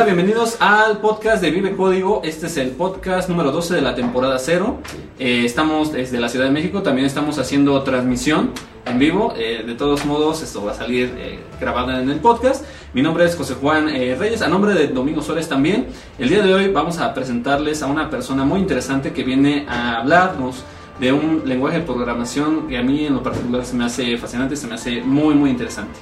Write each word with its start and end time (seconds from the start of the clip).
Hola, 0.00 0.14
bienvenidos 0.14 0.56
al 0.60 0.96
podcast 0.96 1.42
de 1.42 1.50
Vive 1.50 1.76
Código. 1.76 2.22
Este 2.24 2.46
es 2.46 2.56
el 2.56 2.70
podcast 2.70 3.28
número 3.28 3.52
12 3.52 3.74
de 3.74 3.82
la 3.82 3.94
temporada 3.94 4.38
0. 4.38 4.78
Eh, 5.18 5.42
estamos 5.44 5.92
desde 5.92 6.18
la 6.18 6.30
Ciudad 6.30 6.46
de 6.46 6.50
México, 6.50 6.82
también 6.82 7.06
estamos 7.06 7.38
haciendo 7.38 7.82
transmisión 7.82 8.52
en 8.86 8.98
vivo. 8.98 9.34
Eh, 9.36 9.62
de 9.66 9.74
todos 9.74 10.06
modos, 10.06 10.42
esto 10.42 10.64
va 10.64 10.72
a 10.72 10.74
salir 10.74 11.14
eh, 11.18 11.40
grabado 11.60 11.90
en 12.00 12.08
el 12.08 12.18
podcast. 12.18 12.64
Mi 12.94 13.02
nombre 13.02 13.26
es 13.26 13.36
José 13.36 13.56
Juan 13.60 13.88
Reyes, 13.88 14.40
a 14.40 14.48
nombre 14.48 14.72
de 14.72 14.88
Domingo 14.88 15.20
Suárez 15.20 15.50
también. 15.50 15.88
El 16.18 16.30
día 16.30 16.40
de 16.40 16.54
hoy 16.54 16.68
vamos 16.68 16.96
a 16.96 17.12
presentarles 17.12 17.82
a 17.82 17.86
una 17.86 18.08
persona 18.08 18.42
muy 18.46 18.60
interesante 18.60 19.12
que 19.12 19.22
viene 19.22 19.66
a 19.68 19.98
hablarnos 19.98 20.64
de 20.98 21.12
un 21.12 21.42
lenguaje 21.44 21.80
de 21.80 21.84
programación 21.84 22.68
que 22.68 22.78
a 22.78 22.82
mí 22.82 23.04
en 23.04 23.16
lo 23.16 23.22
particular 23.22 23.66
se 23.66 23.76
me 23.76 23.84
hace 23.84 24.16
fascinante, 24.16 24.56
se 24.56 24.66
me 24.66 24.76
hace 24.76 25.02
muy, 25.02 25.34
muy 25.34 25.50
interesante. 25.50 26.00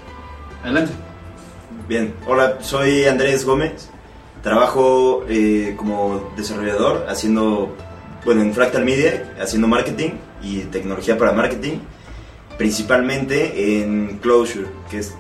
Adelante. 0.63 1.08
Bien, 1.89 2.15
hola, 2.27 2.59
soy 2.61 3.07
Andrés 3.07 3.47
Gómez. 3.47 3.89
Trabajo 4.43 5.25
eh, 5.27 5.75
como 5.79 6.31
desarrollador 6.37 7.07
haciendo, 7.09 7.75
bueno, 8.27 8.43
en 8.43 8.53
Fractal 8.53 8.85
Media, 8.85 9.35
haciendo 9.41 9.69
marketing 9.69 10.11
y 10.43 10.59
tecnología 10.65 11.17
para 11.17 11.33
marketing, 11.33 11.79
principalmente 12.59 13.81
en 13.81 14.19
Closure, 14.19 14.67
que 14.91 14.99
es 14.99 15.15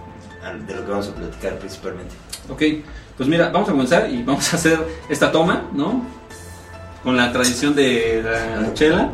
de 0.66 0.74
lo 0.74 0.84
que 0.84 0.90
vamos 0.90 1.08
a 1.08 1.14
platicar 1.14 1.58
principalmente. 1.58 2.14
Ok, 2.50 2.62
pues 3.16 3.26
mira, 3.30 3.48
vamos 3.48 3.70
a 3.70 3.72
comenzar 3.72 4.10
y 4.10 4.22
vamos 4.22 4.52
a 4.52 4.56
hacer 4.56 4.78
esta 5.08 5.32
toma, 5.32 5.70
¿no? 5.72 6.04
Con 7.02 7.16
la 7.16 7.32
tradición 7.32 7.74
de 7.74 8.22
la 8.22 8.74
chela. 8.74 9.12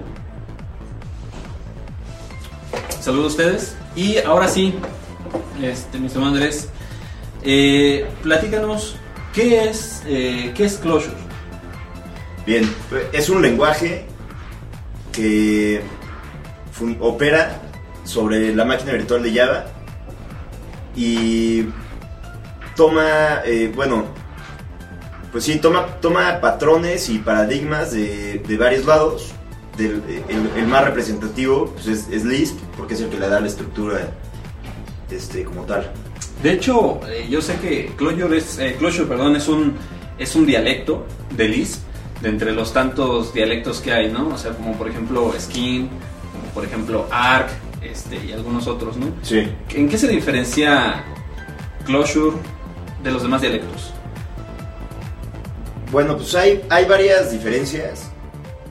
Saludos 3.00 3.27
a 3.27 3.28
ustedes. 3.28 3.77
Y 3.94 4.19
ahora 4.19 4.48
sí, 4.48 4.75
este, 5.62 5.98
mi 5.98 6.08
estimado 6.08 6.32
Andrés, 6.32 6.69
eh, 7.45 8.06
platícanos, 8.23 8.97
¿qué 9.33 9.64
es, 9.64 10.03
eh, 10.06 10.53
¿qué 10.56 10.64
es 10.64 10.77
Clojure? 10.78 11.12
Bien, 12.47 12.70
es 13.12 13.28
un 13.28 13.42
lenguaje 13.42 14.06
que 15.12 15.83
opera 17.00 17.61
sobre 18.05 18.55
la 18.55 18.65
máquina 18.65 18.92
virtual 18.92 19.22
de 19.22 19.34
Java 19.34 19.67
y 20.97 21.67
toma, 22.77 23.42
eh, 23.45 23.72
bueno, 23.75 24.05
pues 25.33 25.45
sí, 25.45 25.59
toma, 25.59 25.87
toma 26.00 26.41
patrones 26.41 27.09
y 27.09 27.19
paradigmas 27.19 27.92
de, 27.92 28.56
varios 28.59 28.84
lados. 28.84 29.33
el, 29.78 30.67
más 30.67 30.84
representativo 30.84 31.72
pues 31.72 31.87
es, 31.87 32.09
es, 32.09 32.25
Lisp, 32.25 32.59
porque 32.77 32.95
es 32.95 33.00
el 33.00 33.11
que 33.11 33.19
le 33.19 33.28
da 33.28 33.41
la 33.41 33.48
estructura 33.48 34.12
este, 35.11 35.45
como 35.45 35.62
tal. 35.65 35.91
De 36.45 36.53
hecho, 36.53 37.00
eh, 37.09 37.27
yo 37.31 37.41
sé 37.41 37.56
que 37.56 37.87
Clojure 37.97 38.37
es, 38.37 38.59
eh, 38.59 38.77
perdón, 39.09 39.34
es 39.34 39.48
un, 39.48 39.77
es 40.19 40.37
un 40.37 40.45
dialecto 40.45 41.06
de 41.34 41.48
Lisp, 41.48 41.81
de 42.20 42.28
entre 42.28 42.53
los 42.53 42.70
tantos 42.75 43.33
dialectos 43.33 43.81
que 43.81 43.95
hay, 43.95 44.12
¿no? 44.12 44.28
O 44.28 44.37
sea, 44.37 44.53
como 44.53 44.77
por 44.77 44.87
ejemplo 44.87 45.33
Skin, 45.41 45.89
como 45.89 46.45
por 46.53 46.67
ejemplo 46.67 47.06
Arc, 47.11 47.48
este, 47.81 48.22
y 48.27 48.33
algunos 48.33 48.67
otros, 48.67 48.98
¿no? 48.98 49.06
Sí. 49.22 49.48
¿En 49.70 49.89
qué 49.89 49.97
se 49.97 50.06
diferencia 50.06 51.03
Clojure 51.87 52.37
de 53.03 53.11
los 53.11 53.22
demás 53.22 53.41
dialectos? 53.41 53.95
Bueno, 55.91 56.15
pues 56.15 56.34
hay, 56.34 56.62
hay 56.69 56.84
varias 56.84 57.33
diferencias, 57.33 58.11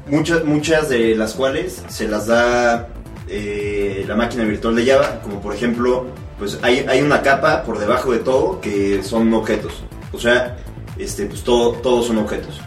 muchas, 0.06 0.46
muchas 0.46 0.90
de 0.90 1.16
las 1.16 1.34
cuales 1.34 1.84
se 1.88 2.08
las 2.08 2.28
da 2.28 2.90
eh, 3.28 4.06
la 4.08 4.16
máquina 4.16 4.44
virtual 4.44 4.76
de 4.76 4.86
Java, 4.86 5.22
como 5.24 5.42
por 5.42 5.56
ejemplo 5.56 6.06
pues 6.38 6.60
hay, 6.62 6.86
hay 6.88 7.02
una 7.02 7.22
capa 7.22 7.64
por 7.64 7.80
debajo 7.80 8.12
de 8.12 8.20
todo 8.20 8.60
que 8.62 9.02
son 9.04 9.34
objetos. 9.34 9.84
O 10.12 10.20
sea, 10.20 10.58
este, 10.98 11.26
pues 11.26 11.44
todo, 11.44 11.74
todos 11.74 12.08
son 12.08 12.18
objetos. 12.18 12.60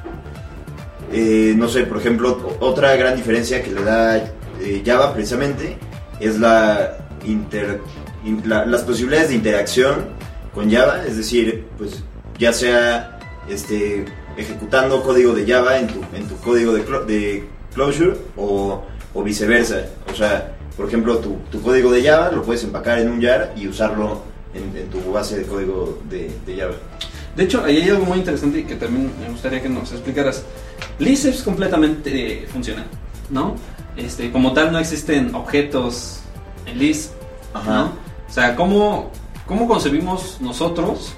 Eh, 1.13 1.55
no 1.57 1.69
sé, 1.69 1.85
por 1.85 1.99
ejemplo, 1.99 2.57
otra 2.61 2.97
gran 2.97 3.17
diferencia 3.17 3.63
que 3.63 3.71
le 3.71 3.83
da 3.83 4.17
eh, 4.61 4.83
Java 4.85 5.13
precisamente 5.13 5.79
es 6.19 6.39
la, 6.39 6.99
inter, 7.25 7.81
las 8.45 8.83
posibilidades 8.83 9.29
de 9.29 9.37
interacción 9.37 10.07
con 10.55 10.71
Java, 10.71 11.05
es 11.07 11.17
decir, 11.17 11.67
pues 11.79 12.03
ya 12.39 12.53
sea 12.53 13.19
este, 13.49 14.05
ejecutando 14.37 15.03
código 15.03 15.33
de 15.33 15.47
Java 15.47 15.79
en 15.79 15.87
tu, 15.87 16.01
en 16.15 16.27
tu 16.27 16.37
código 16.39 16.73
de, 16.73 16.83
de 17.07 17.45
Closure 17.75 18.17
o, 18.37 18.83
o 19.15 19.23
viceversa. 19.23 19.87
O 20.11 20.15
sea, 20.15 20.56
por 20.77 20.87
ejemplo, 20.87 21.19
tu, 21.19 21.63
código 21.63 21.91
de 21.91 22.03
Java 22.03 22.31
lo 22.31 22.43
puedes 22.43 22.63
empacar 22.65 22.99
en 22.99 23.11
un 23.11 23.23
jar 23.23 23.55
y 23.57 23.67
usarlo 23.67 24.23
en, 24.55 24.89
tu 24.91 25.13
base 25.13 25.39
de 25.39 25.45
código 25.45 25.99
de, 26.09 26.31
Java. 26.57 26.75
De 27.35 27.45
hecho, 27.45 27.65
ahí 27.65 27.79
hay 27.79 27.89
algo 27.91 28.05
muy 28.05 28.19
interesante 28.19 28.65
que 28.65 28.77
también 28.77 29.11
me 29.21 29.31
gustaría 29.31 29.63
que 29.63 29.69
nos 29.69 29.93
explicaras. 29.93 30.45
Lisp 30.99 31.27
es 31.27 31.43
completamente 31.43 32.45
eh, 32.45 32.47
funcional, 32.47 32.87
¿no? 33.31 33.55
Este, 33.97 34.31
como 34.31 34.53
tal, 34.53 34.73
no 34.73 34.79
existen 34.79 35.35
objetos 35.35 36.21
en 36.67 36.79
Lisp, 36.79 37.13
¿no? 37.67 37.85
O 38.29 38.33
sea, 38.33 38.55
¿cómo, 38.55 39.11
¿cómo 39.47 39.67
concebimos 39.67 40.39
nosotros 40.41 41.15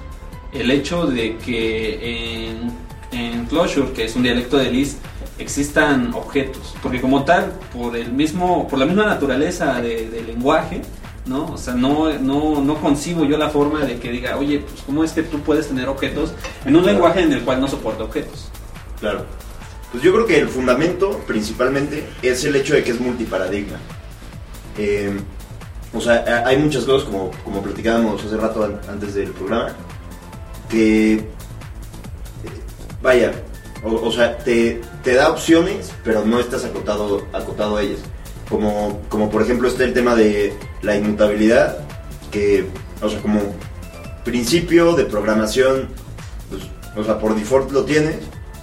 el 0.53 0.71
hecho 0.71 1.05
de 1.05 1.37
que 1.37 2.49
en, 2.49 2.71
en 3.11 3.45
Clojure, 3.45 3.91
que 3.91 4.05
es 4.05 4.15
un 4.15 4.23
dialecto 4.23 4.57
de 4.57 4.71
Lisp, 4.71 4.99
existan 5.39 6.13
objetos, 6.13 6.75
porque 6.83 7.01
como 7.01 7.23
tal, 7.23 7.53
por 7.73 7.95
el 7.95 8.11
mismo, 8.11 8.67
por 8.67 8.77
la 8.77 8.85
misma 8.85 9.05
naturaleza 9.05 9.81
del 9.81 10.27
lenguaje, 10.27 10.81
¿no? 11.25 11.53
O 11.53 11.57
sea, 11.57 11.73
no, 11.73 12.11
no, 12.19 12.61
no 12.61 12.75
concibo 12.75 13.25
yo 13.25 13.37
la 13.37 13.49
forma 13.49 13.85
de 13.85 13.99
que 13.99 14.11
diga, 14.11 14.37
oye, 14.37 14.59
pues 14.59 14.81
cómo 14.81 15.03
es 15.03 15.11
que 15.13 15.23
tú 15.23 15.39
puedes 15.39 15.67
tener 15.67 15.87
objetos 15.87 16.33
en 16.65 16.75
un 16.75 16.85
lenguaje 16.85 17.21
en 17.21 17.31
el 17.31 17.41
cual 17.41 17.61
no 17.61 17.67
soporta 17.67 18.03
objetos. 18.03 18.49
Claro. 18.99 19.25
Pues 19.91 20.03
yo 20.03 20.13
creo 20.13 20.25
que 20.25 20.39
el 20.39 20.49
fundamento 20.49 21.19
principalmente 21.25 22.07
es 22.21 22.43
el 22.45 22.55
hecho 22.55 22.75
de 22.75 22.83
que 22.83 22.91
es 22.91 22.99
multiparadigma. 22.99 23.77
Eh, 24.77 25.17
o 25.93 25.99
sea, 25.99 26.43
hay 26.45 26.57
muchas 26.57 26.83
cosas, 26.85 27.07
como, 27.09 27.31
como 27.43 27.63
platicábamos 27.63 28.23
hace 28.23 28.37
rato 28.37 28.79
antes 28.87 29.15
del 29.15 29.31
programa, 29.31 29.75
que, 30.69 31.13
eh, 31.13 31.23
vaya, 33.01 33.31
o, 33.83 34.11
sea, 34.11 34.37
te, 34.37 34.81
da 35.05 35.29
opciones, 35.29 35.91
pero 36.03 36.25
no 36.25 36.39
estás 36.39 36.65
acotado, 36.65 37.25
acotado 37.33 37.77
a 37.77 37.83
ellas. 37.83 37.99
Como, 38.49 39.01
como 39.09 39.29
por 39.29 39.41
ejemplo 39.41 39.67
está 39.67 39.83
el 39.83 39.93
tema 39.93 40.15
de 40.15 40.53
la 40.81 40.95
inmutabilidad, 40.95 41.77
que, 42.31 42.65
o 43.01 43.09
sea, 43.09 43.21
como 43.21 43.41
principio 44.23 44.93
de 44.95 45.05
programación, 45.05 45.89
pues, 46.49 46.63
o 46.95 47.03
sea, 47.03 47.19
por 47.19 47.35
default 47.35 47.71
lo 47.71 47.85
tienes, 47.85 48.17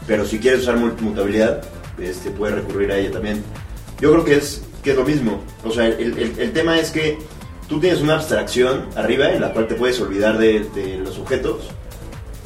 pero 0.06 0.24
si 0.24 0.38
quieres 0.38 0.62
usar 0.62 0.76
inmutabilidad, 0.76 1.62
este, 1.98 2.30
puedes 2.30 2.56
recurrir 2.56 2.92
a 2.92 2.98
ella 2.98 3.12
también. 3.12 3.42
Yo 4.00 4.12
creo 4.12 4.24
que 4.24 4.36
es, 4.36 4.62
que 4.82 4.90
es 4.90 4.96
lo 4.96 5.04
mismo. 5.04 5.42
O 5.64 5.70
sea, 5.70 5.86
el, 5.86 6.18
el, 6.38 6.52
tema 6.52 6.78
es 6.78 6.90
que 6.90 7.18
tú 7.68 7.80
tienes 7.80 8.00
una 8.00 8.14
abstracción 8.14 8.86
arriba 8.94 9.30
en 9.30 9.40
la 9.40 9.52
cual 9.52 9.66
te 9.66 9.74
puedes 9.74 10.00
olvidar 10.00 10.38
de, 10.38 10.60
de 10.74 10.98
los 10.98 11.18
objetos, 11.18 11.68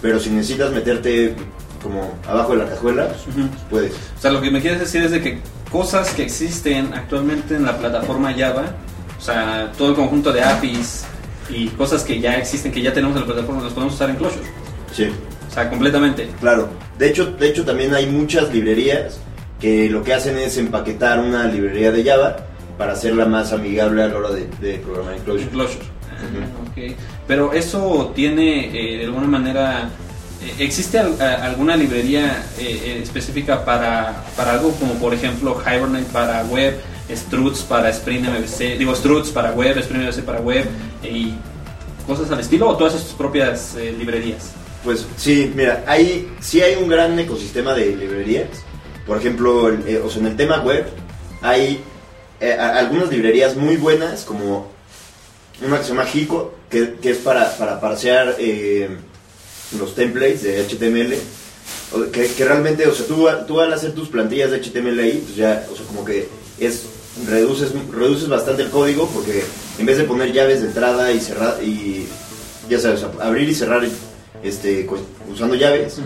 pero 0.01 0.19
si 0.21 0.31
necesitas 0.31 0.72
meterte 0.72 1.34
como 1.83 2.19
abajo 2.27 2.53
de 2.53 2.59
la 2.59 2.71
cajuela, 2.71 3.09
pues, 3.09 3.49
puedes. 3.69 3.93
O 3.93 4.21
sea, 4.21 4.31
lo 4.31 4.41
que 4.41 4.51
me 4.51 4.61
quieres 4.61 4.81
decir 4.81 5.03
es 5.03 5.11
de 5.11 5.21
que 5.21 5.41
cosas 5.71 6.13
que 6.13 6.23
existen 6.23 6.93
actualmente 6.95 7.57
en 7.57 7.65
la 7.65 7.79
plataforma 7.79 8.35
Java, 8.35 8.75
o 9.19 9.23
sea, 9.23 9.73
todo 9.77 9.91
el 9.91 9.95
conjunto 9.95 10.33
de 10.33 10.43
APIs 10.43 11.05
y 11.49 11.69
cosas 11.69 12.03
que 12.03 12.21
ya 12.21 12.37
existen, 12.37 12.73
que 12.73 12.83
ya 12.83 12.93
tenemos 12.93 13.17
en 13.17 13.23
la 13.23 13.27
plataforma, 13.27 13.63
las 13.63 13.73
podemos 13.73 13.95
usar 13.95 14.11
en 14.11 14.17
Clojure. 14.17 14.43
Sí. 14.93 15.11
O 15.49 15.53
sea, 15.53 15.69
completamente. 15.69 16.29
Claro. 16.41 16.69
De 16.99 17.09
hecho, 17.09 17.27
de 17.33 17.49
hecho 17.49 17.65
también 17.65 17.95
hay 17.95 18.07
muchas 18.07 18.53
librerías 18.53 19.21
que 19.59 19.91
lo 19.91 20.03
que 20.03 20.15
hacen 20.15 20.39
es 20.39 20.57
empaquetar 20.59 21.19
una 21.21 21.45
librería 21.47 21.93
de 21.93 22.04
Java 22.04 22.37
para 22.78 22.93
hacerla 22.93 23.27
más 23.27 23.53
amigable 23.53 24.03
a 24.03 24.09
la 24.09 24.16
hora 24.16 24.31
de, 24.31 24.75
programar 24.78 25.15
en 25.15 25.22
Clojure. 25.22 25.49
Clojure. 25.49 25.84
okay. 26.71 26.97
Pero 27.27 27.53
eso 27.53 28.13
tiene 28.15 28.69
eh, 28.69 28.99
de 28.99 29.04
alguna 29.04 29.27
manera 29.27 29.91
¿Existe 30.59 30.98
alguna 30.98 31.77
librería 31.77 32.47
eh, 32.59 32.81
eh, 32.83 33.01
específica 33.03 33.63
para, 33.63 34.25
para, 34.37 34.53
algo 34.53 34.72
como 34.72 34.95
por 34.95 35.13
ejemplo 35.13 35.60
Hibernate 35.60 36.07
para 36.13 36.45
web, 36.45 36.81
Struts 37.15 37.60
para 37.60 37.91
Spring 37.91 38.22
MVC, 38.22 38.78
digo 38.78 38.95
Struts 38.95 39.31
para 39.31 39.53
web, 39.53 39.77
Spring 39.77 40.01
MVC 40.03 40.22
para 40.22 40.41
web 40.41 40.65
y 41.03 41.34
cosas 42.07 42.31
al 42.31 42.41
estilo 42.41 42.69
o 42.71 42.77
todas 42.77 42.95
sus 42.95 43.13
propias 43.13 43.77
librerías? 43.98 44.53
Pues 44.83 45.07
sí, 45.19 45.53
mira, 45.54 45.84
hay, 45.87 46.33
sí 46.41 46.63
hay 46.63 46.77
un 46.77 46.89
gran 46.89 47.19
ecosistema 47.19 47.75
de 47.75 47.95
librerías. 47.95 48.48
Por 49.07 49.19
ejemplo, 49.19 49.65
o 49.65 50.09
sea, 50.10 50.21
en 50.21 50.27
el 50.27 50.37
tema 50.37 50.60
web 50.60 50.87
hay 51.42 51.84
algunas 52.59 53.10
librerías 53.10 53.57
muy 53.57 53.77
buenas 53.77 54.25
como 54.25 54.69
una 55.63 55.77
que 55.77 55.83
se 55.83 55.91
llama 55.91 56.07
Hiko, 56.10 56.54
que, 56.71 56.95
que 56.95 57.10
es 57.10 57.19
para, 57.19 57.54
para 57.59 57.78
parsear 57.78 58.37
los 59.78 59.95
templates 59.95 60.43
de 60.43 60.61
HTML, 60.65 61.15
que, 62.13 62.27
que, 62.27 62.45
realmente, 62.45 62.87
o 62.87 62.95
sea, 62.95 63.07
tú, 63.07 63.27
tú 63.47 63.61
al 63.61 63.72
hacer 63.72 63.93
tus 63.93 64.09
plantillas 64.09 64.51
de 64.51 64.59
HTML 64.61 64.99
ahí, 65.01 65.22
pues 65.25 65.37
ya, 65.37 65.67
o 65.72 65.77
sea, 65.77 65.84
como 65.87 66.05
que 66.05 66.28
es, 66.59 66.83
reduces, 67.28 67.71
reduces 67.93 68.28
bastante 68.28 68.63
el 68.63 68.71
código 68.71 69.09
porque 69.09 69.43
en 69.78 69.87
vez 69.87 69.99
de 69.99 70.05
poner 70.05 70.33
llaves 70.33 70.61
de 70.63 70.69
entrada 70.69 71.13
y 71.13 71.21
cerrar, 71.21 71.63
y 71.63 72.07
ya 72.69 72.78
sabes, 72.78 73.05
abrir 73.21 73.49
y 73.49 73.55
cerrar 73.55 73.83
este, 74.43 74.87
cu- 74.87 74.99
usando 75.33 75.55
llaves, 75.57 75.99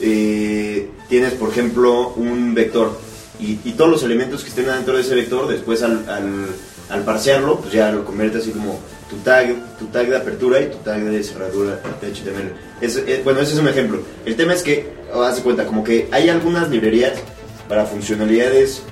eh, 0.00 0.88
tienes, 1.08 1.32
por 1.34 1.50
ejemplo, 1.50 2.10
un 2.16 2.54
vector 2.54 2.98
y, 3.40 3.58
y 3.64 3.72
todos 3.76 3.90
los 3.90 4.02
elementos 4.02 4.42
que 4.42 4.48
estén 4.48 4.66
dentro 4.66 4.94
de 4.96 5.02
ese 5.02 5.14
vector, 5.14 5.48
después 5.48 5.82
al, 5.82 6.08
al, 6.08 6.46
al 6.88 7.04
parsearlo, 7.04 7.60
pues 7.60 7.72
ya 7.72 7.90
lo 7.92 8.04
convierte 8.04 8.38
así 8.38 8.50
como 8.50 8.80
tu 9.12 9.18
tag, 9.18 9.54
tu 9.78 9.86
tag 9.88 10.08
de 10.08 10.16
apertura 10.16 10.58
y 10.60 10.70
tu 10.70 10.78
tag 10.78 11.04
de 11.04 11.22
cerradura 11.22 11.78
de 12.00 12.06
HTML. 12.08 12.52
Es- 12.80 12.96
es- 12.96 13.22
bueno, 13.22 13.40
ese 13.40 13.52
es 13.52 13.58
un 13.58 13.68
ejemplo. 13.68 14.00
El 14.24 14.36
tema 14.36 14.54
es 14.54 14.62
que, 14.62 14.88
oh, 15.12 15.22
haz 15.22 15.36
de 15.36 15.42
cuenta, 15.42 15.66
como 15.66 15.84
que 15.84 16.08
hay 16.10 16.30
algunas 16.30 16.70
librerías 16.70 17.12
para 17.68 17.84
funcionalidades 17.84 18.82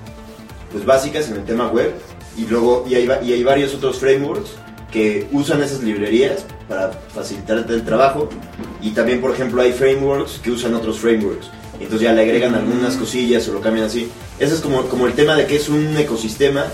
pues 0.73 0.85
básicas 0.85 1.29
en 1.29 1.37
el 1.37 1.45
tema 1.45 1.69
web 1.69 1.93
y 2.37 2.47
luego 2.47 2.85
y 2.89 2.95
hay, 2.95 3.09
y 3.25 3.33
hay 3.33 3.43
varios 3.43 3.75
otros 3.75 3.99
frameworks 3.99 4.51
que 4.93 5.27
usan 5.33 5.63
esas 5.63 5.83
librerías 5.83 6.45
para 6.69 6.93
facilitarte 6.93 7.73
el 7.73 7.85
trabajo 7.85 8.29
y 8.81 8.91
también 8.91 9.21
por 9.21 9.33
ejemplo 9.33 9.63
hay 9.63 9.73
frameworks 9.73 10.39
que 10.43 10.51
usan 10.53 10.75
otros 10.75 10.99
frameworks 11.01 11.49
entonces 11.75 12.03
ya 12.03 12.13
le 12.13 12.23
agregan 12.23 12.55
algunas 12.55 12.97
cosillas 12.97 13.49
o 13.49 13.53
lo 13.53 13.61
cambian 13.61 13.87
así 13.87 14.09
ese 14.39 14.55
es 14.55 14.61
como, 14.61 14.83
como 14.87 15.07
el 15.09 15.15
tema 15.15 15.35
de 15.35 15.47
que 15.47 15.57
es 15.57 15.69
un 15.69 15.97
ecosistema 15.97 16.67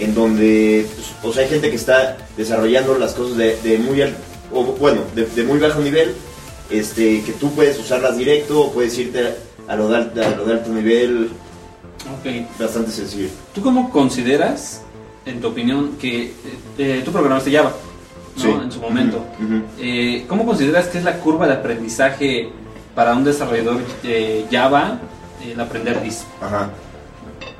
en 0.00 0.14
donde 0.14 0.86
pues, 0.94 1.08
o 1.22 1.32
sea 1.32 1.42
hay 1.44 1.48
gente 1.50 1.70
que 1.70 1.76
está 1.76 2.16
desarrollando 2.36 2.98
las 2.98 3.14
cosas 3.14 3.36
de, 3.36 3.56
de 3.62 3.78
muy 3.78 4.02
al- 4.02 4.16
o 4.52 4.62
bueno 4.64 5.02
de, 5.14 5.26
de 5.26 5.42
muy 5.44 5.58
bajo 5.58 5.80
nivel 5.80 6.14
este 6.70 7.22
que 7.22 7.32
tú 7.32 7.50
puedes 7.52 7.78
usarlas 7.78 8.16
directo 8.16 8.60
o 8.60 8.72
puedes 8.72 8.96
irte 8.98 9.34
a 9.68 9.76
lo 9.76 9.88
de, 9.88 9.96
a 10.24 10.30
lo 10.30 10.44
de 10.44 10.52
alto 10.52 10.70
nivel 10.70 11.30
bastante 12.58 12.90
sencillo 12.90 13.28
¿Tú 13.54 13.62
cómo 13.62 13.90
consideras, 13.90 14.82
en 15.26 15.40
tu 15.40 15.48
opinión, 15.48 15.96
que 16.00 16.22
eh, 16.24 16.32
eh, 16.78 17.02
tú 17.04 17.12
programaste 17.12 17.50
Java, 17.52 17.72
¿no? 18.36 18.42
Sí. 18.42 18.48
En 18.48 18.70
su 18.72 18.80
momento. 18.80 19.24
Eh, 19.80 20.24
¿Cómo 20.28 20.44
consideras 20.44 20.88
que 20.88 20.98
es 20.98 21.04
la 21.04 21.18
curva 21.20 21.46
de 21.46 21.54
aprendizaje 21.54 22.50
para 22.94 23.14
un 23.14 23.24
desarrollador 23.24 23.80
eh, 24.02 24.44
Java 24.50 24.98
el 25.44 25.58
aprender 25.58 26.02
Lisp? 26.04 26.24
Ajá. 26.42 26.70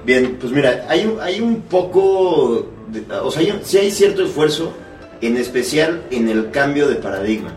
Bien, 0.05 0.37
pues 0.41 0.53
mira, 0.53 0.85
hay, 0.89 1.07
un- 1.07 1.21
hay 1.21 1.41
un 1.41 1.63
poco, 1.63 2.67
de- 2.89 3.05
o 3.17 3.31
sea, 3.31 3.41
hay, 3.43 3.59
sí 3.65 3.79
hay 3.79 3.91
cierto 3.91 4.23
esfuerzo, 4.25 4.73
en 5.21 5.37
especial 5.37 6.03
en 6.11 6.29
el 6.29 6.51
cambio 6.51 6.89
de 6.89 6.97
paradigma. 6.97 7.51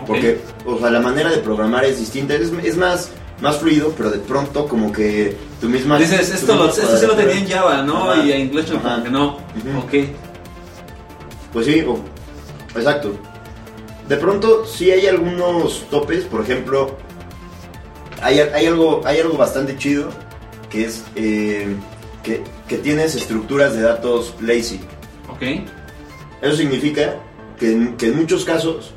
Ok. 0.00 0.06
Porque, 0.06 0.38
o 0.64 0.78
sea, 0.78 0.90
la 0.90 1.00
manera 1.00 1.30
de 1.30 1.38
programar 1.38 1.84
es 1.84 1.98
distinta, 1.98 2.34
es, 2.34 2.50
es 2.64 2.76
más, 2.76 3.10
más 3.42 3.58
fluido, 3.58 3.92
pero 3.96 4.10
de 4.10 4.18
pronto 4.18 4.66
como 4.66 4.90
que 4.92 5.36
tu 5.60 5.68
misma... 5.68 5.98
Dices, 5.98 6.30
esto, 6.30 6.54
lo, 6.54 6.66
misma 6.66 6.82
esto 6.84 6.96
sí 6.96 7.06
lo 7.06 7.14
tenía 7.14 7.34
en 7.38 7.48
Java, 7.48 7.82
¿no? 7.82 8.10
Ajá. 8.10 8.22
Y 8.24 8.32
en 8.32 8.58
Ajá. 8.58 8.72
como 8.82 9.04
que 9.04 9.10
no. 9.10 9.26
Ujú. 9.26 9.78
Ok. 9.84 10.08
Pues 11.52 11.66
sí, 11.66 11.80
o- 11.86 11.98
exacto. 12.74 13.12
De 14.08 14.16
pronto 14.16 14.64
sí 14.64 14.90
hay 14.90 15.06
algunos 15.06 15.84
topes, 15.90 16.24
por 16.24 16.40
ejemplo, 16.42 16.96
hay, 18.22 18.38
hay 18.40 18.66
algo, 18.66 19.02
hay 19.04 19.18
algo 19.20 19.36
bastante 19.36 19.76
chido 19.76 20.08
que 20.76 20.84
es 20.84 21.02
eh, 21.16 21.74
que, 22.22 22.42
que 22.68 22.76
tienes 22.78 23.14
estructuras 23.14 23.74
de 23.74 23.80
datos 23.82 24.34
lazy. 24.42 24.78
Ok. 25.30 25.42
Eso 26.42 26.56
significa 26.56 27.14
que 27.58 27.72
en, 27.72 27.96
que 27.96 28.08
en 28.08 28.16
muchos 28.16 28.44
casos, 28.44 28.92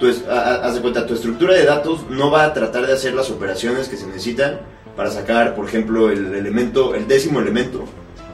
tu 0.00 0.08
es- 0.08 0.24
a- 0.28 0.32
a- 0.40 0.54
haz 0.66 0.74
de 0.74 0.80
cuenta, 0.80 1.06
tu 1.06 1.14
estructura 1.14 1.54
de 1.54 1.64
datos 1.64 2.10
no 2.10 2.30
va 2.32 2.44
a 2.44 2.52
tratar 2.52 2.86
de 2.86 2.92
hacer 2.92 3.14
las 3.14 3.30
operaciones 3.30 3.88
que 3.88 3.96
se 3.96 4.06
necesitan 4.08 4.58
para 4.96 5.10
sacar, 5.12 5.54
por 5.54 5.66
ejemplo, 5.66 6.10
el 6.10 6.34
elemento, 6.34 6.94
el 6.96 7.06
décimo 7.06 7.38
elemento, 7.38 7.84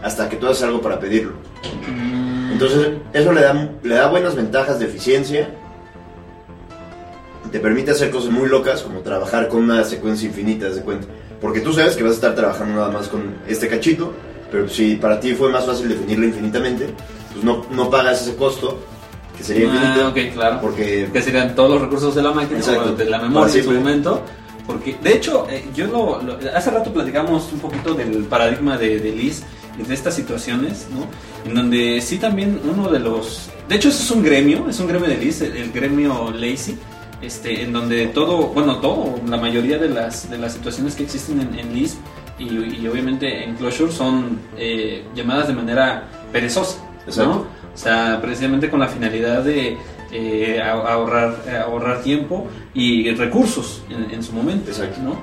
hasta 0.02 0.28
que 0.30 0.36
tú 0.36 0.46
haces 0.46 0.62
algo 0.62 0.80
para 0.80 0.98
pedirlo. 0.98 1.32
Mm, 1.90 2.52
Entonces, 2.52 2.88
eso 3.12 3.32
le 3.34 3.42
da, 3.42 3.68
le 3.82 3.94
da 3.96 4.08
buenas 4.08 4.34
ventajas 4.34 4.78
de 4.78 4.86
eficiencia. 4.86 5.50
Te 7.50 7.60
permite 7.60 7.90
hacer 7.90 8.10
cosas 8.10 8.30
muy 8.30 8.48
locas, 8.48 8.80
como 8.82 9.00
trabajar 9.00 9.48
con 9.48 9.64
una 9.64 9.84
secuencia 9.84 10.26
infinita, 10.26 10.70
de 10.70 10.80
cuenta. 10.80 11.06
Porque 11.42 11.60
tú 11.60 11.72
sabes 11.74 11.94
que 11.96 12.02
vas 12.04 12.12
a 12.12 12.14
estar 12.14 12.34
trabajando 12.34 12.76
nada 12.76 12.90
más 12.90 13.08
con 13.08 13.34
este 13.46 13.68
cachito, 13.68 14.14
pero 14.50 14.66
si 14.68 14.94
para 14.96 15.20
ti 15.20 15.34
fue 15.34 15.50
más 15.50 15.66
fácil 15.66 15.88
definirlo 15.90 16.26
infinitamente, 16.26 16.88
pues 17.32 17.44
no, 17.44 17.66
no 17.70 17.90
pagas 17.90 18.22
ese 18.22 18.36
costo, 18.36 18.78
que 19.36 19.42
sería 19.44 19.64
infinito. 19.64 20.04
ah, 20.04 20.08
ok, 20.08 20.18
claro. 20.34 20.58
Porque 20.62 21.08
que 21.12 21.20
serían 21.20 21.54
todos 21.54 21.70
los 21.72 21.80
recursos 21.82 22.14
de 22.14 22.22
la 22.22 22.30
máquina 22.32 22.60
Exacto. 22.60 22.94
de 22.94 23.04
la 23.06 23.18
memoria 23.18 23.54
en 23.54 23.64
su 23.64 23.70
momento. 23.72 24.22
Porque, 24.66 24.96
de 25.02 25.14
hecho, 25.14 25.46
eh, 25.50 25.64
yo 25.74 25.88
lo, 25.88 26.22
lo- 26.22 26.38
hace 26.54 26.70
rato 26.70 26.92
platicamos 26.92 27.52
un 27.52 27.58
poquito 27.58 27.94
del 27.94 28.22
paradigma 28.26 28.78
de, 28.78 29.00
de 29.00 29.10
Liz 29.10 29.42
y 29.76 29.82
de 29.82 29.92
estas 29.92 30.14
situaciones, 30.14 30.86
¿no? 30.94 31.06
En 31.50 31.56
donde 31.56 32.00
sí 32.00 32.18
también 32.18 32.60
uno 32.72 32.88
de 32.88 33.00
los... 33.00 33.50
De 33.68 33.74
hecho, 33.74 33.88
eso 33.88 34.00
es 34.04 34.10
un 34.12 34.22
gremio, 34.22 34.68
es 34.70 34.78
un 34.78 34.86
gremio 34.86 35.08
de 35.08 35.16
Liz, 35.16 35.40
el, 35.40 35.56
el 35.56 35.72
gremio 35.72 36.30
Lazy, 36.30 36.78
este, 37.22 37.62
en 37.62 37.72
donde 37.72 38.08
todo, 38.08 38.48
bueno, 38.48 38.76
todo, 38.78 39.14
la 39.26 39.36
mayoría 39.36 39.78
de 39.78 39.88
las, 39.88 40.28
de 40.28 40.38
las 40.38 40.52
situaciones 40.52 40.94
que 40.94 41.04
existen 41.04 41.40
en, 41.40 41.58
en 41.58 41.72
Lisp 41.72 41.98
y, 42.38 42.44
y 42.44 42.88
obviamente 42.88 43.44
en 43.44 43.54
Clojure 43.54 43.92
son 43.92 44.40
eh, 44.58 45.04
llamadas 45.14 45.48
de 45.48 45.54
manera 45.54 46.08
perezosa, 46.32 46.78
Exacto. 47.06 47.30
¿no? 47.30 47.62
O 47.72 47.76
sea, 47.76 48.18
precisamente 48.20 48.68
con 48.68 48.80
la 48.80 48.88
finalidad 48.88 49.42
de 49.42 49.78
eh, 50.12 50.60
ahorrar, 50.62 51.36
eh, 51.46 51.56
ahorrar 51.56 52.02
tiempo 52.02 52.46
y 52.74 53.10
recursos 53.12 53.82
en, 53.88 54.12
en 54.14 54.22
su 54.22 54.32
momento. 54.32 54.70
Exacto. 54.70 55.00
¿no? 55.02 55.16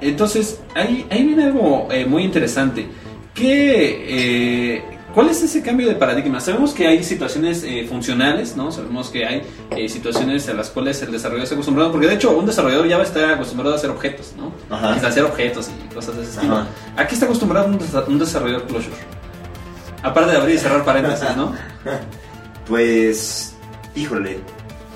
Entonces, 0.00 0.60
ahí, 0.74 1.06
ahí 1.10 1.24
viene 1.24 1.44
algo 1.44 1.88
eh, 1.90 2.06
muy 2.06 2.22
interesante. 2.24 2.86
¿Qué, 3.34 4.76
eh, 4.76 4.84
¿Cuál 5.14 5.28
es 5.28 5.42
ese 5.42 5.60
cambio 5.62 5.88
de 5.88 5.96
paradigma? 5.96 6.38
Sabemos 6.40 6.72
que 6.72 6.86
hay 6.86 7.02
situaciones 7.02 7.64
eh, 7.64 7.84
funcionales, 7.88 8.56
¿no? 8.56 8.70
Sabemos 8.70 9.10
que 9.10 9.26
hay 9.26 9.42
eh, 9.76 9.88
situaciones 9.88 10.48
a 10.48 10.54
las 10.54 10.70
cuales 10.70 11.02
el 11.02 11.10
desarrollador 11.10 11.42
está 11.44 11.54
acostumbrado, 11.56 11.90
porque 11.90 12.06
de 12.06 12.14
hecho 12.14 12.30
un 12.36 12.46
desarrollador 12.46 12.86
ya 12.86 12.96
va 12.96 13.02
a 13.02 13.06
estar 13.06 13.32
acostumbrado 13.32 13.74
a 13.74 13.78
hacer 13.78 13.90
objetos, 13.90 14.34
¿no? 14.36 14.52
Ajá. 14.74 14.90
A 14.90 14.94
hacer 15.08 15.24
objetos 15.24 15.68
y 15.90 15.92
cosas 15.94 16.14
de 16.16 16.22
ese 16.22 16.30
estilo. 16.32 16.56
Ajá. 16.58 16.68
¿A 16.96 17.06
qué 17.08 17.14
está 17.14 17.26
acostumbrado 17.26 17.66
un, 17.66 17.78
desa- 17.80 18.06
un 18.06 18.18
desarrollador 18.20 18.66
Clojure? 18.68 18.96
Aparte 20.02 20.30
de 20.30 20.36
abrir 20.38 20.54
y 20.54 20.58
cerrar 20.58 20.84
paréntesis, 20.84 21.36
¿no? 21.36 21.54
Pues, 22.66 23.54
híjole. 23.96 24.38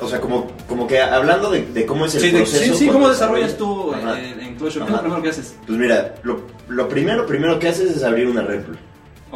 O 0.01 0.09
sea, 0.09 0.21
como, 0.21 0.49
como 0.69 0.87
que 0.87 1.01
hablando 1.01 1.51
de, 1.51 1.67
de 1.67 1.87
cómo 1.87 2.07
es 2.07 2.15
el 2.17 2.21
Sí, 2.21 2.31
proceso. 2.31 2.75
sí, 2.75 2.79
sí, 2.85 2.87
¿cómo 2.89 3.09
desarrollas- 3.09 3.57
tú 3.57 3.93
Ajá. 3.95 4.21
eh, 4.21 4.37
en 4.41 4.55
Clojure? 4.57 4.85
¿Qué 4.85 4.91
es 4.91 4.97
lo 4.97 5.01
primero 5.01 5.23
que 5.23 5.29
haces? 5.31 5.55
Pues 5.67 5.79
mira, 5.79 6.15
lo, 6.23 6.43
lo 6.69 6.89
primero, 6.89 7.27
primero 7.27 7.59
que 7.59 7.69
haces 7.69 7.97
es 7.97 8.03
abrir 8.05 8.29
una 8.29 8.43
REPL. 8.43 8.73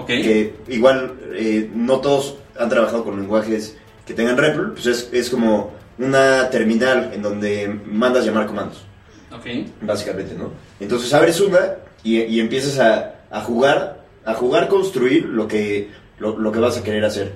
Que 0.07 0.55
igual 0.69 1.15
eh, 1.35 1.71
no 1.75 2.01
todos 2.01 2.37
han 2.59 2.69
trabajado 2.69 3.05
con 3.05 3.19
lenguajes 3.21 3.77
que 4.07 4.15
tengan 4.15 4.37
REPL, 4.37 4.73
pues 4.73 4.87
es, 4.87 5.09
es 5.13 5.31
como 5.31 5.73
una 5.99 6.49
terminal 6.51 7.11
en 7.13 7.23
donde 7.23 7.69
mandas 7.87 8.25
llamar 8.25 8.47
comandos, 8.47 8.85
Ok. 9.33 9.47
básicamente, 9.83 10.35
¿no? 10.35 10.51
Entonces 10.81 11.13
abres 11.13 11.41
una 11.41 11.75
y, 12.03 12.21
y 12.23 12.41
empiezas 12.41 12.79
a, 12.79 13.15
a 13.31 13.41
jugar, 13.43 14.05
a 14.25 14.35
jugar 14.35 14.69
construir 14.69 15.25
lo 15.27 15.47
que, 15.49 15.91
lo, 16.19 16.39
lo 16.39 16.53
que 16.53 16.59
vas 16.61 16.77
a 16.79 16.83
querer 16.83 17.05
hacer. 17.05 17.33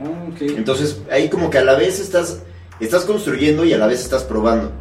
Ok. 0.00 0.40
Entonces, 0.56 1.00
ahí 1.10 1.28
como 1.28 1.50
que 1.50 1.58
a 1.58 1.64
la 1.64 1.74
vez 1.74 2.00
estás, 2.00 2.42
estás 2.80 3.04
construyendo 3.04 3.64
y 3.64 3.72
a 3.72 3.78
la 3.78 3.86
vez 3.86 4.00
estás 4.00 4.24
probando. 4.24 4.72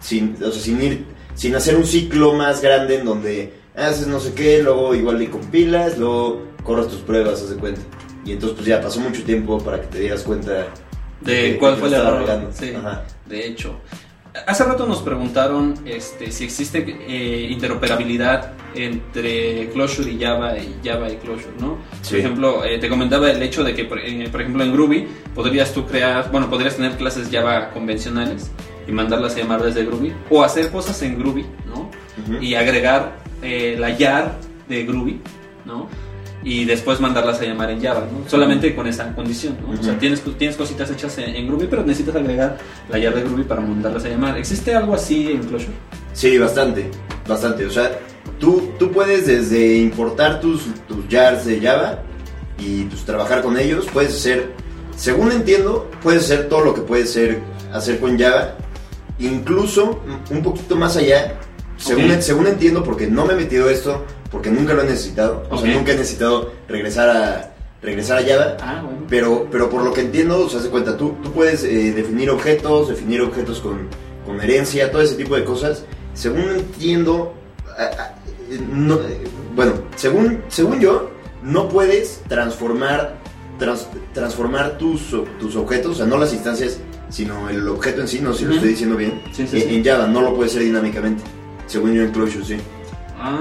Sin, 0.00 0.36
o 0.42 0.50
sea, 0.50 0.60
sin 0.62 0.82
ir, 0.82 1.04
sin 1.34 1.54
hacer 1.54 1.76
un 1.76 1.86
ciclo 1.86 2.32
más 2.34 2.60
grande 2.60 2.96
en 2.98 3.04
donde 3.04 3.52
haces 3.76 4.06
no 4.06 4.20
sé 4.20 4.32
qué, 4.34 4.62
luego 4.62 4.94
igual 4.94 5.18
le 5.18 5.30
compilas, 5.30 5.98
luego 5.98 6.42
corres 6.62 6.88
tus 6.88 7.00
pruebas, 7.00 7.42
haz 7.42 7.50
de 7.50 7.56
cuenta. 7.56 7.80
Y 8.24 8.32
entonces 8.32 8.56
pues 8.56 8.66
ya 8.68 8.80
pasó 8.80 9.00
mucho 9.00 9.22
tiempo 9.24 9.58
para 9.58 9.80
que 9.80 9.86
te 9.88 10.00
dieras 10.00 10.22
cuenta 10.22 10.66
de 11.20 11.52
que- 11.52 11.58
cuál 11.58 11.76
fue 11.76 11.88
el 11.88 11.94
error. 11.94 12.48
Sí, 12.52 12.72
Ajá. 12.76 13.04
de 13.26 13.46
hecho. 13.46 13.80
Hace 14.46 14.64
rato 14.64 14.86
nos 14.86 15.00
preguntaron 15.02 15.74
este, 15.84 16.30
si 16.32 16.44
existe 16.44 16.78
eh, 17.06 17.48
interoperabilidad 17.50 18.52
entre 18.74 19.68
Clojure 19.74 20.10
y 20.10 20.18
Java 20.18 20.56
y 20.56 20.74
Java 20.82 21.10
y 21.10 21.16
Clojure, 21.16 21.50
¿no? 21.60 21.76
Sí. 22.00 22.12
Por 22.12 22.18
ejemplo, 22.20 22.64
eh, 22.64 22.78
te 22.78 22.88
comentaba 22.88 23.30
el 23.30 23.42
hecho 23.42 23.62
de 23.62 23.74
que, 23.74 23.84
por, 23.84 23.98
eh, 23.98 24.26
por 24.32 24.40
ejemplo, 24.40 24.64
en 24.64 24.72
Groovy 24.72 25.06
podrías 25.34 25.74
tú 25.74 25.84
crear, 25.86 26.30
bueno, 26.30 26.48
podrías 26.48 26.76
tener 26.76 26.92
clases 26.96 27.28
Java 27.30 27.70
convencionales 27.74 28.50
y 28.88 28.92
mandarlas 28.92 29.34
a 29.34 29.38
llamar 29.40 29.62
desde 29.62 29.84
Groovy 29.84 30.14
o 30.30 30.42
hacer 30.42 30.70
cosas 30.70 31.02
en 31.02 31.18
Groovy, 31.18 31.44
¿no? 31.66 31.90
Ujú. 32.24 32.42
Y 32.42 32.54
agregar 32.54 33.21
eh, 33.42 33.76
la 33.78 33.90
YAR 33.96 34.36
de 34.68 34.84
Groovy, 34.84 35.20
¿no? 35.64 35.88
Y 36.44 36.64
después 36.64 37.00
mandarlas 37.00 37.40
a 37.40 37.44
llamar 37.44 37.70
en 37.70 37.80
Java, 37.80 38.08
¿no? 38.12 38.28
Solamente 38.28 38.74
con 38.74 38.86
esa 38.88 39.14
condición, 39.14 39.56
¿no? 39.62 39.78
O 39.78 39.82
sea, 39.82 39.96
tienes, 39.98 40.22
tienes 40.38 40.56
cositas 40.56 40.90
hechas 40.90 41.16
en, 41.18 41.36
en 41.36 41.46
Groovy, 41.46 41.66
pero 41.68 41.84
necesitas 41.84 42.16
agregar 42.16 42.58
la 42.88 42.98
YAR 42.98 43.14
de 43.14 43.22
Groovy 43.22 43.44
para 43.44 43.60
mandarlas 43.60 44.04
a 44.04 44.08
llamar. 44.08 44.36
¿Existe 44.38 44.74
algo 44.74 44.94
así 44.94 45.30
en 45.30 45.40
Clojure? 45.44 45.72
Sí, 46.12 46.38
bastante, 46.38 46.90
bastante. 47.28 47.64
O 47.64 47.70
sea, 47.70 47.98
tú, 48.38 48.72
tú 48.78 48.90
puedes 48.90 49.26
desde 49.26 49.76
importar 49.76 50.40
tus, 50.40 50.64
tus 50.88 51.04
jars 51.08 51.44
de 51.46 51.60
Java 51.60 52.02
y 52.58 52.84
pues 52.84 53.04
trabajar 53.04 53.42
con 53.42 53.56
ellos. 53.56 53.86
Puedes 53.92 54.14
hacer, 54.14 54.52
según 54.96 55.32
entiendo, 55.32 55.90
puedes 56.02 56.24
hacer 56.24 56.48
todo 56.48 56.64
lo 56.64 56.74
que 56.74 56.80
puedes 56.80 57.10
hacer, 57.10 57.40
hacer 57.72 58.00
con 58.00 58.18
Java. 58.18 58.56
Incluso 59.18 60.02
un 60.30 60.42
poquito 60.42 60.74
más 60.74 60.96
allá, 60.96 61.38
según, 61.82 62.22
según 62.22 62.46
entiendo, 62.46 62.82
porque 62.84 63.06
no 63.06 63.24
me 63.24 63.34
he 63.34 63.36
metido 63.36 63.68
esto, 63.68 64.04
porque 64.30 64.50
nunca 64.50 64.74
lo 64.74 64.82
he 64.82 64.86
necesitado. 64.86 65.44
O 65.50 65.58
sea, 65.58 65.74
nunca 65.74 65.92
he 65.92 65.96
necesitado 65.96 66.52
regresar 66.68 67.08
a, 67.10 67.54
regresar 67.82 68.18
a 68.18 68.22
Java. 68.26 68.56
Ah, 68.60 68.82
bueno. 68.84 69.06
Pero, 69.08 69.48
pero 69.50 69.68
por 69.68 69.82
lo 69.82 69.92
que 69.92 70.02
entiendo, 70.02 70.46
o 70.46 70.48
sea, 70.48 70.60
se 70.60 70.68
cuenta, 70.68 70.96
tú, 70.96 71.16
tú 71.22 71.32
puedes 71.32 71.64
eh, 71.64 71.92
definir 71.92 72.30
objetos, 72.30 72.88
definir 72.88 73.20
objetos 73.20 73.60
con, 73.60 73.88
con 74.24 74.40
herencia, 74.40 74.90
todo 74.90 75.02
ese 75.02 75.16
tipo 75.16 75.36
de 75.36 75.44
cosas. 75.44 75.84
Según 76.14 76.50
entiendo, 76.50 77.34
no, 78.70 78.98
bueno, 79.54 79.72
según, 79.96 80.42
según 80.48 80.80
yo, 80.80 81.10
no 81.42 81.68
puedes 81.68 82.22
transformar, 82.28 83.16
transformar 84.14 84.78
tus, 84.78 85.14
tus 85.40 85.56
objetos, 85.56 85.92
o 85.92 85.94
sea, 85.94 86.06
no 86.06 86.18
las 86.18 86.32
instancias, 86.32 86.78
sino 87.08 87.48
el 87.48 87.66
objeto 87.68 88.00
en 88.00 88.08
sí, 88.08 88.20
no 88.20 88.32
sé 88.32 88.40
si 88.40 88.44
lo 88.46 88.54
estoy 88.54 88.70
diciendo 88.70 88.96
bien, 88.96 89.22
en, 89.36 89.84
Java 89.84 90.06
no 90.06 90.20
lo 90.22 90.34
puedes 90.34 90.52
hacer 90.52 90.64
dinámicamente, 90.64 91.22
según 91.72 91.94
yo 91.94 92.02
en 92.02 92.12
Clojure, 92.12 92.44
sí. 92.44 92.56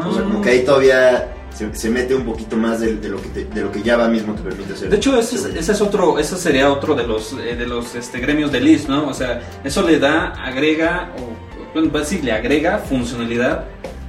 O 0.07 0.13
sea, 0.13 0.23
como 0.23 0.41
que 0.41 0.49
ahí 0.49 0.63
todavía 0.63 1.33
se, 1.51 1.89
mete 1.89 2.15
un 2.15 2.23
poquito 2.23 2.55
más 2.55 2.79
de, 2.79 2.93
lo 3.09 3.21
que 3.21 3.45
de 3.45 3.61
lo 3.61 3.71
que 3.71 3.81
Java 3.81 4.07
mismo 4.07 4.33
te 4.33 4.41
permite 4.41 4.73
hacer. 4.73 4.89
De 4.89 4.97
hecho, 4.97 5.17
ese, 5.17 5.59
es 5.59 5.81
otro, 5.81 6.17
ese 6.17 6.37
sería 6.37 6.71
otro 6.71 6.95
de 6.95 7.05
los 7.05 7.33
eh, 7.33 7.55
de 7.55 7.67
los 7.67 7.95
este, 7.95 8.19
gremios 8.19 8.51
de 8.51 8.61
Lisp, 8.61 8.89
¿no? 8.89 9.07
O 9.07 9.13
sea, 9.13 9.41
eso 9.63 9.81
le 9.81 9.99
da, 9.99 10.29
agrega, 10.33 11.11
o 11.17 11.73
bueno, 11.73 11.89
decir, 11.99 12.23
le 12.23 12.31
agrega 12.31 12.77
funcionalidad 12.79 13.65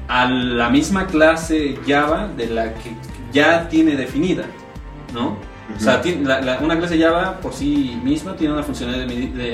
a 0.08 0.28
la 0.28 0.68
misma 0.68 1.06
clase 1.06 1.76
Java 1.86 2.28
de 2.36 2.46
la 2.46 2.74
que 2.74 2.94
ya 3.32 3.68
tiene 3.68 3.96
definida, 3.96 4.44
¿no? 5.12 5.36
O 5.76 5.80
sea, 5.80 6.02
una 6.60 6.78
clase 6.78 6.98
Java 6.98 7.38
por 7.40 7.52
sí 7.52 7.98
misma 8.02 8.36
tiene 8.36 8.54
una 8.54 8.62
funcionalidad 8.62 9.06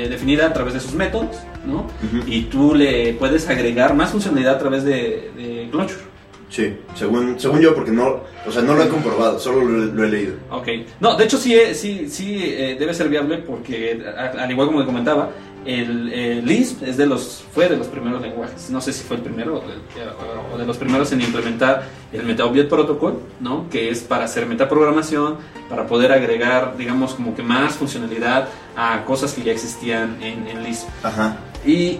definida 0.08 0.46
a 0.46 0.52
través 0.52 0.74
de 0.74 0.80
sus 0.80 0.94
métodos, 0.94 1.36
¿no? 1.66 1.86
Y 2.26 2.42
tú 2.42 2.74
le 2.74 3.14
puedes 3.14 3.48
agregar 3.48 3.94
más 3.94 4.10
funcionalidad 4.10 4.56
a 4.56 4.58
través 4.58 4.84
de, 4.84 5.30
de 5.36 5.68
Clojure. 5.70 6.08
Sí, 6.50 6.74
según, 6.94 7.38
según 7.38 7.60
yo, 7.60 7.74
porque 7.74 7.90
no, 7.90 8.20
o 8.46 8.50
sea, 8.50 8.62
no 8.62 8.74
lo 8.74 8.82
he 8.82 8.88
comprobado, 8.88 9.38
solo 9.38 9.62
lo, 9.64 10.04
he 10.04 10.08
leído. 10.08 10.34
Ok, 10.50 10.68
no, 10.98 11.14
de 11.14 11.24
hecho 11.24 11.36
sí, 11.36 11.54
eh, 11.54 11.74
sí, 11.74 12.08
sí 12.08 12.40
eh, 12.42 12.76
debe 12.78 12.94
ser 12.94 13.10
viable 13.10 13.38
porque, 13.38 14.02
al 14.16 14.50
igual 14.50 14.68
como 14.68 14.80
le 14.80 14.86
comentaba, 14.86 15.30
el, 15.68 16.46
Lisp 16.46 16.82
es 16.82 16.96
de 16.96 17.06
los, 17.06 17.44
fue 17.52 17.68
de 17.68 17.76
los 17.76 17.86
primeros 17.88 18.22
lenguajes, 18.22 18.70
no 18.70 18.80
sé 18.80 18.92
si 18.92 19.04
fue 19.04 19.16
el 19.16 19.22
primero 19.22 19.62
o 20.52 20.58
de, 20.58 20.66
los 20.66 20.76
primeros 20.76 21.12
en 21.12 21.20
implementar 21.20 21.88
el 22.12 22.24
MetaObject 22.24 22.68
Protocol, 22.68 23.20
¿no? 23.40 23.68
que 23.68 23.90
es 23.90 24.00
para 24.00 24.24
hacer 24.24 24.46
metaprogramación, 24.46 25.36
para 25.68 25.86
poder 25.86 26.12
agregar, 26.12 26.76
digamos, 26.76 27.14
como 27.14 27.34
que 27.34 27.42
más 27.42 27.74
funcionalidad 27.74 28.48
a 28.76 29.04
cosas 29.04 29.32
que 29.34 29.42
ya 29.42 29.52
existían 29.52 30.22
en, 30.22 30.48
en 30.48 30.62
Lisp. 30.62 30.88
Ajá. 31.02 31.36
Y 31.66 31.98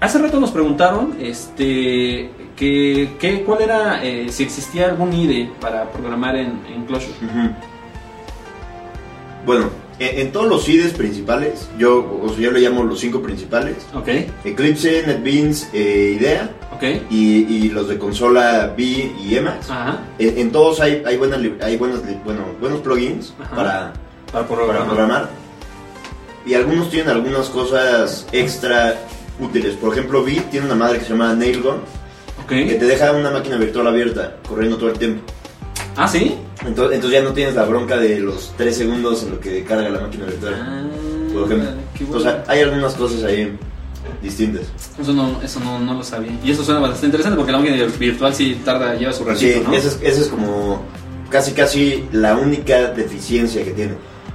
hace 0.00 0.18
rato 0.18 0.38
nos 0.38 0.50
preguntaron, 0.50 1.16
este 1.20 2.30
que, 2.58 3.42
¿Cuál 3.46 3.62
era, 3.62 4.04
eh, 4.04 4.26
si 4.30 4.42
existía 4.42 4.86
algún 4.86 5.12
IDE 5.12 5.50
para 5.60 5.90
programar 5.90 6.36
en, 6.36 6.60
en 6.66 6.84
Clojure? 6.86 7.14
Bueno, 9.46 9.70
en, 9.98 10.32
todos 10.32 10.46
los 10.46 10.68
IDEs 10.68 10.92
principales, 10.92 11.68
yo, 11.78 11.98
o 11.98 12.34
yo 12.36 12.50
le 12.50 12.60
llamo 12.60 12.84
los 12.84 13.00
cinco 13.00 13.20
principales. 13.22 13.76
Ok. 13.94 14.08
Eclipse, 14.44 15.04
NetBeans, 15.06 15.68
eh, 15.72 16.16
IDEA. 16.16 16.50
Okay. 16.76 17.06
Y, 17.10 17.68
los 17.70 17.88
de 17.88 17.98
consola 17.98 18.72
B 18.76 18.84
y 18.84 19.34
Emacs. 19.34 19.68
Ajá. 19.70 20.00
En, 20.18 20.52
todos 20.52 20.80
hay, 20.80 21.02
hay, 21.04 21.16
buenas, 21.16 21.40
hay 21.60 21.76
buenos, 21.76 22.00
bueno, 22.24 22.40
buenos 22.60 22.80
plugins 22.80 23.34
para, 23.54 23.92
para, 24.30 24.46
programar. 24.46 24.76
para 24.76 24.86
programar. 24.86 25.30
Y 26.46 26.54
algunos 26.54 26.88
tienen 26.88 27.10
algunas 27.10 27.48
cosas 27.48 28.26
extra 28.30 28.96
útiles. 29.40 29.74
Por 29.74 29.92
ejemplo, 29.92 30.22
B 30.22 30.40
tiene 30.50 30.66
una 30.66 30.76
madre 30.76 30.98
que 30.98 31.04
se 31.04 31.10
llama 31.10 31.34
Nailgun 31.34 31.80
que 32.48 32.74
te 32.74 32.86
deja 32.86 33.12
una 33.12 33.30
máquina 33.30 33.56
virtual 33.56 33.86
abierta, 33.86 34.36
corriendo 34.46 34.78
todo 34.78 34.90
el 34.90 34.98
tiempo. 34.98 35.22
¿Ah, 35.96 36.08
sí? 36.08 36.36
Entonces, 36.64 36.96
entonces 36.96 37.20
ya 37.20 37.22
no 37.22 37.32
tienes 37.32 37.54
la 37.54 37.64
bronca 37.64 37.96
de 37.96 38.20
los 38.20 38.52
3 38.56 38.76
segundos 38.76 39.22
en 39.22 39.30
lo 39.30 39.40
que 39.40 39.64
carga 39.64 39.88
la 39.88 40.00
máquina 40.00 40.26
virtual. 40.26 40.54
Ah, 40.60 40.82
por 41.32 41.44
ejemplo. 41.44 42.16
O 42.16 42.20
sea, 42.20 42.44
hay 42.46 42.60
algunas 42.60 42.94
cosas 42.94 43.24
ahí 43.24 43.56
distintas. 44.22 44.62
Eso 45.00 45.12
no, 45.12 45.40
eso 45.42 45.60
no, 45.60 45.78
no, 45.78 45.94
lo 45.94 46.02
sabía. 46.02 46.32
Y 46.44 46.50
eso 46.50 46.64
suena 46.64 46.80
bastante 46.80 47.06
interesante 47.06 47.36
porque 47.36 47.52
la 47.52 47.58
máquina 47.58 47.84
virtual 47.98 48.34
sí 48.34 48.60
tarda, 48.64 48.94
lleva 48.94 49.12
su 49.12 49.24
ratito, 49.24 49.58
Sí, 49.58 49.62
¿no? 49.64 49.74
esa 49.74 49.88
es, 49.88 49.98
esa 50.02 50.20
es 50.22 50.28
como 50.28 50.82
casi 51.30 51.52
casi 51.52 52.08
la 52.12 52.36
única 52.36 52.90
deficiencia 52.92 53.64
que 53.64 53.72
tiene. 53.72 53.92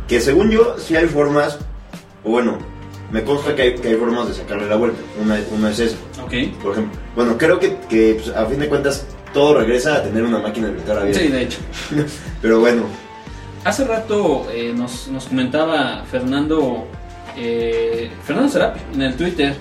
Que 0.07 0.19
según 0.21 0.51
yo, 0.51 0.75
sí 0.77 0.95
hay 0.95 1.07
formas, 1.07 1.57
o 2.23 2.31
bueno, 2.31 2.57
me 3.11 3.23
consta 3.23 3.55
que 3.55 3.61
hay, 3.61 3.75
que 3.75 3.89
hay 3.89 3.95
formas 3.95 4.27
de 4.27 4.33
sacarle 4.33 4.67
la 4.67 4.75
vuelta. 4.75 4.99
Una, 5.21 5.39
una 5.55 5.71
es 5.71 5.79
esa. 5.79 5.95
Ok. 6.23 6.33
Por 6.61 6.73
ejemplo, 6.73 6.99
bueno, 7.15 7.37
creo 7.37 7.59
que, 7.59 7.77
que 7.89 8.19
pues, 8.21 8.35
a 8.35 8.45
fin 8.45 8.59
de 8.59 8.69
cuentas 8.69 9.05
todo 9.33 9.59
regresa 9.59 9.95
a 9.95 10.03
tener 10.03 10.23
una 10.23 10.39
máquina 10.39 10.69
virtual 10.69 10.99
abierta. 10.99 11.19
Sí, 11.19 11.27
de 11.27 11.41
hecho. 11.41 11.59
Pero 12.41 12.59
bueno. 12.59 12.83
Hace 13.63 13.85
rato 13.85 14.47
eh, 14.53 14.73
nos, 14.75 15.07
nos, 15.07 15.25
comentaba 15.25 16.03
Fernando, 16.09 16.85
eh, 17.37 18.11
Fernando 18.25 18.49
Serapi 18.49 18.79
en 18.93 19.01
el 19.01 19.15
Twitter 19.15 19.55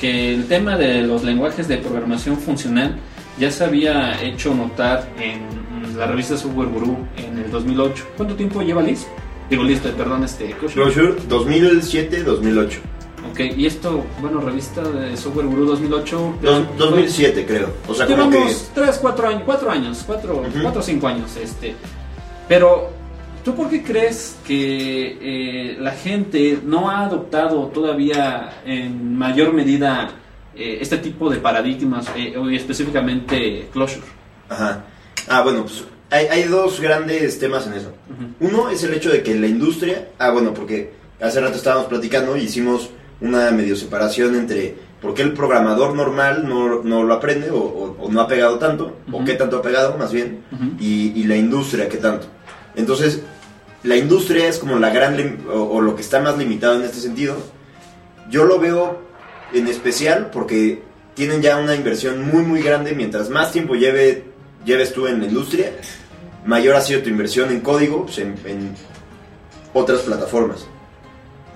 que 0.00 0.34
el 0.34 0.46
tema 0.46 0.76
de 0.76 1.02
los 1.02 1.22
lenguajes 1.22 1.68
de 1.68 1.78
programación 1.78 2.36
funcional 2.36 2.96
ya 3.38 3.50
se 3.50 3.64
había 3.64 4.20
hecho 4.22 4.54
notar 4.54 5.08
en 5.20 5.96
la 5.96 6.06
revista 6.06 6.36
Software 6.36 6.68
Guru 6.68 6.96
en 7.16 7.38
el 7.38 7.50
2008. 7.50 8.04
¿Cuánto 8.16 8.34
tiempo 8.34 8.60
lleva 8.62 8.82
Lisp? 8.82 9.06
Digo, 9.50 9.62
listo, 9.62 9.90
perdón, 9.90 10.24
este, 10.24 10.50
Clojure. 10.52 11.16
2007-2008. 11.28 12.78
Ok, 13.30 13.40
y 13.56 13.66
esto, 13.66 14.04
bueno, 14.20 14.40
revista 14.40 14.82
de 14.82 15.16
Software 15.16 15.46
Guru 15.46 15.66
2008. 15.66 16.34
2007 16.78 17.46
creo. 17.46 17.72
O 17.88 17.94
sea, 17.94 18.06
Llevamos 18.06 18.34
como 18.34 18.46
que... 18.46 18.54
3, 18.74 18.98
4 19.00 19.28
años, 19.28 19.42
4 19.44 19.70
años, 19.70 20.04
4 20.06 20.42
o 20.74 20.82
5 20.82 21.06
años. 21.06 21.36
este 21.36 21.74
Pero, 22.48 22.90
¿tú 23.44 23.54
por 23.54 23.70
qué 23.70 23.82
crees 23.82 24.36
que 24.46 25.18
eh, 25.20 25.76
la 25.80 25.92
gente 25.92 26.58
no 26.64 26.90
ha 26.90 27.04
adoptado 27.04 27.66
todavía 27.68 28.62
en 28.64 29.16
mayor 29.16 29.52
medida 29.52 30.10
eh, 30.54 30.78
este 30.80 30.98
tipo 30.98 31.30
de 31.30 31.38
paradigmas, 31.38 32.06
eh, 32.16 32.34
y 32.50 32.56
específicamente 32.56 33.68
Clojure? 33.72 34.06
Ajá. 34.48 34.84
Ah, 35.26 35.42
bueno, 35.42 35.62
pues 35.62 35.84
hay, 36.10 36.26
hay 36.26 36.42
dos 36.44 36.80
grandes 36.80 37.38
temas 37.38 37.66
en 37.66 37.74
eso. 37.74 37.92
Uno 38.40 38.68
es 38.68 38.82
el 38.84 38.94
hecho 38.94 39.10
de 39.10 39.22
que 39.22 39.34
la 39.34 39.46
industria, 39.46 40.10
ah, 40.18 40.30
bueno, 40.30 40.54
porque 40.54 40.92
hace 41.20 41.40
rato 41.40 41.56
estábamos 41.56 41.86
platicando 41.86 42.36
y 42.36 42.42
hicimos 42.42 42.90
una 43.20 43.50
medio 43.50 43.76
separación 43.76 44.34
entre 44.34 44.76
por 45.00 45.14
qué 45.14 45.22
el 45.22 45.32
programador 45.32 45.94
normal 45.94 46.48
no, 46.48 46.82
no 46.82 47.02
lo 47.02 47.14
aprende 47.14 47.50
o, 47.50 47.96
o, 47.98 48.10
no 48.10 48.20
ha 48.20 48.28
pegado 48.28 48.58
tanto, 48.58 48.96
o 49.12 49.24
qué 49.24 49.34
tanto 49.34 49.58
ha 49.58 49.62
pegado 49.62 49.98
más 49.98 50.12
bien, 50.12 50.42
y, 50.78 51.12
y, 51.14 51.24
la 51.24 51.36
industria 51.36 51.88
qué 51.88 51.98
tanto. 51.98 52.26
Entonces, 52.74 53.22
la 53.82 53.96
industria 53.96 54.48
es 54.48 54.58
como 54.58 54.78
la 54.78 54.90
gran, 54.90 55.44
o, 55.52 55.62
o, 55.62 55.80
lo 55.80 55.94
que 55.94 56.02
está 56.02 56.20
más 56.20 56.38
limitado 56.38 56.76
en 56.76 56.82
este 56.82 57.00
sentido. 57.00 57.36
Yo 58.30 58.44
lo 58.44 58.58
veo 58.58 59.02
en 59.52 59.68
especial 59.68 60.30
porque 60.32 60.82
tienen 61.14 61.42
ya 61.42 61.58
una 61.58 61.74
inversión 61.74 62.26
muy, 62.26 62.42
muy 62.42 62.62
grande, 62.62 62.94
mientras 62.94 63.28
más 63.28 63.52
tiempo 63.52 63.74
lleve 63.74 64.34
lleves 64.64 64.92
tú 64.92 65.06
en 65.06 65.20
la 65.20 65.26
industria, 65.26 65.72
mayor 66.44 66.76
ha 66.76 66.80
sido 66.80 67.02
tu 67.02 67.08
inversión 67.08 67.50
en 67.50 67.60
código 67.60 68.06
pues, 68.06 68.18
en, 68.18 68.74
otras 69.72 70.00
plataformas. 70.00 70.66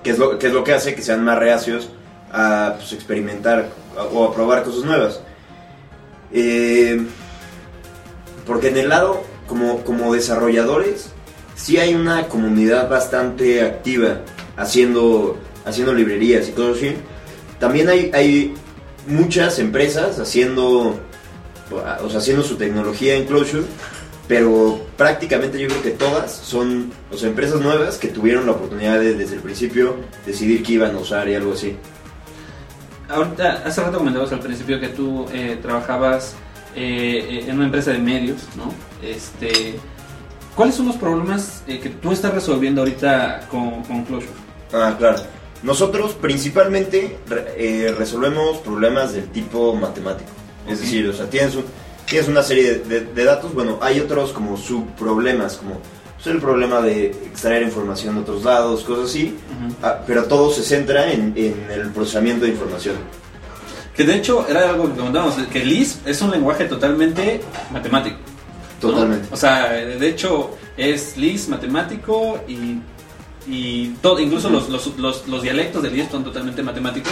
Que 0.03 0.11
es, 0.11 0.17
lo, 0.17 0.39
que 0.39 0.47
es 0.47 0.53
lo 0.53 0.63
que 0.63 0.73
hace 0.73 0.95
que 0.95 1.01
sean 1.01 1.23
más 1.23 1.37
reacios 1.37 1.89
a 2.31 2.75
pues, 2.77 2.93
experimentar 2.93 3.69
o 4.13 4.25
a 4.25 4.33
probar 4.33 4.63
cosas 4.63 4.83
nuevas. 4.83 5.21
Eh, 6.31 7.05
porque 8.45 8.69
en 8.69 8.77
el 8.77 8.89
lado, 8.89 9.21
como, 9.47 9.83
como 9.83 10.13
desarrolladores, 10.13 11.11
sí 11.55 11.77
hay 11.77 11.95
una 11.95 12.27
comunidad 12.27 12.89
bastante 12.89 13.61
activa 13.61 14.21
haciendo, 14.57 15.37
haciendo 15.65 15.93
librerías 15.93 16.47
y 16.47 16.51
cosas 16.51 16.77
así. 16.77 16.95
También 17.59 17.89
hay, 17.89 18.09
hay 18.13 18.53
muchas 19.07 19.59
empresas 19.59 20.19
haciendo 20.19 20.99
o 21.71 22.09
sea, 22.09 22.19
haciendo 22.19 22.43
su 22.43 22.55
tecnología 22.55 23.15
en 23.15 23.25
Clojure, 23.25 23.63
pero 24.29 24.79
prácticamente 24.95 25.59
yo 25.59 25.67
creo 25.67 25.81
que 25.81 25.89
todas 25.89 26.31
son 26.31 26.91
o 27.11 27.17
sea, 27.17 27.29
empresas 27.29 27.59
nuevas 27.61 27.97
que 27.97 28.09
tuvieron 28.09 28.45
la 28.45 28.51
oportunidad 28.51 28.99
de 28.99 29.15
desde 29.15 29.37
el 29.37 29.41
principio 29.41 29.95
decidir 30.23 30.61
qué 30.61 30.73
iban 30.73 30.95
a 30.95 30.99
usar 30.99 31.27
y 31.27 31.33
algo 31.33 31.53
así. 31.53 31.75
Ahorita, 33.09 33.63
hace 33.65 33.81
rato 33.81 33.97
comentabas 33.97 34.31
al 34.31 34.39
principio 34.39 34.79
que 34.79 34.89
tú 34.89 35.25
eh, 35.33 35.57
trabajabas 35.63 36.35
eh, 36.75 37.45
en 37.47 37.55
una 37.55 37.65
empresa 37.65 37.89
de 37.89 37.97
medios, 37.97 38.43
¿no? 38.55 38.71
Este, 39.01 39.79
¿Cuáles 40.55 40.75
son 40.75 40.85
los 40.85 40.97
problemas 40.97 41.63
eh, 41.65 41.79
que 41.79 41.89
tú 41.89 42.11
estás 42.11 42.31
resolviendo 42.31 42.81
ahorita 42.81 43.47
con, 43.49 43.81
con 43.81 44.03
Clojure? 44.03 44.29
Ah, 44.71 44.93
claro. 44.95 45.23
Nosotros 45.63 46.13
principalmente 46.13 47.17
resolvemos 47.97 48.59
problemas 48.59 49.11
del 49.11 49.27
tipo 49.29 49.73
matemático. 49.73 50.29
Es 50.67 50.81
decir, 50.81 51.09
o 51.09 51.13
sea, 51.13 51.27
tienes, 51.27 51.57
tienes 52.09 52.27
una 52.27 52.41
serie 52.41 52.75
de, 52.75 53.23
datos, 53.23 53.53
bueno, 53.53 53.77
hay 53.81 53.99
otros 53.99 54.33
como 54.33 54.57
subproblemas, 54.57 55.57
como 55.57 55.79
pues, 56.15 56.27
el 56.27 56.41
problema 56.41 56.81
de 56.81 57.07
extraer 57.07 57.61
información 57.63 58.15
de 58.15 58.21
otros 58.21 58.43
lados, 58.43 58.83
cosas 58.83 59.05
así, 59.05 59.37
ah, 59.83 59.99
pero 60.05 60.25
todo 60.25 60.51
se 60.51 60.63
centra 60.63 61.11
en, 61.11 61.33
el 61.37 61.91
procesamiento 61.91 62.45
de 62.45 62.51
información. 62.51 62.95
Que 63.95 64.03
de 64.05 64.15
hecho 64.15 64.47
era 64.47 64.69
algo 64.69 64.89
que 64.89 64.95
comentábamos, 64.97 65.35
que 65.51 65.63
Lisp 65.63 66.07
es 66.07 66.21
un 66.21 66.31
lenguaje 66.31 66.65
totalmente 66.65 67.41
matemático. 67.71 68.17
Totalmente. 68.81 69.27
O 69.31 69.37
sea, 69.37 69.71
de 69.71 70.07
hecho 70.07 70.57
es 70.77 71.17
Lisp 71.17 71.49
matemático 71.49 72.39
y, 72.47 72.79
y 73.45 73.89
todo, 74.01 74.19
incluso 74.19 74.49
los, 74.49 74.69
los, 74.69 74.97
los, 74.97 75.27
los, 75.27 75.41
dialectos 75.41 75.83
de 75.83 75.91
Lisp 75.91 76.11
son 76.11 76.23
totalmente 76.23 76.63
matemáticos. 76.63 77.11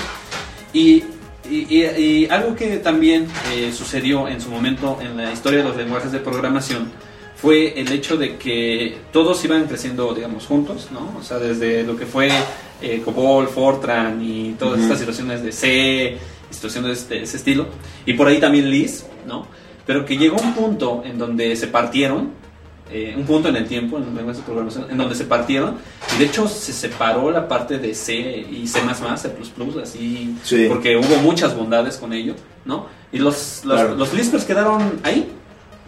Y 0.74 1.04
y, 1.50 2.28
algo 2.30 2.56
que 2.56 2.78
también 2.78 3.28
eh, 3.54 3.72
sucedió 3.72 4.28
en 4.28 4.42
su 4.42 4.50
momento 4.50 5.00
en 5.02 5.18
la 5.18 5.32
historia 5.32 5.60
de 5.60 5.66
los 5.66 5.78
lenguajes 5.78 6.12
de 6.12 6.20
programación 6.20 6.92
fue 7.36 7.80
el 7.80 7.92
hecho 7.92 8.18
de 8.18 8.38
que 8.38 8.98
todos 9.12 9.44
iban 9.46 9.66
creciendo, 9.66 10.14
digamos, 10.14 10.48
juntos, 10.48 10.90
¿no? 10.92 11.16
O 11.20 11.24
sea, 11.24 11.38
desde 11.38 11.84
lo 11.84 11.96
que 11.96 12.08
fue 12.08 12.30
eh, 12.82 13.02
COBOL, 13.06 13.48
Fortran 13.48 14.20
y 14.22 14.54
todas 14.54 14.82
estas 14.82 14.98
situaciones 14.98 15.44
de 15.44 15.52
C, 15.52 16.18
situaciones 16.50 17.08
de 17.08 17.22
ese 17.22 17.38
estilo, 17.38 17.68
y 18.08 18.14
por 18.14 18.28
ahí 18.28 18.40
también 18.40 18.70
Lisp, 18.72 19.06
¿no? 19.28 19.46
Pero 19.86 20.04
que 20.04 20.18
llegó 20.18 20.38
un 20.38 20.54
punto 20.54 21.04
en 21.06 21.20
donde 21.20 21.56
se 21.56 21.68
partieron, 21.68 22.32
eh, 22.92 23.14
un 23.18 23.26
punto 23.26 23.50
en 23.50 23.56
el 23.56 23.68
tiempo, 23.68 23.98
en 23.98 24.16
de 24.16 24.34
programación, 24.44 24.88
en 24.90 24.98
donde 24.98 25.16
se 25.16 25.26
partieron, 25.26 25.76
y 26.16 26.20
de 26.20 26.26
hecho 26.26 26.48
se 26.48 26.72
separó 26.72 27.32
la 27.32 27.48
parte 27.48 27.80
de 27.80 27.94
C 27.94 28.14
y 28.16 28.68
C++, 28.68 28.80
C++, 29.18 29.82
así, 29.82 30.36
porque 30.68 30.96
hubo 30.96 31.18
muchas 31.22 31.56
bondades 31.56 31.98
con 31.98 32.14
ello, 32.14 32.36
¿no? 32.66 32.88
Y 33.12 33.20
los, 33.20 33.64
los, 33.66 33.98
los 33.98 34.14
Lispers 34.14 34.46
quedaron 34.46 35.00
ahí, 35.04 35.30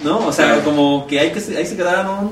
¿no? 0.04 0.28
O 0.28 0.32
sea, 0.32 0.64
como 0.64 1.08
que 1.08 1.20
ahí, 1.20 1.32
que 1.32 1.40
ahí 1.58 1.66
se 1.66 1.78
quedaron, 1.78 2.32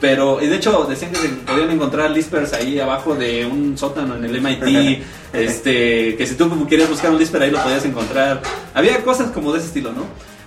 pero 0.00 0.42
y 0.42 0.48
de 0.48 0.56
hecho 0.56 0.84
decían 0.84 1.12
que 1.12 1.18
se 1.18 1.28
podían 1.28 1.70
encontrar 1.70 2.10
Lispers 2.10 2.52
ahí 2.52 2.78
abajo 2.78 3.14
de 3.14 3.46
un 3.46 3.78
sótano 3.78 4.16
en 4.16 4.24
el 4.24 4.40
MIT, 4.40 5.02
este, 5.32 6.16
que 6.16 6.26
si 6.26 6.34
tú 6.34 6.66
querías 6.66 6.88
buscar 6.88 7.10
un 7.10 7.18
Lisper 7.18 7.42
ahí 7.42 7.50
lo 7.50 7.62
podías 7.62 7.84
encontrar. 7.84 8.42
Había 8.74 9.02
cosas 9.02 9.30
como 9.30 9.52
de 9.52 9.58
ese 9.58 9.68
estilo, 9.68 9.92
¿no? 9.92 10.02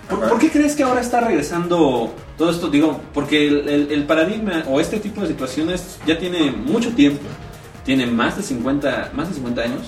¿Por, 0.08 0.38
qué 0.38 0.50
crees 0.50 0.74
que 0.74 0.82
ahora 0.82 1.00
está 1.00 1.20
regresando 1.20 2.14
todo 2.38 2.50
esto? 2.50 2.68
Digo, 2.68 3.00
porque 3.12 3.46
el, 3.46 4.04
paradigma 4.04 4.64
o 4.66 4.80
este 4.80 4.98
tipo 4.98 5.20
de 5.20 5.28
situaciones 5.28 5.98
ya 6.06 6.18
tiene 6.18 6.50
mucho 6.50 6.90
tiempo, 6.92 7.24
tiene 7.84 8.06
más 8.06 8.36
de 8.36 8.42
50, 8.42 9.12
más 9.14 9.28
de 9.28 9.34
50 9.34 9.62
años. 9.62 9.82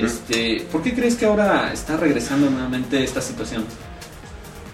Este, 0.00 0.66
¿Por 0.72 0.82
qué 0.82 0.94
crees 0.94 1.16
que 1.16 1.26
ahora 1.26 1.72
está 1.72 1.96
regresando 1.96 2.50
nuevamente 2.50 3.02
esta 3.02 3.20
situación? 3.20 3.64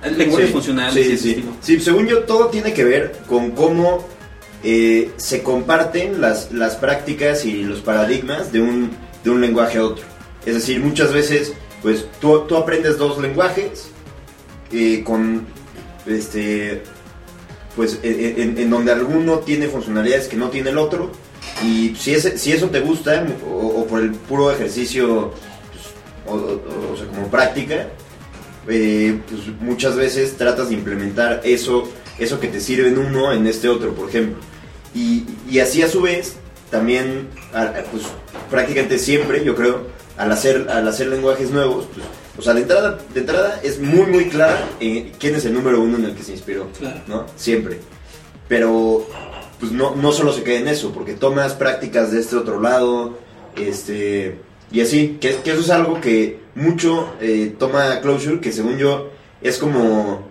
lenguaje 0.04 0.48
funcional. 0.48 0.92
Sí, 0.92 1.16
sí. 1.16 1.42
sí, 1.60 1.80
según 1.80 2.06
yo, 2.06 2.24
todo 2.24 2.48
tiene 2.48 2.74
que 2.74 2.84
ver 2.84 3.16
con 3.26 3.52
cómo 3.52 4.06
eh, 4.62 5.10
se 5.16 5.42
comparten 5.42 6.20
las, 6.20 6.52
las 6.52 6.76
prácticas 6.76 7.46
y 7.46 7.62
los 7.62 7.80
paradigmas 7.80 8.52
de 8.52 8.60
un, 8.60 8.90
de 9.24 9.30
un 9.30 9.40
lenguaje 9.40 9.78
a 9.78 9.84
otro. 9.84 10.04
Es 10.44 10.54
decir, 10.54 10.80
muchas 10.80 11.12
veces, 11.12 11.54
pues 11.82 12.06
tú, 12.20 12.40
tú 12.46 12.56
aprendes 12.56 12.98
dos 12.98 13.18
lenguajes 13.18 13.93
eh, 14.72 15.02
con, 15.04 15.46
este, 16.06 16.82
pues 17.76 17.98
e, 18.02 18.34
e, 18.36 18.42
en, 18.42 18.70
donde 18.70 18.92
alguno 18.92 19.40
tiene 19.40 19.68
funcionalidades 19.68 20.28
que 20.28 20.36
no 20.36 20.50
tiene 20.50 20.70
el 20.70 20.78
otro. 20.78 21.12
Y 21.62 21.94
si, 21.96 22.14
ese, 22.14 22.38
si 22.38 22.52
eso 22.52 22.68
te 22.68 22.80
gusta, 22.80 23.26
o, 23.48 23.86
por 23.86 24.02
el 24.02 24.12
puro 24.12 24.50
ejercicio, 24.50 25.32
pues, 25.72 26.34
o 26.34 26.96
sea, 26.96 27.06
como 27.06 27.28
práctica, 27.28 27.88
eh, 28.68 29.20
pues 29.28 29.42
muchas 29.60 29.94
veces 29.96 30.36
tratas 30.36 30.70
de 30.70 30.74
implementar 30.74 31.42
eso, 31.44 31.88
eso 32.18 32.40
que 32.40 32.48
te 32.48 32.60
sirve 32.60 32.88
en 32.88 32.98
uno 32.98 33.32
en 33.32 33.46
este 33.46 33.68
otro, 33.68 33.94
por 33.94 34.08
ejemplo. 34.08 34.36
Y, 34.94 35.24
y 35.50 35.58
así 35.58 35.82
a 35.82 35.88
su 35.88 36.00
vez, 36.00 36.36
también, 36.70 37.28
pues 37.92 38.04
prácticamente 38.50 38.98
siempre, 38.98 39.44
yo 39.44 39.54
creo, 39.54 39.86
al 40.16 40.32
hacer, 40.32 40.66
al 40.70 40.86
hacer 40.88 41.08
lenguajes 41.08 41.50
nuevos, 41.50 41.86
pues, 41.94 42.06
o 42.36 42.42
sea, 42.42 42.54
de 42.54 42.62
entrada, 42.62 42.98
de 43.12 43.20
entrada 43.20 43.60
es 43.62 43.78
muy, 43.78 44.06
muy 44.06 44.28
clara 44.28 44.68
eh, 44.80 45.12
quién 45.18 45.34
es 45.34 45.44
el 45.44 45.54
número 45.54 45.80
uno 45.80 45.98
en 45.98 46.06
el 46.06 46.14
que 46.14 46.22
se 46.22 46.32
inspiró, 46.32 46.68
¿no? 47.06 47.26
Siempre. 47.36 47.80
Pero, 48.48 49.06
pues 49.60 49.72
no, 49.72 49.94
no 49.94 50.12
solo 50.12 50.32
se 50.32 50.42
queda 50.42 50.58
en 50.58 50.68
eso, 50.68 50.92
porque 50.92 51.14
tomas 51.14 51.54
prácticas 51.54 52.12
de 52.12 52.20
este 52.20 52.36
otro 52.36 52.60
lado, 52.60 53.18
este 53.56 54.38
y 54.74 54.80
así, 54.80 55.18
que, 55.20 55.30
eso 55.44 55.60
es 55.60 55.70
algo 55.70 56.00
que 56.00 56.40
mucho 56.56 57.14
eh, 57.20 57.54
toma 57.58 58.00
Closure, 58.00 58.40
que 58.40 58.50
según 58.50 58.76
yo 58.76 59.10
es 59.40 59.58
como, 59.58 60.28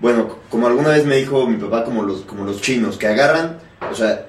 bueno, 0.00 0.38
como 0.48 0.66
alguna 0.66 0.88
vez 0.88 1.04
me 1.04 1.16
dijo 1.16 1.46
mi 1.46 1.58
papá, 1.58 1.84
como 1.84 2.02
los, 2.02 2.22
como 2.22 2.44
los 2.44 2.62
chinos, 2.62 2.96
que 2.96 3.08
agarran, 3.08 3.58
o 3.90 3.94
sea, 3.94 4.28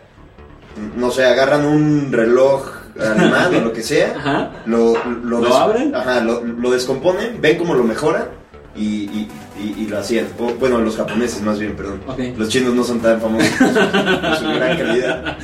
no 0.98 1.12
sé, 1.12 1.24
agarran 1.24 1.66
un 1.66 2.12
reloj 2.12 2.83
alemán 3.00 3.56
o 3.56 3.60
lo 3.62 3.74
que 3.74 3.84
sea, 3.84 4.52
lo, 4.66 4.94
lo, 5.06 5.56
abren, 5.56 5.96
ajá, 5.96 6.22
lo, 6.22 6.72
descomponen, 6.72 7.42
ven 7.42 7.58
cómo 7.58 7.74
lo 7.74 7.84
mejoran 7.84 8.26
y, 8.76 9.28
y, 9.60 9.88
lo 9.88 10.00
hacían. 10.00 10.28
bueno, 10.60 10.80
los 10.80 10.96
japoneses 10.98 11.42
más 11.42 11.60
bien, 11.60 11.76
perdón. 11.76 12.02
Los 12.38 12.50
chinos 12.50 12.74
no 12.74 12.84
son 12.84 13.00
tan 13.00 13.22
famosos 13.22 13.50
por 13.60 14.36
su, 14.38 14.46
gran 14.46 14.78
calidad. 14.78 15.38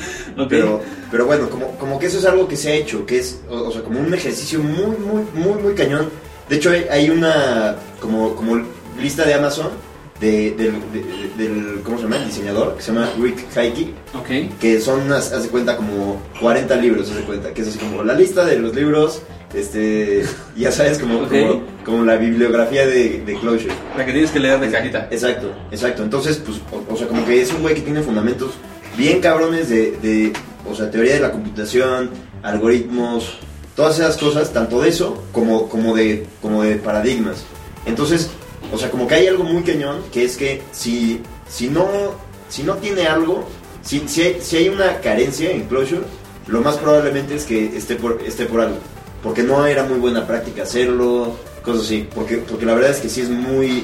Pero, 0.47 0.81
pero 1.11 1.25
bueno, 1.25 1.49
como, 1.49 1.67
como 1.77 1.99
que 1.99 2.07
eso 2.07 2.17
es 2.17 2.25
algo 2.25 2.47
que 2.47 2.57
se 2.57 2.71
ha 2.71 2.75
hecho, 2.75 3.05
que 3.05 3.19
es, 3.19 3.41
o, 3.49 3.71
sea, 3.71 3.83
como 3.83 3.99
un 3.99 4.13
ejercicio 4.13 4.59
muy, 4.59 4.97
muy, 4.97 5.23
muy, 5.33 5.61
muy 5.61 5.73
cañón. 5.75 6.09
De 6.49 6.55
hecho, 6.55 6.71
hay, 6.89 7.09
una 7.11 7.75
como, 7.99 8.35
como 8.35 8.63
lista 8.99 9.23
de 9.25 9.35
Amazon 9.35 9.69
de, 10.19 10.51
del, 11.37 11.81
¿cómo 11.83 11.97
se 11.97 12.03
llama? 12.03 12.17
El 12.17 12.25
diseñador, 12.25 12.75
que 12.75 12.81
se 12.81 12.91
llama 12.91 13.09
Rick 13.19 13.45
Heike. 13.55 13.93
Que 14.59 14.79
son, 14.79 15.11
haz 15.11 15.43
de 15.43 15.49
cuenta, 15.49 15.77
como 15.77 16.21
40 16.39 16.75
libros, 16.77 17.09
haz 17.09 17.17
de 17.17 17.23
cuenta. 17.23 17.53
Que 17.53 17.61
es 17.61 17.69
así 17.69 17.77
como 17.77 18.03
la 18.03 18.13
lista 18.13 18.45
de 18.45 18.59
los 18.59 18.75
libros 18.75 19.21
este, 19.53 20.25
ya 20.55 20.71
sabes, 20.71 20.99
como, 20.99 21.27
como, 21.83 22.05
la 22.05 22.17
bibliografía 22.17 22.85
de, 22.85 23.21
de, 23.25 23.39
Closure. 23.39 23.73
La 23.97 24.05
que 24.05 24.11
tienes 24.11 24.31
que 24.31 24.39
leer 24.39 24.59
de 24.59 24.69
cajita. 24.69 25.07
Exacto, 25.09 25.51
exacto. 25.71 26.03
Entonces, 26.03 26.41
pues, 26.45 26.59
o, 26.87 26.95
sea, 26.95 27.07
como 27.07 27.25
que 27.25 27.41
es 27.41 27.51
un 27.51 27.61
güey 27.61 27.75
que 27.75 27.81
tiene 27.81 28.01
fundamentos 28.01 28.51
bien 28.95 29.21
cabrones 29.21 29.69
de, 29.69 29.91
de, 30.01 30.33
o 30.69 30.75
sea, 30.75 30.91
teoría 30.91 31.15
de 31.15 31.21
la 31.21 31.31
computación, 31.31 32.11
algoritmos, 32.43 33.39
todas 33.75 33.99
esas 33.99 34.17
cosas, 34.17 34.53
tanto 34.53 34.81
de 34.81 34.89
eso 34.89 35.23
como, 35.31 35.67
como, 35.67 35.95
de, 35.95 36.27
como 36.41 36.63
de 36.63 36.75
paradigmas. 36.75 37.43
Entonces, 37.85 38.29
o 38.71 38.77
sea, 38.77 38.89
como 38.91 39.07
que 39.07 39.15
hay 39.15 39.27
algo 39.27 39.43
muy 39.43 39.63
cañón, 39.63 40.01
que 40.11 40.23
es 40.25 40.37
que 40.37 40.61
si, 40.71 41.21
si, 41.47 41.67
no, 41.67 41.87
si 42.49 42.63
no 42.63 42.75
tiene 42.75 43.07
algo, 43.07 43.45
si, 43.81 44.07
si, 44.07 44.21
hay, 44.21 44.37
si 44.41 44.57
hay 44.57 44.69
una 44.69 44.99
carencia 45.01 45.51
en 45.51 45.63
Closure, 45.63 46.03
lo 46.47 46.61
más 46.61 46.77
probablemente 46.77 47.35
es 47.35 47.45
que 47.45 47.77
esté 47.77 47.95
por, 47.95 48.21
esté 48.25 48.45
por 48.45 48.61
algo. 48.61 48.77
Porque 49.23 49.43
no 49.43 49.65
era 49.65 49.83
muy 49.83 49.99
buena 49.99 50.25
práctica 50.25 50.63
hacerlo, 50.63 51.35
cosas 51.63 51.85
así, 51.85 52.07
porque, 52.13 52.37
porque 52.37 52.65
la 52.65 52.73
verdad 52.73 52.91
es 52.91 52.99
que 52.99 53.09
sí 53.09 53.21
es 53.21 53.29
muy, 53.29 53.83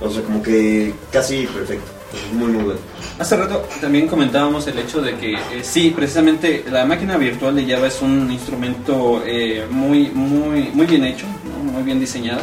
o 0.00 0.10
sea, 0.10 0.22
como 0.22 0.42
que 0.42 0.92
casi 1.10 1.46
perfecto, 1.46 1.90
muy, 2.32 2.48
muy 2.48 2.64
bueno. 2.64 2.80
Hace 3.18 3.36
rato 3.36 3.66
también 3.80 4.08
comentábamos 4.08 4.66
el 4.66 4.78
hecho 4.78 5.00
de 5.00 5.16
que 5.16 5.34
eh, 5.34 5.38
sí, 5.62 5.92
precisamente 5.94 6.64
la 6.70 6.84
máquina 6.84 7.16
virtual 7.16 7.54
de 7.54 7.64
Java 7.64 7.86
es 7.86 8.02
un 8.02 8.30
instrumento 8.30 9.22
eh, 9.24 9.64
muy, 9.70 10.10
muy, 10.10 10.70
muy 10.72 10.86
bien 10.86 11.04
hecho, 11.04 11.26
muy 11.62 11.82
bien 11.82 12.00
diseñado, 12.00 12.42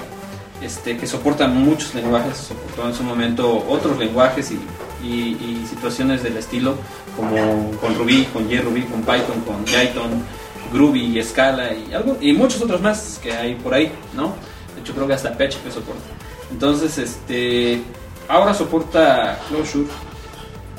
este, 0.62 0.98
que 0.98 1.08
soporta 1.08 1.48
muchos 1.48 1.96
lenguajes, 1.96 2.38
soportó 2.38 2.88
en 2.88 2.94
su 2.94 3.04
momento 3.04 3.66
otros 3.68 3.98
lenguajes 3.98 4.52
y, 4.52 4.60
y, 5.04 5.66
situaciones 5.68 6.22
del 6.22 6.38
estilo, 6.38 6.76
como 7.16 7.72
con 7.80 7.96
Ruby, 7.96 8.26
con 8.32 8.48
JRuby, 8.50 8.84
con 8.84 9.02
Python, 9.02 9.42
con 9.46 9.66
Jython, 9.66 10.24
Groovy 10.72 11.18
y 11.18 11.24
Scala 11.24 11.74
y 11.74 11.94
algo 11.94 12.18
y 12.22 12.34
muchos 12.34 12.62
otros 12.62 12.82
más 12.82 13.20
que 13.22 13.34
hay 13.34 13.56
por 13.56 13.74
ahí, 13.74 13.92
¿no? 14.16 14.34
De 14.76 14.82
hecho 14.82 14.94
creo 14.94 15.08
que 15.08 15.14
hasta 15.14 15.32
PHP 15.32 15.72
soporta. 15.72 16.10
Entonces, 16.52 16.98
este 16.98 17.82
ahora 18.28 18.54
soporta 18.54 19.40
Closure 19.50 19.88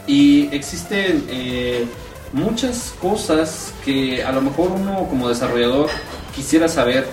y 0.07 0.49
existen 0.53 1.27
eh, 1.29 1.87
muchas 2.33 2.95
cosas 3.01 3.73
que 3.85 4.23
a 4.25 4.33
lo 4.33 4.41
mejor 4.41 4.71
uno 4.71 5.07
como 5.09 5.29
desarrollador 5.29 5.91
quisiera 6.35 6.69
saber 6.69 7.07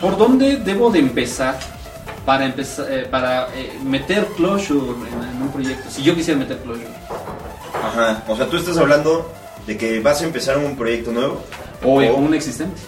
por 0.00 0.16
dónde 0.16 0.56
debo 0.56 0.90
de 0.90 1.00
empezar 1.00 1.58
para 2.24 2.44
empezar 2.44 2.86
eh, 2.90 3.06
para 3.10 3.48
eh, 3.54 3.78
meter 3.84 4.26
Closure 4.36 4.92
en, 5.08 5.36
en 5.36 5.42
un 5.42 5.50
proyecto. 5.52 5.90
Si 5.90 6.02
yo 6.02 6.14
quisiera 6.14 6.38
meter 6.38 6.58
Closure. 6.58 6.88
Ajá, 7.82 8.22
o 8.28 8.36
sea, 8.36 8.46
tú 8.46 8.56
estás 8.56 8.76
hablando 8.76 9.30
de 9.66 9.76
que 9.76 10.00
vas 10.00 10.20
a 10.20 10.24
empezar 10.24 10.58
un 10.58 10.76
proyecto 10.76 11.12
nuevo 11.12 11.42
o, 11.82 11.94
un 11.94 12.34
existente. 12.34 12.80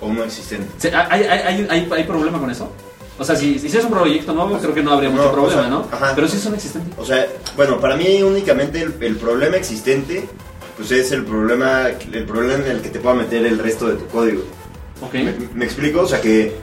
O 0.00 0.06
uno 0.06 0.24
existente. 0.24 0.94
¿Hay, 0.94 1.24
hay, 1.24 1.66
hay, 1.68 1.88
hay 1.90 2.04
problema 2.04 2.38
con 2.38 2.50
eso? 2.50 2.70
O 3.18 3.24
sea, 3.24 3.34
si, 3.34 3.58
si 3.58 3.66
es 3.66 3.84
un 3.84 3.90
proyecto 3.90 4.32
nuevo, 4.32 4.56
creo 4.58 4.72
que 4.72 4.82
no 4.82 4.92
habría 4.92 5.10
mucho 5.10 5.32
problema, 5.32 5.66
¿no? 5.66 5.88
Pero 6.14 6.28
si 6.28 6.36
es 6.36 6.46
un 6.46 6.54
existente. 6.54 6.90
O 6.96 7.04
sea, 7.04 7.26
bueno, 7.56 7.80
para 7.80 7.96
mí 7.96 8.22
únicamente 8.22 8.80
el, 8.80 9.16
problema 9.16 9.56
existente, 9.56 10.28
pues 10.76 10.92
es 10.92 11.10
el 11.10 11.24
problema, 11.24 11.88
el 11.88 12.24
problema 12.24 12.64
en 12.64 12.70
el 12.70 12.80
que 12.80 12.90
te 12.90 13.00
pueda 13.00 13.16
meter 13.16 13.44
el 13.44 13.58
resto 13.58 13.88
de 13.88 13.96
tu 13.96 14.06
código. 14.06 14.42
Ok. 15.00 15.14
¿Me, 15.54 15.64
explico? 15.64 16.02
O 16.02 16.06
sea 16.06 16.20
que... 16.20 16.56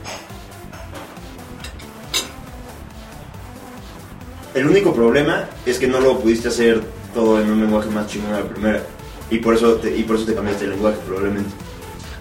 El 4.54 4.66
único 4.66 4.94
problema 4.94 5.44
es 5.66 5.78
que 5.78 5.86
no 5.86 6.00
lo 6.00 6.18
pudiste 6.18 6.48
hacer 6.48 6.82
todo 7.12 7.40
en 7.40 7.50
un 7.50 7.60
lenguaje 7.60 7.90
más 7.90 8.06
chingón 8.06 8.32
a 8.32 8.40
la 8.40 8.48
primera. 8.48 8.82
Y 9.30 9.38
por 9.38 9.54
eso 9.54 9.74
te, 9.74 9.94
y 9.94 10.02
por 10.02 10.16
eso 10.16 10.24
te 10.24 10.34
cambiaste 10.34 10.64
el 10.64 10.70
lenguaje, 10.70 10.96
probablemente. 11.06 11.50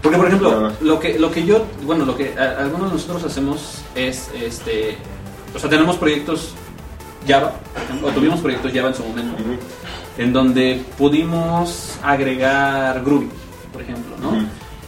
Porque, 0.01 0.17
por 0.17 0.27
ejemplo, 0.27 0.71
lo 0.81 0.99
que, 0.99 1.17
lo 1.17 1.31
que 1.31 1.45
yo, 1.45 1.65
bueno, 1.83 2.05
lo 2.05 2.15
que 2.15 2.37
algunos 2.37 2.91
de 2.91 2.97
nosotros 2.97 3.23
hacemos 3.23 3.81
es, 3.95 4.29
este, 4.39 4.97
o 5.55 5.57
sea, 5.57 5.67
tenemos 5.67 5.97
proyectos 5.97 6.53
Java, 7.27 7.55
o 8.03 8.09
tuvimos 8.11 8.39
proyectos 8.39 8.71
Java 8.71 8.89
en 8.89 8.95
su 8.95 9.03
momento, 9.03 9.35
en 10.19 10.31
donde 10.31 10.83
pudimos 10.95 11.97
agregar 12.03 13.03
Groovy, 13.03 13.29
por 13.73 13.81
ejemplo, 13.81 14.15
¿no? 14.21 14.44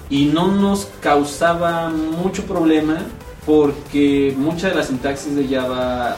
Y 0.10 0.26
no 0.26 0.52
nos 0.52 0.88
causaba 1.02 1.89
mucho 1.89 2.43
problema 2.43 2.98
porque 3.46 4.34
mucha 4.38 4.70
de 4.70 4.76
la 4.76 4.84
sintaxis 4.84 5.36
de 5.36 5.48
Java 5.48 6.17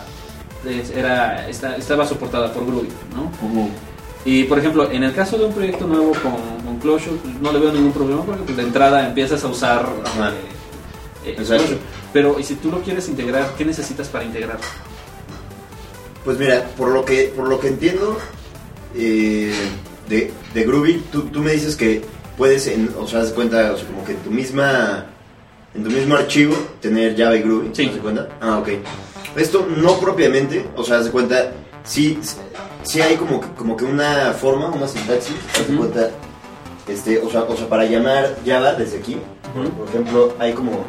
era, 0.95 1.47
estaba 1.47 2.05
soportada 2.05 2.53
por 2.53 2.65
Groovy, 2.65 2.89
¿no? 3.15 3.31
Y 4.25 4.43
por 4.43 4.59
ejemplo, 4.59 4.91
en 4.91 5.03
el 5.03 5.13
caso 5.13 5.37
de 5.37 5.45
un 5.45 5.53
proyecto 5.53 5.87
nuevo 5.87 6.11
con, 6.21 6.65
con 6.65 6.79
Clojure, 6.79 7.17
pues, 7.23 7.35
no 7.41 7.51
le 7.51 7.59
veo 7.59 7.71
ningún 7.71 7.93
problema 7.93 8.23
porque 8.23 8.43
pues, 8.43 8.57
de 8.57 8.63
entrada 8.63 9.07
empiezas 9.07 9.43
a 9.43 9.47
usar 9.47 9.89
eh, 11.25 11.35
eh, 11.39 11.77
Pero 12.11 12.39
¿y 12.39 12.43
si 12.43 12.55
tú 12.55 12.69
lo 12.69 12.81
quieres 12.81 13.07
integrar, 13.07 13.53
qué 13.57 13.63
necesitas 13.63 14.07
para 14.09 14.25
integrarlo? 14.25 14.65
Pues 16.25 16.37
mira, 16.37 16.69
por 16.77 16.89
lo 16.89 17.05
que, 17.05 17.31
por 17.35 17.47
lo 17.47 17.59
que 17.59 17.69
entiendo 17.69 18.17
eh, 18.95 19.53
de, 20.09 20.31
de, 20.53 20.63
Groovy, 20.63 21.03
tú, 21.11 21.23
tú, 21.23 21.39
me 21.39 21.53
dices 21.53 21.75
que 21.75 22.01
puedes, 22.39 22.65
en, 22.65 22.89
o 22.97 23.05
sea, 23.05 23.19
das 23.19 23.33
cuenta, 23.33 23.73
o 23.73 23.77
sea, 23.77 23.85
como 23.85 24.03
que 24.03 24.13
en 24.13 24.19
tu 24.19 24.31
misma 24.31 25.05
en 25.75 25.83
tu 25.83 25.91
mismo 25.91 26.15
archivo 26.15 26.55
tener 26.81 27.15
Java 27.15 27.35
y 27.35 27.41
Groovy. 27.41 27.69
Sí. 27.73 27.87
¿Te 27.87 27.99
cuenta? 27.99 28.27
Ah, 28.41 28.57
ok. 28.57 28.69
Esto 29.35 29.67
no 29.77 29.99
propiamente, 29.99 30.65
o 30.75 30.83
sea, 30.83 31.03
se 31.03 31.11
cuenta, 31.11 31.51
sí, 31.83 32.19
sí 32.83 33.01
hay 33.01 33.15
como 33.15 33.39
que, 33.39 33.47
como 33.49 33.77
que 33.77 33.85
una 33.85 34.33
forma, 34.33 34.67
una 34.67 34.87
sintaxis, 34.87 35.35
se 35.53 35.63
cuenta, 35.75 36.09
este, 36.87 37.19
o 37.19 37.29
sea, 37.29 37.43
o 37.43 37.55
sea, 37.55 37.69
para 37.69 37.85
llamar 37.85 38.37
Java 38.45 38.73
desde 38.73 38.97
aquí, 38.97 39.17
por, 39.77 39.87
ejemplo, 39.87 40.33
hay 40.39 40.53
como 40.53 40.83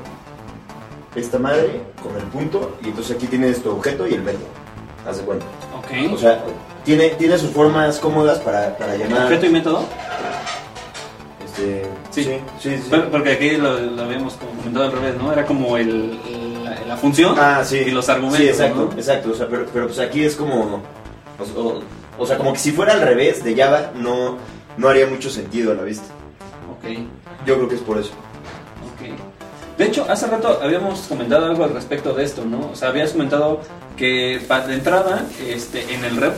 esta 1.14 1.38
madre 1.38 1.82
con 2.02 2.16
el 2.16 2.22
punto 2.28 2.78
y 2.82 2.88
entonces 2.88 3.16
aquí 3.16 3.26
tienes 3.26 3.62
tu 3.62 3.70
objeto 3.70 4.06
y 4.06 4.14
el 4.14 4.22
método. 4.22 4.46
Haz 5.06 5.18
de 5.18 5.24
cuenta. 5.24 5.44
Ok. 5.78 6.14
O 6.14 6.16
sea, 6.16 6.42
tiene, 6.84 7.10
tiene 7.10 7.36
sus 7.36 7.50
formas 7.50 7.98
cómodas 7.98 8.38
para, 8.38 8.76
para 8.78 8.96
llamar. 8.96 9.24
¿Objeto 9.24 9.46
y 9.46 9.50
método? 9.50 9.84
Este, 11.60 11.84
sí, 12.10 12.24
sí, 12.58 12.76
sí, 12.78 12.90
porque 13.10 13.32
aquí 13.32 13.50
lo, 13.56 13.70
habíamos 14.02 14.34
comentado 14.34 14.86
al 14.86 14.92
revés, 14.92 15.16
¿no? 15.16 15.32
Era 15.32 15.44
como 15.44 15.76
el, 15.76 16.18
la, 16.88 16.96
función 16.96 17.34
ah, 17.38 17.62
sí. 17.64 17.78
y 17.86 17.90
los 17.90 18.08
argumentos. 18.08 18.38
Sí, 18.38 18.48
exacto, 18.48 18.90
exacto. 18.96 19.30
O 19.32 19.34
sea, 19.34 19.46
pero, 19.48 19.66
pero 19.72 19.86
pues 19.86 19.98
aquí 19.98 20.24
es 20.24 20.36
como. 20.36 20.82
O, 22.18 22.26
sea, 22.26 22.36
como 22.36 22.52
que 22.52 22.58
si 22.58 22.72
fuera 22.72 22.94
al 22.94 23.00
revés 23.00 23.44
de 23.44 23.54
Java, 23.54 23.92
no, 23.94 24.38
no 24.76 24.88
haría 24.88 25.06
mucho 25.06 25.30
sentido 25.30 25.72
a 25.72 25.74
la 25.74 25.82
vista. 25.82 26.06
Ok. 26.70 26.98
Yo 27.46 27.56
creo 27.56 27.68
que 27.68 27.74
es 27.74 27.80
por 27.80 27.98
eso. 27.98 28.12
Ok. 28.94 29.78
De 29.78 29.86
hecho, 29.86 30.06
hace 30.08 30.26
rato 30.26 30.60
habíamos 30.62 31.00
comentado 31.00 31.46
algo 31.46 31.64
al 31.64 31.72
respecto 31.72 32.12
de 32.12 32.24
esto, 32.24 32.44
¿no? 32.44 32.70
O 32.72 32.76
sea, 32.76 32.88
habías 32.88 33.12
comentado 33.12 33.60
que 33.96 34.40
de 34.66 34.74
entrada, 34.74 35.24
este, 35.46 35.94
en 35.94 36.04
el 36.04 36.16
rep, 36.16 36.34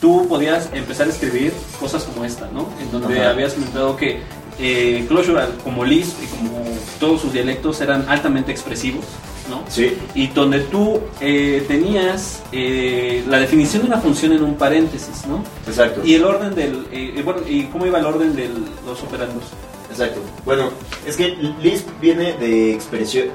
tú 0.00 0.26
podías 0.28 0.70
empezar 0.72 1.06
a 1.06 1.10
escribir 1.10 1.52
cosas 1.78 2.04
como 2.04 2.24
esta, 2.24 2.48
¿no? 2.48 2.68
En 2.80 2.90
donde 2.90 3.24
habías 3.24 3.54
comentado 3.54 3.96
que 3.96 4.20
eh, 4.60 5.04
Clojure, 5.08 5.46
como 5.64 5.84
Lisp 5.84 6.22
y 6.22 6.26
como 6.26 6.64
todos 6.98 7.22
sus 7.22 7.32
dialectos, 7.32 7.80
eran 7.80 8.08
altamente 8.08 8.52
expresivos, 8.52 9.04
¿no? 9.48 9.64
Sí. 9.68 9.96
Y 10.14 10.28
donde 10.28 10.60
tú 10.60 11.00
eh, 11.20 11.64
tenías 11.66 12.42
eh, 12.52 13.24
la 13.26 13.40
definición 13.40 13.82
de 13.82 13.88
una 13.88 13.98
función 13.98 14.32
en 14.32 14.44
un 14.44 14.54
paréntesis, 14.56 15.26
¿no? 15.26 15.42
Exacto. 15.66 16.02
Y 16.04 16.14
el 16.14 16.24
orden 16.24 16.54
del. 16.54 16.86
Eh, 16.92 17.20
bueno, 17.24 17.40
¿y 17.48 17.64
cómo 17.64 17.86
iba 17.86 17.98
el 17.98 18.04
orden 18.06 18.36
de 18.36 18.48
los 18.86 19.02
operandos? 19.02 19.44
Exacto. 19.90 20.20
Bueno, 20.44 20.70
es 21.06 21.16
que 21.16 21.36
Lisp 21.62 21.88
viene 22.00 22.34
de 22.34 22.74
expresión, 22.74 23.28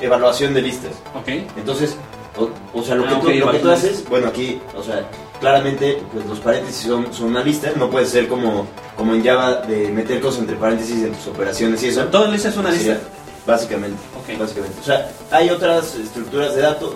evaluación 0.00 0.54
de 0.54 0.62
listas. 0.62 0.92
Ok. 1.14 1.28
Entonces, 1.56 1.96
o, 2.72 2.82
sea, 2.82 2.94
lo, 2.94 3.02
que, 3.02 3.08
ah, 3.10 3.20
tú, 3.20 3.30
lo 3.30 3.50
que 3.50 3.58
tú 3.58 3.70
haces, 3.70 4.04
bueno, 4.08 4.28
aquí, 4.28 4.60
o 4.76 4.82
sea, 4.82 5.08
claramente 5.40 6.02
pues 6.12 6.26
los 6.26 6.38
paréntesis 6.40 6.86
son, 6.86 7.12
son, 7.12 7.28
una 7.28 7.42
lista, 7.42 7.70
no 7.76 7.90
puede 7.90 8.06
ser 8.06 8.28
como, 8.28 8.66
como 8.96 9.14
en 9.14 9.24
Java 9.24 9.56
de 9.62 9.88
meter 9.88 10.20
cosas 10.20 10.40
entre 10.40 10.56
paréntesis 10.56 11.02
en 11.02 11.12
tus 11.12 11.26
operaciones 11.28 11.82
y 11.82 11.88
eso. 11.88 12.04
Todo 12.06 12.30
lista 12.30 12.48
es 12.48 12.56
una 12.56 12.70
lista. 12.70 12.98
Básicamente, 13.46 13.98
básicamente. 14.38 14.78
O 14.80 14.84
sea, 14.84 15.10
hay 15.30 15.48
otras 15.48 15.94
estructuras 15.94 16.54
de 16.54 16.62
datos 16.62 16.94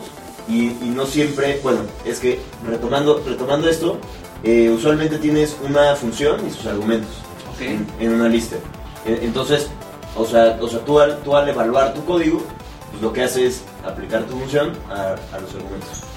y, 0.49 0.75
no 0.83 1.07
siempre, 1.07 1.61
bueno, 1.63 1.81
es 2.05 2.19
que 2.19 2.41
retomando, 2.67 3.23
retomando 3.27 3.71
esto, 3.71 3.99
eh, 4.43 4.69
usualmente 4.69 5.19
tienes 5.19 5.57
una 5.65 5.95
función 5.97 6.47
y 6.47 6.51
sus 6.51 6.67
argumentos 6.67 7.11
en, 7.61 8.13
una 8.13 8.29
lista. 8.29 8.57
Entonces, 9.07 9.69
o 10.15 10.27
sea, 10.27 10.59
o 10.61 10.69
sea 10.69 10.81
tú, 10.81 11.01
al, 11.01 11.23
tú 11.23 11.35
al 11.35 11.49
evaluar 11.49 11.95
tu 11.95 12.05
código, 12.05 12.43
pues 12.91 13.03
lo 13.03 13.13
que 13.13 13.23
haces 13.23 13.43
es 13.43 13.63
aplicar 13.87 14.25
tu 14.25 14.39
función 14.39 14.73
a, 14.91 15.15
a 15.35 15.41
los 15.41 15.55
argumentos 15.55 16.12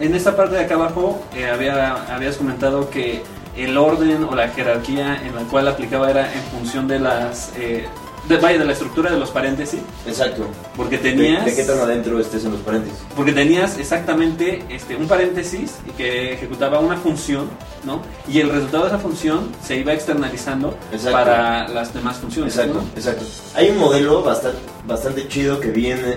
en 0.00 0.14
esta 0.14 0.36
parte 0.36 0.56
de 0.56 0.64
acá 0.64 0.74
abajo 0.74 1.22
eh, 1.34 1.46
había, 1.48 2.14
habías 2.14 2.36
comentado 2.36 2.90
que 2.90 3.22
el 3.56 3.76
orden 3.76 4.24
o 4.24 4.34
la 4.34 4.48
jerarquía 4.48 5.22
en 5.24 5.34
la 5.34 5.42
cual 5.42 5.68
aplicaba 5.68 6.10
era 6.10 6.32
en 6.32 6.42
función 6.42 6.88
de 6.88 6.98
las... 6.98 7.52
Eh, 7.56 7.86
de, 8.28 8.38
vaya, 8.38 8.58
de 8.58 8.64
la 8.64 8.72
estructura 8.72 9.10
de 9.10 9.18
los 9.18 9.30
paréntesis. 9.30 9.80
Exacto. 10.06 10.46
Porque 10.76 10.96
tenías... 10.96 11.44
De, 11.44 11.54
qué 11.54 11.62
tan 11.62 11.78
adentro 11.78 12.18
estés 12.18 12.44
en 12.44 12.52
los 12.52 12.60
paréntesis? 12.62 12.98
Porque 13.14 13.32
tenías 13.32 13.78
exactamente 13.78 14.64
este, 14.70 14.96
un 14.96 15.06
paréntesis 15.06 15.76
que 15.96 16.32
ejecutaba 16.32 16.80
una 16.80 16.96
función, 16.96 17.50
¿no? 17.84 18.00
Y 18.26 18.40
el 18.40 18.48
resultado 18.48 18.84
de 18.84 18.88
esa 18.88 18.98
función 18.98 19.50
se 19.62 19.76
iba 19.76 19.92
externalizando 19.92 20.74
para 21.12 21.68
las 21.68 21.92
demás 21.92 22.16
funciones. 22.16 22.56
Exacto, 22.56 22.82
exacto. 22.96 23.24
Hay 23.54 23.68
un 23.68 23.78
modelo 23.78 24.22
bastante, 24.22 24.58
bastante 24.86 25.28
chido 25.28 25.60
que 25.60 25.68
viene 25.68 26.16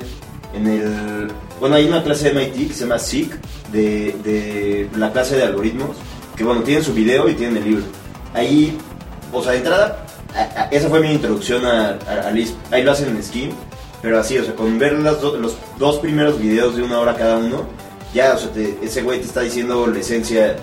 en 0.58 0.68
el... 0.68 1.32
Bueno, 1.60 1.76
hay 1.76 1.88
una 1.88 2.04
clase 2.04 2.32
de 2.32 2.34
MIT 2.34 2.68
que 2.68 2.74
se 2.74 2.82
llama 2.82 3.00
SIG, 3.00 3.32
de, 3.72 4.16
de 4.24 4.90
la 4.96 5.12
clase 5.12 5.36
de 5.36 5.44
algoritmos, 5.44 5.98
que 6.36 6.44
bueno, 6.44 6.62
tienen 6.62 6.84
su 6.84 6.94
video 6.94 7.30
y 7.30 7.34
tienen 7.34 7.58
el 7.58 7.64
libro. 7.64 7.84
Ahí, 8.34 8.78
o 9.34 9.42
sea, 9.42 9.54
de 9.54 9.60
entrada, 9.60 10.06
esa 10.72 10.90
fue 10.90 11.00
mi 11.00 11.12
introducción 11.12 11.66
a, 11.66 11.98
a, 12.28 12.32
Lisp. 12.32 12.56
Ahí 12.72 12.84
lo 12.84 12.92
hacen 12.92 13.10
en 13.10 13.24
Skim, 13.24 13.52
pero 14.02 14.20
así, 14.20 14.38
o 14.38 14.46
sea, 14.46 14.56
con 14.56 14.78
ver 14.78 14.94
los, 14.94 15.22
los 15.40 15.56
dos 15.80 15.98
primeros 15.98 16.40
videos 16.40 16.76
de 16.76 16.84
una 16.84 17.00
hora 17.00 17.16
cada 17.16 17.38
uno, 17.38 17.66
ya, 18.14 18.36
o 18.36 18.38
sea, 18.38 18.52
ese 18.82 19.02
güey 19.02 19.20
te 19.20 19.26
está 19.26 19.42
diciendo 19.42 19.88
la 19.88 20.00
esencia, 20.00 20.56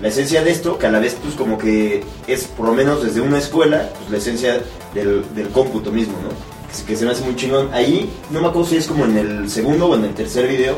la 0.00 0.08
esencia 0.08 0.42
de 0.42 0.50
esto, 0.50 0.78
que 0.78 0.86
a 0.86 0.90
la 0.90 1.00
vez, 1.00 1.16
pues 1.22 1.34
como 1.34 1.56
que 1.56 2.04
es, 2.26 2.44
por 2.44 2.66
lo 2.66 2.74
menos 2.74 3.02
desde 3.02 3.20
una 3.20 3.38
escuela, 3.38 3.88
pues 3.98 4.10
la 4.10 4.18
esencia 4.18 4.60
del, 4.92 5.24
del 5.34 5.48
cómputo 5.48 5.90
mismo, 5.90 6.14
¿no? 6.22 6.53
Que, 6.74 6.84
que 6.84 6.96
se 6.96 7.04
me 7.04 7.12
hace 7.12 7.24
muy 7.24 7.36
chingón. 7.36 7.72
Ahí, 7.72 8.10
no 8.30 8.40
me 8.40 8.48
acuerdo 8.48 8.68
si 8.68 8.76
es 8.76 8.86
como 8.86 9.04
en 9.04 9.16
el 9.16 9.50
segundo 9.50 9.86
o 9.86 9.94
en 9.94 10.04
el 10.04 10.14
tercer 10.14 10.48
video, 10.48 10.76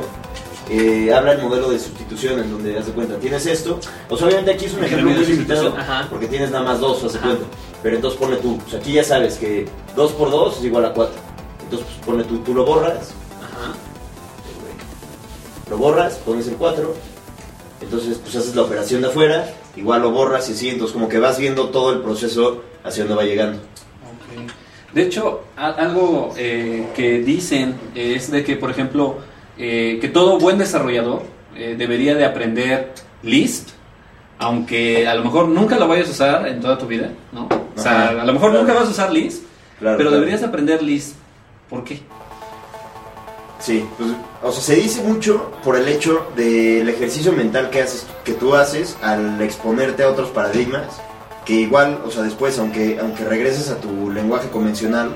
eh, 0.69 1.13
habla 1.15 1.33
el 1.33 1.43
modelo 1.43 1.71
de 1.71 1.79
sustitución 1.79 2.41
en 2.41 2.51
donde 2.51 2.73
das 2.73 2.87
cuenta, 2.87 3.17
tienes 3.19 3.47
esto, 3.47 3.79
pues 4.09 4.21
obviamente 4.21 4.51
aquí 4.51 4.65
es 4.65 4.75
un 4.75 4.83
ejemplo 4.83 5.11
muy 5.11 5.25
limitado 5.25 5.77
porque 6.11 6.27
tienes 6.27 6.51
nada 6.51 6.65
más 6.65 6.81
dos, 6.81 7.05
hace 7.05 7.19
cuenta, 7.21 7.45
pero 7.85 7.95
entonces 7.95 8.19
pone 8.19 8.37
tú, 8.37 8.59
pues 8.59 8.75
aquí 8.75 8.95
ya 8.95 9.05
sabes 9.05 9.37
que 9.37 9.69
2 9.95 10.13
por 10.13 10.29
2 10.29 10.59
es 10.59 10.65
igual 10.65 10.87
a 10.87 10.93
4, 10.93 11.15
entonces 11.63 11.87
pues 11.87 12.05
pone 12.05 12.25
tú, 12.25 12.39
tú 12.39 12.53
lo 12.53 12.65
borras, 12.65 13.13
lo 15.71 15.79
borras, 15.79 16.15
pones 16.15 16.49
el 16.49 16.57
4, 16.57 16.95
entonces 17.83 18.19
pues 18.19 18.35
haces 18.35 18.57
la 18.57 18.63
operación 18.63 19.03
de 19.03 19.09
afuera, 19.09 19.55
igual 19.77 20.03
lo 20.03 20.11
borras 20.11 20.49
y 20.49 20.53
así, 20.55 20.69
entonces 20.69 20.93
como 20.93 21.09
que 21.09 21.21
vas 21.21 21.39
viendo 21.39 21.69
todo 21.69 21.93
el 21.93 22.01
proceso 22.01 22.63
hacia 22.83 23.05
donde 23.05 23.23
va 23.23 23.25
llegando. 23.25 23.61
De 24.93 25.03
hecho, 25.03 25.45
algo 25.57 26.33
eh, 26.37 26.87
que 26.95 27.19
dicen 27.21 27.75
es 27.95 28.31
de 28.31 28.45
que, 28.45 28.57
por 28.57 28.71
ejemplo, 28.71 29.19
eh, 29.59 29.99
que 30.01 30.09
todo 30.09 30.39
buen 30.39 30.59
desarrollador 30.59 31.23
eh, 31.55 31.75
debería 31.77 32.15
de 32.15 32.25
aprender 32.25 32.93
Lisp, 33.23 33.69
aunque 34.39 35.07
a 35.09 35.15
lo 35.15 35.25
mejor 35.25 35.49
nunca 35.49 35.77
lo 35.77 35.89
vayas 35.89 36.09
a 36.09 36.11
usar 36.13 36.49
en 36.49 36.61
toda 36.61 36.79
tu 36.79 36.87
vida, 36.87 37.11
¿no? 37.33 37.49
O 37.77 37.81
sea, 37.81 38.09
a 38.09 38.25
lo 38.25 38.33
mejor 38.33 38.53
nunca 38.53 38.73
vas 38.73 38.87
a 38.87 38.91
usar 38.91 39.13
Lisp, 39.13 39.45
pero 39.81 40.11
deberías 40.11 40.43
aprender 40.43 40.83
Lisp. 40.83 41.17
¿Por 41.69 41.85
qué? 41.85 42.01
Sí, 43.59 43.85
pues, 43.97 44.11
o 44.43 44.53
sea, 44.53 44.63
se 44.63 44.77
dice 44.81 45.03
mucho 45.03 45.53
por 45.65 45.77
el 45.77 45.89
hecho 45.89 46.31
del 46.37 46.89
ejercicio 46.89 47.33
mental 47.33 47.71
que 47.71 47.83
haces, 47.83 48.07
que 48.25 48.33
tú 48.33 48.55
haces 48.55 48.97
al 49.03 49.41
exponerte 49.41 50.03
a 50.03 50.11
otros 50.11 50.29
paradigmas, 50.29 51.01
que 51.47 51.55
igual, 51.55 52.03
o 52.05 52.11
sea, 52.11 52.25
después, 52.25 52.59
aunque, 52.59 52.99
aunque 53.01 53.25
regreses 53.25 53.71
a 53.71 53.81
tu 53.81 54.11
lenguaje 54.11 54.51
convencional, 54.51 55.15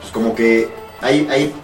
pues 0.00 0.12
como 0.12 0.34
que 0.34 0.68
hay, 1.00 1.26
hay 1.30 1.54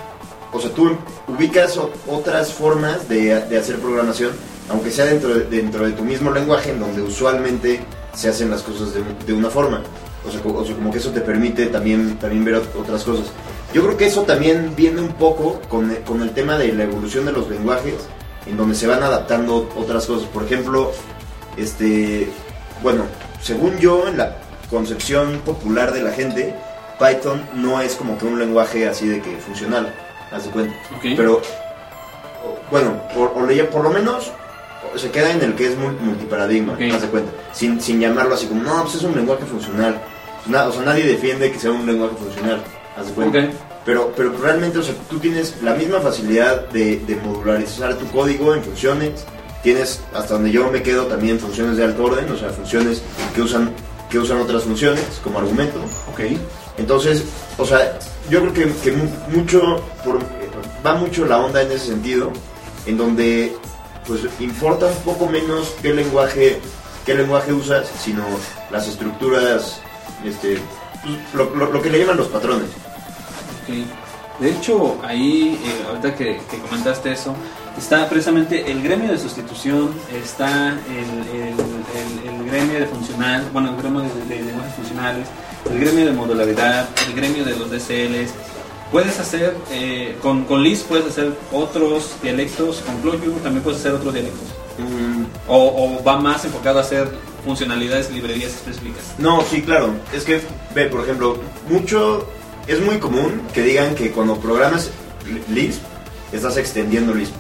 o 0.53 0.61
sea, 0.61 0.71
tú 0.71 0.97
ubicas 1.27 1.79
otras 2.07 2.53
formas 2.53 3.09
de, 3.09 3.35
hacer 3.35 3.81
programación, 3.81 4.31
aunque 4.71 4.93
sea 4.93 5.05
dentro 5.07 5.35
de, 5.35 5.45
dentro 5.47 5.85
de 5.85 5.93
tu 5.93 6.05
mismo 6.05 6.31
lenguaje, 6.31 6.71
en 6.71 6.79
donde 6.79 7.03
usualmente 7.03 7.81
se 8.15 8.29
hacen 8.29 8.51
las 8.51 8.63
cosas 8.63 8.91
de, 9.27 9.33
una 9.33 9.51
forma. 9.51 9.83
O 10.27 10.31
sea, 10.31 10.41
como 10.41 10.93
que 10.93 10.99
eso 10.99 11.11
te 11.11 11.21
permite 11.21 11.67
también, 11.67 12.17
también 12.19 12.45
ver 12.45 12.55
otras 12.55 13.03
cosas. 13.03 13.27
Yo 13.75 13.83
creo 13.83 13.97
que 13.97 14.07
eso 14.07 14.23
también 14.23 14.75
viene 14.77 15.01
un 15.01 15.15
poco 15.15 15.61
con, 15.69 15.93
con 16.07 16.23
el 16.23 16.31
tema 16.31 16.57
de 16.57 16.73
la 16.73 16.85
evolución 16.85 17.27
de 17.27 17.33
los 17.33 17.51
lenguajes, 17.51 17.97
en 18.47 18.57
donde 18.57 18.77
se 18.77 18.87
van 18.87 19.03
adaptando 19.03 19.69
otras 19.77 20.07
cosas. 20.07 20.29
Por 20.29 20.45
ejemplo, 20.45 20.93
este, 21.57 22.29
bueno, 22.81 23.03
según 23.45 23.79
yo, 23.79 24.09
en 24.09 24.17
la 24.17 24.37
concepción 24.71 25.41
popular 25.45 25.93
de 25.93 26.03
la 26.03 26.13
gente, 26.13 26.55
Python 26.99 27.43
no 27.55 27.79
es 27.81 27.95
como 27.95 28.17
que 28.17 28.25
un 28.25 28.39
lenguaje 28.39 28.89
así 28.89 29.07
de 29.07 29.21
que 29.21 29.37
funcional 29.37 29.93
haz 30.33 30.47
de 30.47 30.51
cuenta. 30.51 30.75
Pero, 31.03 31.43
bueno, 32.71 33.03
por, 33.15 33.33
por 33.71 33.85
lo 33.85 33.91
menos 33.91 34.33
se 34.97 35.11
queda 35.11 35.31
en 35.31 35.43
el 35.43 35.55
que 35.55 35.67
es 35.67 35.77
multiparadigma, 35.77 36.79
haz 36.95 37.03
de 37.03 37.09
cuenta. 37.09 37.33
Sin, 37.53 37.81
sin 37.83 38.01
llamarlo 38.01 38.35
así 38.35 38.47
como, 38.47 38.63
no, 38.63 38.83
pues 38.83 38.95
es 38.95 39.03
un 39.03 39.15
lenguaje 39.15 39.45
funcional. 39.45 40.01
o 40.49 40.73
sea, 40.73 40.83
nadie 40.83 41.05
defiende 41.05 41.53
que 41.53 41.59
sea 41.59 41.71
un 41.71 41.85
lenguaje 41.85 42.17
funcional, 42.17 42.63
haz 42.97 43.09
de 43.09 43.13
cuenta. 43.13 43.51
pero, 43.85 44.11
pero 44.17 44.35
realmente, 44.39 44.79
o 44.79 44.83
sea, 44.83 44.95
tú 45.11 45.19
tienes 45.19 45.63
la 45.63 45.75
misma 45.75 46.01
facilidad 46.01 46.69
de, 46.69 46.97
de 47.01 47.17
modularizar 47.17 47.95
tu 47.97 48.07
código 48.07 48.55
en 48.55 48.65
funciones, 48.65 49.27
tienes, 49.65 50.01
hasta 50.15 50.35
donde 50.35 50.53
yo 50.53 50.71
me 50.71 50.83
quedo, 50.83 51.07
también 51.07 51.41
funciones 51.41 51.77
de 51.77 51.85
alto 51.85 52.05
orden, 52.05 52.31
o 52.31 52.37
sea, 52.37 52.51
funciones 52.51 53.03
que 53.35 53.43
usan, 53.43 53.73
que 54.09 54.19
usan 54.21 54.39
otras 54.41 54.63
funciones 54.63 55.03
como 55.25 55.41
argumento. 55.41 55.81
Ok. 56.13 56.21
Entonces, 56.79 57.25
o 57.59 57.65
sea, 57.67 57.99
yo 58.31 58.41
creo 58.43 58.53
que, 58.53 58.73
que 58.83 58.93
mu- 58.93 59.11
mucho, 59.37 59.61
por- 60.05 60.21
va 60.87 60.95
mucho 60.95 61.25
la 61.27 61.39
onda 61.39 61.63
en 61.63 61.73
ese 61.73 61.87
sentido, 61.87 62.31
en 62.87 62.97
donde 62.99 63.57
pues 64.07 64.21
importa 64.39 64.85
un 64.87 64.97
poco 65.03 65.27
menos 65.27 65.75
qué 65.81 65.95
lenguaje, 65.95 66.61
qué 67.07 67.15
lenguaje 67.15 67.53
usas, 67.55 67.87
sino 68.05 68.23
las 68.71 68.87
estructuras, 68.87 69.81
este, 70.25 70.59
pues, 71.03 71.17
lo, 71.33 71.55
lo- 71.57 71.73
lo 71.73 71.81
que 71.83 71.89
le 71.91 72.01
llaman 72.01 72.19
los 72.19 72.29
patrones. 72.29 72.69
Ok. 73.63 74.41
De 74.41 74.51
hecho, 74.51 74.99
ahí, 75.05 75.59
eh, 75.65 75.87
ahorita 75.89 76.15
que, 76.17 76.39
que 76.51 76.59
comentaste 76.59 77.13
eso, 77.13 77.35
está 77.79 78.09
precisamente 78.09 78.71
el 78.71 78.83
gremio 78.83 79.11
de 79.13 79.19
sustitución, 79.19 79.91
está 80.13 80.71
el, 80.89 81.41
el- 81.41 81.55
el- 81.55 82.35
el 82.41 82.51
gremio 82.51 82.81
de 82.81 82.87
funcional, 82.87 83.49
bueno, 83.53 83.71
el 83.71 83.77
gremio 83.77 84.01
de, 84.03 84.09
de 84.37 84.43
lenguajes 84.43 84.75
funcionales, 84.75 85.27
el 85.71 85.79
gremio 85.81 86.07
de 86.07 86.13
modularidad, 86.13 86.89
el 87.09 87.15
gremio 87.15 87.45
de 87.45 87.57
los 87.57 87.71
DCLs. 87.71 88.31
Puedes 88.93 89.19
hacer, 89.19 89.57
eh, 89.73 90.17
con, 90.23 90.45
con 90.45 90.63
Lisp 90.63 90.87
puedes 90.87 91.07
hacer 91.07 91.33
otros 91.53 92.13
dialectos, 92.23 92.81
con 92.87 92.97
Clojure 93.01 93.41
también 93.43 93.63
puedes 93.65 93.81
hacer 93.81 93.93
otros 93.93 94.13
dialectos. 94.15 94.49
Mm, 94.79 95.25
O, 95.49 95.57
o 95.99 96.05
va 96.05 96.17
más 96.19 96.45
enfocado 96.45 96.79
a 96.79 96.83
hacer 96.83 97.09
funcionalidades, 97.45 98.11
librerías 98.11 98.53
específicas. 98.53 99.03
No, 99.19 99.43
sí, 99.43 99.63
claro. 99.63 99.95
Es 100.13 100.25
que, 100.25 100.41
ve, 100.75 100.87
por 100.87 101.03
ejemplo, 101.03 101.39
mucho, 101.69 102.29
es 102.69 102.81
muy 102.81 102.99
común 102.99 103.43
que 103.53 103.63
digan 103.63 103.95
que 103.95 104.11
cuando 104.13 104.37
programas 104.37 104.91
Lisp, 105.53 105.83
estás 106.33 106.57
extendiendo 106.57 107.15
Lisp. 107.15 107.35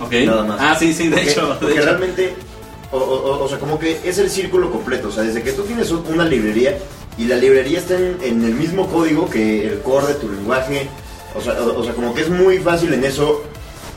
Ok. 0.00 0.12
Nada 0.26 0.44
más. 0.44 0.58
Ah, 0.60 0.76
sí, 0.78 0.92
sí, 0.92 1.08
de 1.08 1.16
Porque- 1.16 1.30
hecho. 1.30 1.46
de 1.48 1.54
porque 1.56 1.74
hecho. 1.74 1.82
realmente, 1.84 2.34
o, 2.92 2.98
o- 2.98 3.44
o 3.44 3.48
sea, 3.48 3.58
como 3.58 3.78
que 3.78 4.00
es 4.04 4.18
el 4.18 4.30
círculo 4.30 4.70
completo. 4.70 5.08
O 5.08 5.12
sea, 5.12 5.22
desde 5.22 5.42
que 5.42 5.52
tú 5.52 5.62
tienes 5.62 5.90
un- 5.90 6.04
una 6.12 6.24
librería 6.24 6.76
y 7.18 7.24
la 7.26 7.36
librería 7.36 7.78
está 7.78 7.94
en, 7.96 8.16
en 8.22 8.44
el 8.44 8.54
mismo 8.54 8.86
código 8.88 9.28
que 9.28 9.66
el 9.66 9.80
core 9.80 10.08
de 10.08 10.14
tu 10.14 10.28
lenguaje. 10.30 10.88
O 11.36 11.40
sea, 11.40 11.52
o, 11.60 11.78
o 11.80 11.84
sea, 11.84 11.92
como 11.94 12.14
que 12.14 12.22
es 12.22 12.28
muy 12.30 12.58
fácil 12.58 12.92
en 12.94 13.04
eso. 13.04 13.42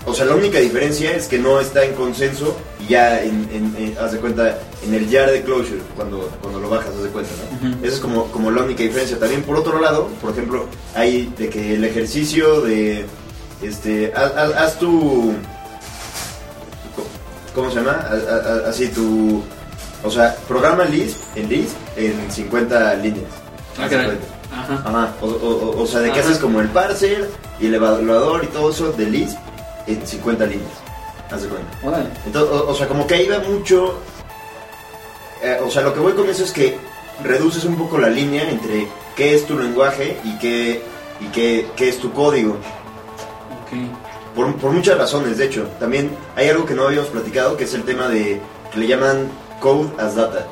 O 0.05 0.13
sea, 0.13 0.25
la 0.25 0.35
única 0.35 0.59
diferencia 0.59 1.11
es 1.15 1.27
que 1.27 1.39
no 1.39 1.61
está 1.61 1.85
en 1.85 1.93
consenso 1.93 2.57
y 2.85 2.91
ya 2.91 3.23
en, 3.23 3.47
en- 3.53 3.75
en- 3.77 3.97
haz 3.97 4.11
de 4.11 4.17
cuenta, 4.17 4.59
en 4.85 4.93
el 4.93 5.09
jar 5.09 5.31
de 5.31 5.41
closure, 5.43 5.79
cuando, 5.95 6.29
cuando 6.41 6.59
lo 6.59 6.69
bajas, 6.69 6.89
haz 6.93 7.03
de 7.03 7.09
cuenta, 7.09 7.31
¿no? 7.61 7.69
Ujú. 7.69 7.85
Esa 7.85 7.95
es 7.95 7.99
como, 8.01 8.25
como 8.25 8.51
la 8.51 8.63
única 8.63 8.83
diferencia. 8.83 9.17
También 9.17 9.43
por 9.43 9.55
otro 9.55 9.79
lado, 9.79 10.09
por 10.21 10.31
ejemplo, 10.31 10.65
hay 10.93 11.33
de 11.37 11.47
que 11.47 11.75
el 11.75 11.85
ejercicio 11.85 12.59
de, 12.59 13.05
este, 13.61 14.11
haz, 14.13 14.33
haz- 14.35 14.53
haz 14.55 14.79
tu, 14.79 15.33
¿cómo 17.55 17.69
se 17.69 17.77
llama? 17.77 17.91
A- 18.09 18.33
a- 18.33 18.65
a- 18.65 18.69
Así 18.69 18.87
tu, 18.89 19.43
o 20.03 20.09
sea, 20.11 20.35
programa 20.47 20.83
Lisp 20.85 21.17
en 21.35 21.49
Lisp 21.49 21.75
en 21.95 22.31
50 22.31 22.93
líneas. 22.95 23.25
Ah, 23.79 23.87
cuenta. 23.89 24.13
Ajá. 24.51 24.83
Ajá, 24.85 25.13
o, 25.21 25.25
o- 25.27 25.71
o- 25.79 25.81
o 25.83 25.87
sea, 25.87 25.99
de 26.01 26.11
que 26.11 26.19
Ajá. 26.19 26.29
haces 26.29 26.39
como 26.39 26.61
el 26.61 26.69
parser 26.69 27.29
y 27.59 27.65
el 27.67 27.75
evaluador 27.75 28.43
y 28.43 28.47
todo 28.47 28.69
eso 28.69 28.91
de 28.91 29.05
Lisp 29.07 29.37
en 29.87 30.05
50 30.05 30.45
líneas. 30.45 30.69
Haz 31.31 31.41
de 31.43 31.47
cuenta. 31.49 31.69
Órale. 31.83 32.09
Entonces, 32.25 32.51
o, 32.51 32.69
o 32.69 32.75
sea, 32.75 32.87
como 32.87 33.07
que 33.07 33.15
ahí 33.15 33.27
va 33.27 33.39
mucho. 33.39 33.95
eh, 35.41 35.59
o 35.65 35.69
sea, 35.71 35.81
lo 35.81 35.93
que 35.93 35.99
voy 35.99 36.13
con 36.13 36.29
eso 36.29 36.43
es 36.43 36.51
que 36.51 36.77
reduces 37.23 37.65
un 37.65 37.75
poco 37.75 37.97
la 37.97 38.09
línea 38.09 38.49
entre 38.49 38.87
qué 39.15 39.35
es 39.35 39.45
tu 39.45 39.57
lenguaje 39.57 40.17
y 40.23 40.37
qué, 40.39 40.81
y 41.19 41.25
qué, 41.27 41.67
qué 41.75 41.89
es 41.89 41.97
tu 41.99 42.11
código. 42.13 42.51
Ok. 42.53 43.73
Por, 44.35 44.55
por 44.55 44.71
muchas 44.71 44.97
razones, 44.97 45.37
de 45.37 45.45
hecho. 45.45 45.67
También 45.79 46.09
hay 46.35 46.49
algo 46.49 46.65
que 46.65 46.73
no 46.73 46.87
habíamos 46.87 47.09
platicado, 47.09 47.55
que 47.57 47.65
es 47.65 47.73
el 47.73 47.83
tema 47.83 48.07
de 48.07 48.39
que 48.71 48.79
le 48.79 48.87
llaman 48.87 49.27
code 49.59 49.89
as 49.99 50.15
data. 50.15 50.47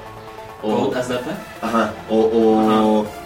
O, 0.64 0.88
Code 0.90 1.00
as 1.00 1.10
data. 1.10 1.38
Ajá, 1.62 1.94
o, 2.10 2.16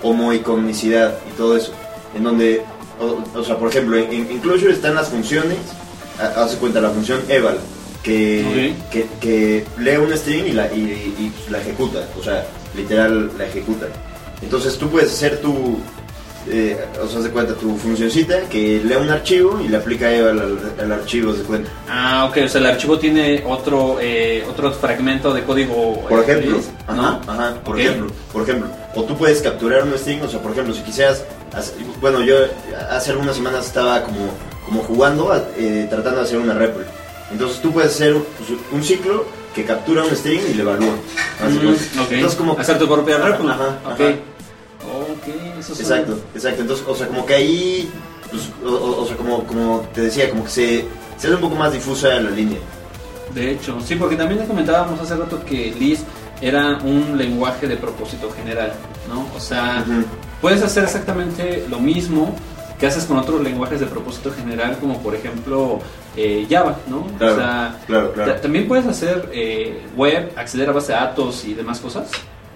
o 0.04 0.08
homoicomnicidad 0.08 1.16
y 1.30 1.38
todo 1.38 1.58
eso. 1.58 1.74
En 2.16 2.24
donde, 2.24 2.62
o, 3.00 3.38
o 3.40 3.44
sea, 3.44 3.58
por 3.58 3.70
ejemplo, 3.70 3.98
en, 3.98 4.12
en 4.14 4.40
Clojure 4.40 4.72
están 4.72 4.96
las 4.96 5.10
funciones, 5.10 5.58
ha- 6.20 6.44
hace 6.44 6.58
cuenta 6.58 6.80
la 6.80 6.90
función 6.92 7.20
eval, 7.28 7.58
que, 8.04 8.74
que, 8.92 9.08
que 9.20 9.66
lee 9.80 9.98
un 9.98 10.16
string 10.16 10.46
y 10.48 10.52
la, 10.52 10.72
y, 10.74 10.80
y, 11.20 11.34
pues, 11.36 11.52
la 11.52 11.60
ejecuta, 11.60 12.08
o 12.18 12.24
sea, 12.24 12.46
literal 12.76 13.32
la 13.38 13.46
ejecuta. 13.48 13.88
Entonces 14.42 14.78
tú 14.78 14.90
puedes 14.90 15.12
hacer 15.12 15.42
tu, 15.42 15.78
eh, 16.50 16.78
o 17.04 17.08
sea, 17.08 17.22
de 17.22 17.30
cuenta 17.30 17.54
tu 17.56 17.76
funcioncita 17.78 18.42
que 18.50 18.82
lee 18.84 18.96
un 18.96 19.10
archivo 19.10 19.60
y 19.64 19.68
le 19.68 19.78
aplica 19.78 20.12
eval 20.12 20.40
al, 20.40 20.60
al 20.80 20.92
archivo, 20.92 21.34
de 21.34 21.44
cuenta. 21.44 21.70
Ah, 21.90 22.26
ok, 22.30 22.38
o 22.46 22.48
sea, 22.50 22.62
el 22.62 22.68
archivo 22.68 23.00
tiene 23.00 23.44
otro 23.48 23.98
eh, 24.02 24.44
otro 24.50 24.72
fragmento 24.72 25.34
de 25.34 25.44
código. 25.44 26.02
Por 26.08 26.20
eh, 26.20 26.24
ejemplo, 26.24 26.60
ajá, 26.88 26.96
¿no? 26.96 27.32
ajá, 27.32 27.54
por 27.64 27.80
ejemplo, 27.80 28.08
por 28.32 28.44
ejemplo, 28.44 28.70
o 28.94 29.04
tú 29.04 29.18
puedes 29.18 29.42
capturar 29.42 29.84
un 29.84 29.98
string, 29.98 30.22
o 30.24 30.30
sea, 30.30 30.40
por 30.40 30.52
ejemplo, 30.52 30.74
si 30.74 30.82
quisieras, 30.82 31.24
bueno, 32.02 32.22
yo 32.22 32.36
hace 32.92 33.12
algunas 33.12 33.36
semanas 33.36 33.66
estaba 33.66 34.04
como, 34.04 34.30
como 34.66 34.82
jugando, 34.84 35.34
eh, 35.58 35.88
tratando 35.90 36.20
de 36.20 36.26
hacer 36.26 36.38
una 36.40 36.54
repl. 36.54 36.82
Entonces 37.32 37.60
tú 37.60 37.72
puedes 37.72 37.92
hacer 37.96 38.16
un 38.72 38.84
ciclo 38.84 39.26
que 39.56 39.64
captura 39.64 40.04
un 40.04 40.16
string 40.16 40.42
y 40.52 40.54
le 40.54 40.62
evalúa. 40.64 40.94
Mm. 41.42 42.14
Entonces 42.14 42.36
como 42.38 42.58
Hacer 42.60 42.78
tu 42.78 42.88
propia 42.88 43.18
repl. 43.18 43.50
ajá, 43.50 43.80
ok. 43.86 43.92
ajá. 44.02 44.14
Ok, 44.98 45.28
eso 45.60 45.74
es 45.74 45.80
Exacto, 45.82 46.20
exacto. 46.34 46.62
Entonces, 46.62 46.86
o 46.88 46.96
sea, 46.96 47.08
como 47.08 47.26
que 47.26 47.34
ahí, 47.36 47.90
pues, 48.30 48.44
o, 48.66 49.06
sea, 49.08 49.18
como, 49.18 49.44
como 49.46 49.88
te 49.94 50.02
decía, 50.02 50.30
como 50.30 50.44
que 50.44 50.50
se, 50.50 50.80
se 51.18 51.28
hace 51.28 51.36
un 51.36 51.42
poco 51.42 51.56
más 51.56 51.74
difusa 51.74 52.10
la 52.20 52.30
línea. 52.30 52.60
De 53.34 53.52
hecho, 53.52 53.78
sí, 53.82 53.96
porque 53.96 54.16
también 54.16 54.40
le 54.42 54.48
comentábamos 54.48 55.00
hace 55.02 55.16
rato 55.16 55.44
que 55.46 55.74
Lisp 55.78 56.06
era 56.42 56.78
un 56.84 57.18
lenguaje 57.18 57.68
de 57.68 57.76
propósito 57.78 58.30
general, 58.32 58.74
¿no? 59.10 59.26
O 59.36 59.40
sea, 59.40 59.86
puedes 60.42 60.62
hacer 60.62 60.84
exactamente 60.84 61.66
lo 61.70 61.80
mismo 61.80 62.36
que 62.80 62.88
haces 62.88 63.06
con 63.06 63.18
otros 63.18 63.42
lenguajes 63.42 63.80
de 63.80 63.86
propósito 63.86 64.32
general, 64.34 64.78
como 64.80 65.02
por 65.02 65.16
ejemplo 65.16 65.80
eh, 66.18 66.46
Java, 66.50 66.78
¿no? 66.88 67.08
Claro, 67.18 67.34
o 67.34 67.38
sea, 67.38 67.80
claro, 67.88 68.12
claro. 68.14 68.34
ta- 68.36 68.42
también 68.42 68.68
puedes 68.68 68.86
hacer 68.86 69.30
eh, 69.34 69.82
web, 69.96 70.32
acceder 70.36 70.70
a 70.70 70.74
base 70.74 70.92
de 70.92 71.00
datos 71.00 71.46
y 71.46 71.54
demás 71.54 71.80
cosas. 71.80 72.08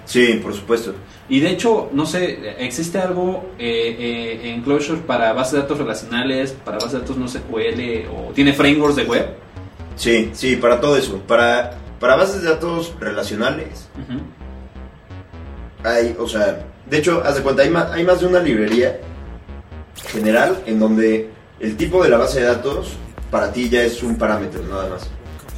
Sí, 0.09 0.39
por 0.41 0.55
supuesto. 0.55 0.95
Y 1.29 1.39
de 1.39 1.51
hecho, 1.51 1.89
no 1.93 2.03
sé, 2.03 2.55
¿existe 2.57 2.97
algo 2.97 3.51
eh, 3.59 3.95
eh, 3.99 4.49
en 4.49 4.63
Clojure 4.63 5.01
para 5.01 5.33
bases 5.33 5.53
de 5.53 5.59
datos 5.59 5.77
relacionales, 5.77 6.51
para 6.65 6.77
bases 6.77 6.93
de 6.93 6.99
datos 7.01 7.17
no 7.17 7.27
SQL 7.27 8.07
o 8.11 8.31
tiene 8.33 8.53
frameworks 8.53 8.95
de 8.95 9.03
web? 9.03 9.27
Sí, 9.95 10.31
sí, 10.33 10.55
para 10.55 10.81
todo 10.81 10.97
eso. 10.97 11.19
Para, 11.27 11.77
para 11.99 12.15
bases 12.15 12.41
de 12.41 12.49
datos 12.49 12.91
relacionales, 12.99 13.87
Ujú. 14.01 14.19
hay, 15.83 16.15
o 16.17 16.27
sea, 16.27 16.65
de 16.89 16.97
hecho, 16.97 17.21
haz 17.23 17.35
de 17.35 17.43
cuenta, 17.43 17.61
hay 17.61 17.69
más, 17.69 17.91
hay 17.91 18.03
más 18.03 18.19
de 18.19 18.25
una 18.25 18.39
librería 18.39 18.99
general 20.11 20.63
en 20.65 20.79
donde 20.79 21.29
el 21.59 21.77
tipo 21.77 22.01
de 22.03 22.09
la 22.09 22.17
base 22.17 22.39
de 22.39 22.47
datos 22.47 22.93
para 23.29 23.51
ti 23.53 23.69
ya 23.69 23.83
es 23.83 24.01
un 24.01 24.15
parámetro, 24.17 24.63
nada 24.63 24.89
más. 24.89 25.03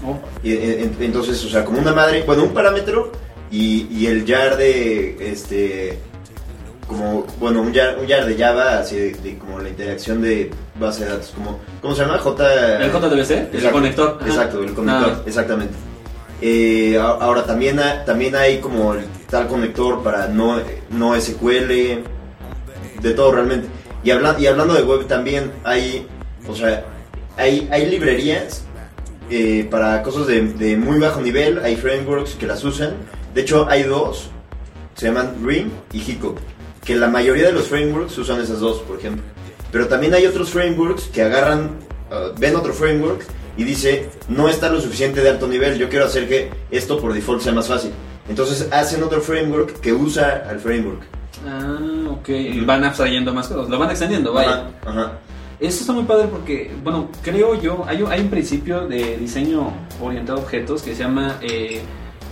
Oh, 0.06 0.20
Y, 0.44 0.52
en- 0.58 0.98
entonces, 1.00 1.42
o 1.46 1.50
sea, 1.50 1.64
como 1.64 1.80
una 1.80 1.94
madre, 1.94 2.24
bueno, 2.24 2.44
un 2.44 2.54
parámetro 2.54 3.12
y, 3.52 3.88
y 3.92 4.08
el 4.08 4.26
jar 4.26 4.58
de, 4.58 5.18
este, 5.32 5.98
como, 6.88 7.26
bueno, 7.40 7.62
un 7.62 7.74
jar, 7.74 7.98
un 8.00 8.08
jar 8.08 8.26
de 8.26 8.36
Java, 8.38 8.80
así 8.80 8.96
de, 8.96 9.12
de 9.14 9.38
como 9.38 9.60
la 9.60 9.70
interacción 9.70 10.22
de 10.22 10.52
base 10.80 11.04
de 11.06 11.12
datos, 11.12 11.32
como, 11.36 11.60
¿cómo 11.82 11.96
se 11.96 12.02
llama? 12.02 12.18
J... 12.18 12.78
¿El 12.84 12.92
JDBC? 12.92 13.32
¿El 13.32 13.46
Exacto, 13.56 13.72
conector? 13.72 14.18
Ajá. 14.20 14.28
Exacto, 14.30 14.64
el 14.64 14.74
conector, 14.74 15.14
Ah. 15.18 15.22
exactamente. 15.26 15.74
Eh, 16.42 16.98
ahora 16.98 17.46
también, 17.46 17.80
ha- 17.80 18.04
también 18.04 18.36
hay 18.36 18.58
como 18.60 18.94
el 18.96 19.06
tal 19.30 19.48
conector 19.48 20.02
para 20.02 20.28
no, 20.28 20.60
no 20.90 21.14
SQL, 21.20 22.02
de 23.02 23.14
todo 23.16 23.32
realmente. 23.34 23.68
Y, 24.04 24.10
habla- 24.12 24.36
y 24.40 24.48
hablando 24.48 24.74
de 24.74 24.82
web 24.84 25.06
también 25.08 25.52
hay, 25.64 26.08
o 26.48 26.56
sea, 26.56 26.84
hay, 27.38 27.68
hay 27.72 27.86
librerías 27.90 28.64
eh, 29.30 29.68
para 29.70 30.02
cosas 30.02 30.26
de, 30.28 30.42
de 30.42 30.76
muy 30.78 31.00
bajo 31.00 31.22
nivel, 31.22 31.60
hay 31.64 31.76
frameworks 31.76 32.32
que 32.34 32.48
las 32.48 32.64
usan. 32.64 32.94
De 33.34 33.42
hecho, 33.42 33.68
hay 33.70 33.84
dos, 33.84 34.30
se 34.96 35.08
llaman 35.08 35.36
Ring 35.44 35.68
y 35.94 36.00
Hiccup, 36.00 36.38
que 36.84 36.96
la 36.96 37.08
mayoría 37.08 37.46
de 37.46 37.54
los 37.54 37.68
frameworks 37.68 38.18
usan 38.18 38.42
esas 38.42 38.60
dos, 38.60 38.80
por 38.80 38.98
ejemplo. 39.00 39.24
Pero 39.72 39.88
también 39.88 40.14
hay 40.14 40.26
otros 40.26 40.50
frameworks 40.50 41.04
que 41.06 41.22
agarran, 41.22 41.78
uh, 42.12 42.38
ven 42.38 42.56
otro 42.56 42.74
framework 42.74 43.24
y 43.58 43.64
dice, 43.64 44.10
no 44.28 44.50
está 44.50 44.70
lo 44.70 44.82
suficiente 44.82 45.22
de 45.22 45.30
alto 45.30 45.48
nivel, 45.48 45.78
yo 45.78 45.88
quiero 45.90 46.06
hacer 46.06 46.28
que 46.28 46.50
esto 46.72 47.00
por 47.00 47.14
default 47.14 47.42
sea 47.42 47.54
más 47.54 47.68
fácil. 47.68 47.92
Entonces 48.30 48.68
hacen 48.72 49.02
otro 49.04 49.22
framework 49.22 49.80
que 49.80 49.94
usa 49.94 50.46
al 50.50 50.60
framework. 50.60 51.02
Ah, 51.48 51.78
ok. 52.10 52.30
Y 52.30 52.60
van 52.62 52.84
abstrayendo 52.84 53.34
más 53.34 53.48
cosas, 53.48 53.70
lo 53.70 53.80
van 53.80 53.90
extendiendo, 53.92 54.34
vaya. 54.34 54.70
Ajá, 54.86 54.90
ajá. 54.90 55.12
Eso 55.60 55.82
está 55.82 55.94
muy 55.94 56.04
padre 56.04 56.28
porque, 56.28 56.72
bueno, 56.84 57.10
creo 57.24 57.60
yo, 57.62 57.86
hay, 57.88 58.02
un- 58.02 58.12
hay 58.12 58.22
un 58.22 58.30
principio 58.30 58.88
de 58.88 59.18
diseño 59.18 59.72
orientado 60.02 60.40
a 60.40 60.42
objetos 60.42 60.82
que 60.82 60.96
se 60.96 61.04
llama 61.04 61.38
eh, 61.42 61.82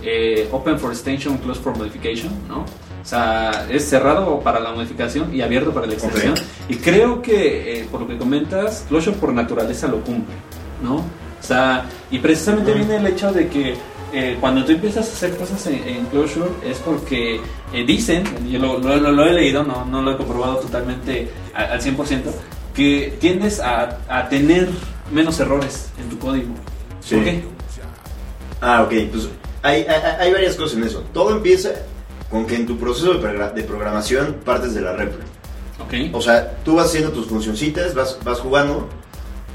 eh, 0.02 0.48
Open 0.52 0.78
for 0.78 0.92
Extension, 0.92 1.38
Closed 1.38 1.62
for 1.62 1.76
Modification, 1.76 2.32
¿no? 2.48 2.64
O 3.02 3.04
sea, 3.04 3.66
es 3.70 3.88
cerrado 3.88 4.40
para 4.40 4.60
la 4.60 4.72
modificación 4.72 5.34
y 5.34 5.40
abierto 5.40 5.72
para 5.72 5.86
la 5.86 5.94
extensión. 5.94 6.34
Y 6.68 6.76
creo 6.76 7.22
que, 7.22 7.80
eh, 7.80 7.88
por 7.90 8.02
lo 8.02 8.08
que 8.08 8.18
comentas, 8.18 8.84
Closure 8.88 9.16
por 9.16 9.32
naturaleza 9.32 9.88
lo 9.88 10.00
cumple, 10.00 10.34
¿no? 10.82 10.96
O 10.96 11.42
sea, 11.42 11.86
y 12.10 12.18
precisamente 12.18 12.74
viene 12.74 12.96
el 12.96 13.06
hecho 13.06 13.32
de 13.32 13.48
que 13.48 13.74
eh, 14.12 14.36
cuando 14.40 14.64
tú 14.64 14.72
empiezas 14.72 15.08
a 15.08 15.12
hacer 15.12 15.36
cosas 15.36 15.66
en, 15.68 16.04
Closure 16.06 16.50
es 16.64 16.78
porque 16.78 17.40
eh, 17.72 17.84
dicen, 17.86 18.24
yo 18.50 18.58
lo, 18.58 19.24
he 19.24 19.32
leído, 19.32 19.62
no, 19.62 19.84
no 19.86 20.02
lo 20.02 20.12
he 20.12 20.16
comprobado 20.16 20.56
totalmente 20.56 21.30
al, 21.54 21.80
100%, 21.80 22.24
que 22.74 23.16
tiendes 23.18 23.60
a, 23.60 23.98
a, 24.08 24.28
tener 24.28 24.68
menos 25.10 25.40
errores 25.40 25.90
en 25.98 26.10
tu 26.10 26.18
código. 26.18 26.52
¿Por 27.08 27.24
qué? 27.24 27.44
Ah, 28.60 28.82
ok, 28.82 28.92
pues 29.10 29.28
hay, 29.62 29.84
hay, 29.84 30.32
varias 30.32 30.56
cosas 30.56 30.78
en 30.78 30.84
eso. 30.84 31.04
Todo 31.12 31.30
empieza 31.30 31.70
con 32.30 32.46
que 32.46 32.56
en 32.56 32.66
tu 32.66 32.78
proceso 32.78 33.14
de, 33.14 33.62
programación 33.62 34.36
partes 34.44 34.74
de 34.74 34.80
la 34.80 34.92
repre. 34.94 35.24
Okay. 35.86 36.10
O 36.12 36.20
sea, 36.20 36.56
tú 36.64 36.76
vas 36.76 36.86
haciendo 36.86 37.10
tus 37.10 37.26
funcioncitas, 37.26 37.94
vas, 37.94 38.18
vas 38.24 38.38
jugando 38.38 38.88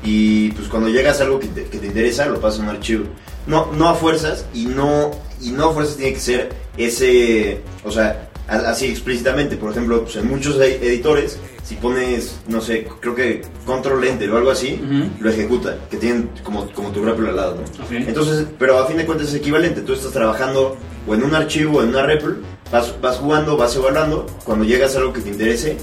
y 0.03 0.51
pues 0.51 0.67
cuando 0.67 0.89
llegas 0.89 1.21
a 1.21 1.23
algo 1.23 1.39
que 1.39 1.47
te, 1.47 1.65
que 1.65 1.79
te 1.79 1.87
interesa 1.87 2.25
lo 2.25 2.39
pasas 2.39 2.59
a 2.59 2.63
un 2.63 2.69
archivo 2.69 3.05
no, 3.47 3.71
no 3.73 3.89
a 3.89 3.95
fuerzas 3.95 4.45
y 4.53 4.65
no, 4.65 5.11
y 5.41 5.51
no 5.51 5.69
a 5.69 5.73
fuerzas 5.73 5.97
tiene 5.97 6.13
que 6.13 6.19
ser 6.19 6.49
ese, 6.77 7.61
o 7.83 7.91
sea, 7.91 8.29
así 8.47 8.87
explícitamente. 8.87 9.57
Por 9.57 9.71
ejemplo, 9.71 10.03
pues 10.03 10.15
en 10.17 10.27
muchos 10.27 10.59
editores, 10.59 11.37
si 11.63 11.75
pones, 11.75 12.39
no 12.47 12.61
sé, 12.61 12.87
creo 12.99 13.15
que 13.15 13.41
control 13.65 14.03
enter 14.03 14.29
o 14.31 14.37
algo 14.37 14.51
así, 14.51 14.79
lo 15.19 15.29
ejecuta, 15.29 15.77
que 15.89 15.97
tienen 15.97 16.29
como, 16.43 16.71
como 16.71 16.89
tu 16.89 17.03
REPL 17.03 17.27
al 17.27 17.35
lado, 17.35 17.57
¿no? 17.57 17.97
Entonces, 17.97 18.45
pero 18.59 18.79
a 18.79 18.87
fin 18.87 18.97
de 18.97 19.05
cuentas 19.05 19.29
es 19.29 19.35
equivalente. 19.35 19.81
Tú 19.81 19.93
estás 19.93 20.11
trabajando 20.11 20.77
o 21.07 21.13
en 21.13 21.23
un 21.23 21.35
archivo 21.35 21.79
o 21.79 21.83
en 21.83 21.89
una 21.89 22.03
REPL, 22.03 22.33
vas, 22.71 22.93
vas 23.01 23.17
jugando, 23.17 23.57
vas 23.57 23.75
evaluando, 23.75 24.25
cuando 24.43 24.65
llegas 24.65 24.95
a 24.95 24.99
algo 24.99 25.13
que 25.13 25.21
te 25.21 25.29
interese, 25.29 25.77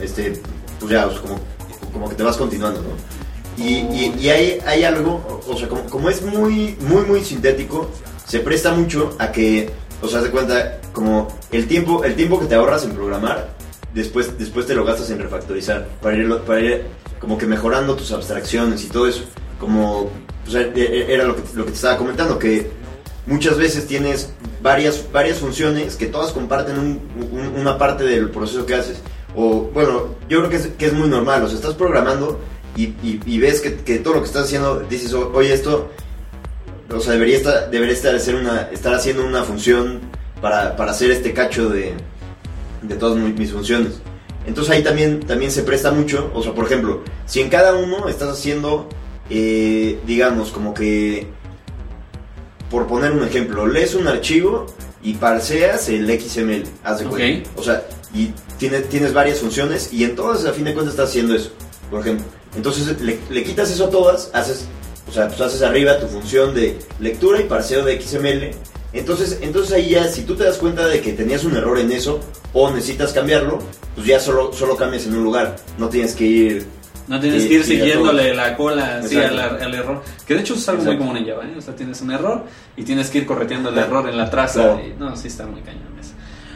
este, 0.00 0.40
pues 0.78 0.92
ya, 0.92 1.08
como, 1.08 1.38
como 1.92 2.08
que 2.08 2.14
te 2.14 2.22
vas 2.22 2.36
continuando, 2.36 2.82
¿no? 2.82 3.18
Y, 3.62 3.78
y, 4.20 4.30
hay, 4.30 4.60
hay, 4.66 4.84
algo, 4.84 5.42
o 5.48 5.56
sea, 5.56 5.68
como, 5.68 6.08
es 6.08 6.22
muy, 6.22 6.76
muy, 6.80 7.02
muy 7.02 7.24
sintético, 7.24 7.90
se 8.24 8.38
presta 8.38 8.72
mucho 8.72 9.16
a 9.18 9.32
que, 9.32 9.68
o 10.00 10.06
sea, 10.06 10.22
se 10.22 10.30
cuenta, 10.30 10.80
como 10.92 11.26
el 11.52 11.66
tiempo, 11.66 12.04
el 12.04 12.14
tiempo 12.14 12.38
que 12.38 12.46
te 12.46 12.54
ahorras 12.54 12.84
en 12.84 12.92
programar, 12.92 13.48
después, 13.94 14.38
después 14.38 14.66
te 14.66 14.74
lo 14.74 14.84
gastas 14.84 15.10
en 15.10 15.18
refactorizar, 15.18 15.86
para 16.02 16.16
ir, 16.16 16.38
para 16.38 16.60
ir 16.60 16.86
como 17.18 17.38
que 17.38 17.46
mejorando 17.46 17.96
tus 17.96 18.12
abstracciones 18.12 18.84
y 18.84 18.88
todo 18.88 19.08
eso. 19.08 19.24
Como, 19.58 20.10
e, 20.52 20.72
e, 20.74 21.12
era 21.12 21.24
lo 21.24 21.36
que, 21.36 21.42
lo 21.54 21.64
que 21.64 21.70
te 21.70 21.76
estaba 21.76 21.96
comentando, 21.96 22.38
que 22.38 22.70
muchas 23.26 23.56
veces 23.56 23.86
tienes 23.86 24.30
varias, 24.62 25.04
varias 25.12 25.38
funciones 25.38 25.96
que 25.96 26.06
todas 26.06 26.32
comparten 26.32 27.00
una 27.56 27.78
parte 27.78 28.04
del 28.04 28.30
proceso 28.30 28.66
que 28.66 28.74
haces. 28.74 28.98
O, 29.36 29.70
bueno, 29.72 30.14
yo 30.28 30.38
creo 30.38 30.50
que 30.50 30.56
es, 30.56 30.66
que 30.78 30.86
es 30.86 30.92
muy 30.92 31.08
normal, 31.08 31.42
o 31.42 31.48
sea, 31.48 31.56
estás 31.56 31.74
programando 31.74 32.40
y, 32.76 33.38
ves 33.38 33.60
que, 33.60 33.98
todo 33.98 34.14
lo 34.14 34.20
que 34.20 34.26
estás 34.26 34.44
haciendo, 34.44 34.80
dices, 34.80 35.12
oye, 35.12 35.52
esto, 35.52 35.90
o 36.90 37.00
sea, 37.00 37.14
debería 37.14 37.36
estar, 37.36 37.70
debería 37.70 37.94
estar, 37.94 38.14
hacer 38.14 38.36
una, 38.36 38.68
estar 38.72 38.94
haciendo 38.94 39.26
una 39.26 39.42
función 39.42 40.00
para, 40.40 40.74
hacer 40.90 41.10
este 41.10 41.32
cacho 41.32 41.68
de, 41.68 41.94
de 42.82 42.94
todas 42.96 43.16
mis 43.16 43.52
funciones. 43.52 44.00
Entonces 44.46 44.74
ahí 44.74 44.82
también, 44.82 45.20
también 45.20 45.50
se 45.50 45.62
presta 45.62 45.90
mucho, 45.90 46.30
o 46.34 46.42
sea, 46.42 46.54
por 46.54 46.64
ejemplo, 46.64 47.02
si 47.26 47.40
en 47.40 47.50
cada 47.50 47.74
uno 47.74 48.08
estás 48.08 48.30
haciendo, 48.30 48.88
eh, 49.28 49.98
digamos, 50.06 50.50
como 50.50 50.72
que, 50.72 51.26
por 52.70 52.86
poner 52.86 53.12
un 53.12 53.24
ejemplo, 53.24 53.66
lees 53.66 53.94
un 53.94 54.08
archivo 54.08 54.66
y 55.02 55.14
parseas 55.14 55.90
el 55.90 56.08
XML, 56.08 56.64
haz 56.82 57.00
de 57.00 57.44
O 57.56 57.62
sea, 57.62 57.86
y 58.14 58.32
tienes, 58.58 58.88
tienes 58.88 59.12
varias 59.12 59.38
funciones 59.40 59.92
y 59.92 60.04
en 60.04 60.16
todas, 60.16 60.46
a 60.46 60.52
fin 60.54 60.64
de 60.64 60.72
cuentas, 60.72 60.94
estás 60.94 61.10
haciendo 61.10 61.34
eso, 61.34 61.50
por 61.90 62.00
ejemplo. 62.00 62.24
Entonces 62.56 62.98
le, 63.02 63.44
quitas 63.44 63.70
eso 63.70 63.84
a 63.86 63.90
todas, 63.90 64.30
haces, 64.32 64.66
o 65.06 65.12
sea, 65.12 65.28
pues 65.28 65.40
haces 65.42 65.60
arriba 65.60 65.98
tu 66.00 66.06
función 66.06 66.54
de 66.54 66.78
lectura 67.00 67.40
y 67.40 67.44
parseo 67.44 67.84
de 67.84 68.00
XML. 68.00 68.50
Entonces, 68.92 69.38
entonces 69.42 69.72
ahí 69.72 69.90
ya, 69.90 70.08
si 70.08 70.22
tú 70.22 70.34
te 70.34 70.44
das 70.44 70.56
cuenta 70.56 70.86
de 70.86 71.00
que 71.00 71.12
tenías 71.12 71.44
un 71.44 71.56
error 71.56 71.78
en 71.78 71.92
eso 71.92 72.20
o 72.52 72.70
necesitas 72.70 73.12
cambiarlo, 73.12 73.58
pues 73.94 74.06
ya 74.06 74.18
solo, 74.18 74.52
solo 74.52 74.76
cambias 74.76 75.06
en 75.06 75.14
un 75.14 75.24
lugar. 75.24 75.56
No 75.76 75.88
tienes 75.88 76.14
que 76.14 76.24
ir 76.24 76.66
no 77.08 77.18
tienes 77.18 77.46
que 77.46 77.54
ir 77.54 77.64
siguiéndole 77.64 78.34
la 78.34 78.54
cola 78.54 78.98
así 78.98 79.16
al, 79.16 79.74
error. 79.74 80.02
Que 80.26 80.34
de 80.34 80.40
hecho 80.40 80.54
es 80.54 80.68
algo 80.68 80.84
muy 80.84 80.98
común 80.98 81.16
en 81.16 81.26
Java. 81.26 81.44
¿eh? 81.44 81.54
O 81.56 81.60
sea, 81.60 81.74
tienes 81.74 82.00
un 82.02 82.10
error 82.10 82.44
y 82.76 82.82
tienes 82.82 83.08
que 83.08 83.18
ir 83.18 83.26
correteando 83.26 83.70
el 83.70 83.78
error 83.78 84.08
en 84.08 84.16
la 84.16 84.28
traza. 84.28 84.78
no, 84.98 85.16
sí 85.16 85.28
está 85.28 85.46
muy 85.46 85.62
cañón 85.62 85.98
eso. 85.98 86.12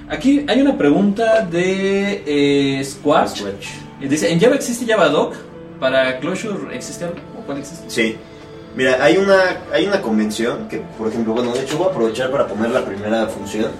Aquí 0.08 0.44
hay 0.46 0.60
una 0.60 0.76
pregunta 0.76 1.40
de 1.40 2.22
eh, 2.26 2.84
Squash. 2.84 3.44
Dice, 4.00 4.30
¿en 4.30 4.40
Java 4.40 4.56
existe 4.56 4.84
Java 4.84 5.08
Doc? 5.08 5.34
¿Para 5.80 6.20
Closure 6.20 6.76
existe 6.76 7.04
algo? 7.04 7.16
¿O 7.38 7.46
cuál 7.46 7.58
existe? 7.58 7.88
Sí. 7.88 8.16
Mira, 8.74 9.04
hay 9.04 9.18
una, 9.18 9.58
hay 9.72 9.86
una 9.86 10.00
convención 10.00 10.66
que, 10.68 10.78
por 10.78 11.08
ejemplo, 11.08 11.34
bueno, 11.34 11.52
de 11.52 11.60
hecho 11.60 11.76
voy 11.76 11.88
a 11.88 11.90
aprovechar 11.90 12.30
para 12.30 12.46
poner 12.46 12.70
la 12.70 12.84
primera 12.84 13.26
función. 13.26 13.70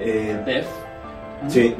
Eh, 0.00 0.42
Def. 0.44 0.66
Sí, 1.48 1.76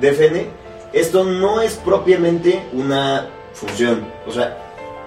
defn. 0.00 0.48
Esto 0.92 1.24
no 1.24 1.60
es 1.60 1.74
propiamente 1.74 2.64
una 2.72 3.28
función. 3.52 4.06
O 4.26 4.32
sea, 4.32 4.56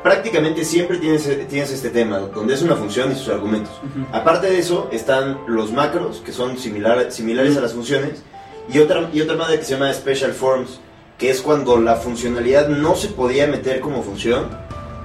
prácticamente 0.04 0.64
siempre 0.64 0.98
tienes, 0.98 1.24
tienes 1.48 1.72
este 1.72 1.90
tema, 1.90 2.20
donde 2.20 2.54
es 2.54 2.62
una 2.62 2.76
función 2.76 3.12
y 3.12 3.16
sus 3.16 3.30
argumentos. 3.30 3.74
Aparte 4.12 4.48
de 4.48 4.60
eso, 4.60 4.90
están 4.92 5.40
los 5.48 5.72
macros, 5.72 6.22
que 6.24 6.32
son 6.32 6.58
similar, 6.58 7.12
similares 7.12 7.58
a 7.58 7.62
las 7.62 7.74
funciones, 7.74 8.22
y 8.72 8.80
otra, 8.80 9.10
y 9.14 9.22
otra 9.22 9.36
madre 9.36 9.60
que 9.60 9.66
se 9.66 9.74
llama 9.74 9.94
Special 9.94 10.34
Forms, 10.34 10.80
que 11.18 11.30
es 11.30 11.42
cuando 11.42 11.80
la 11.80 11.96
funcionalidad 11.96 12.68
no 12.68 12.96
se 12.96 13.08
podía 13.08 13.48
meter 13.48 13.80
como 13.80 14.04
función, 14.04 14.48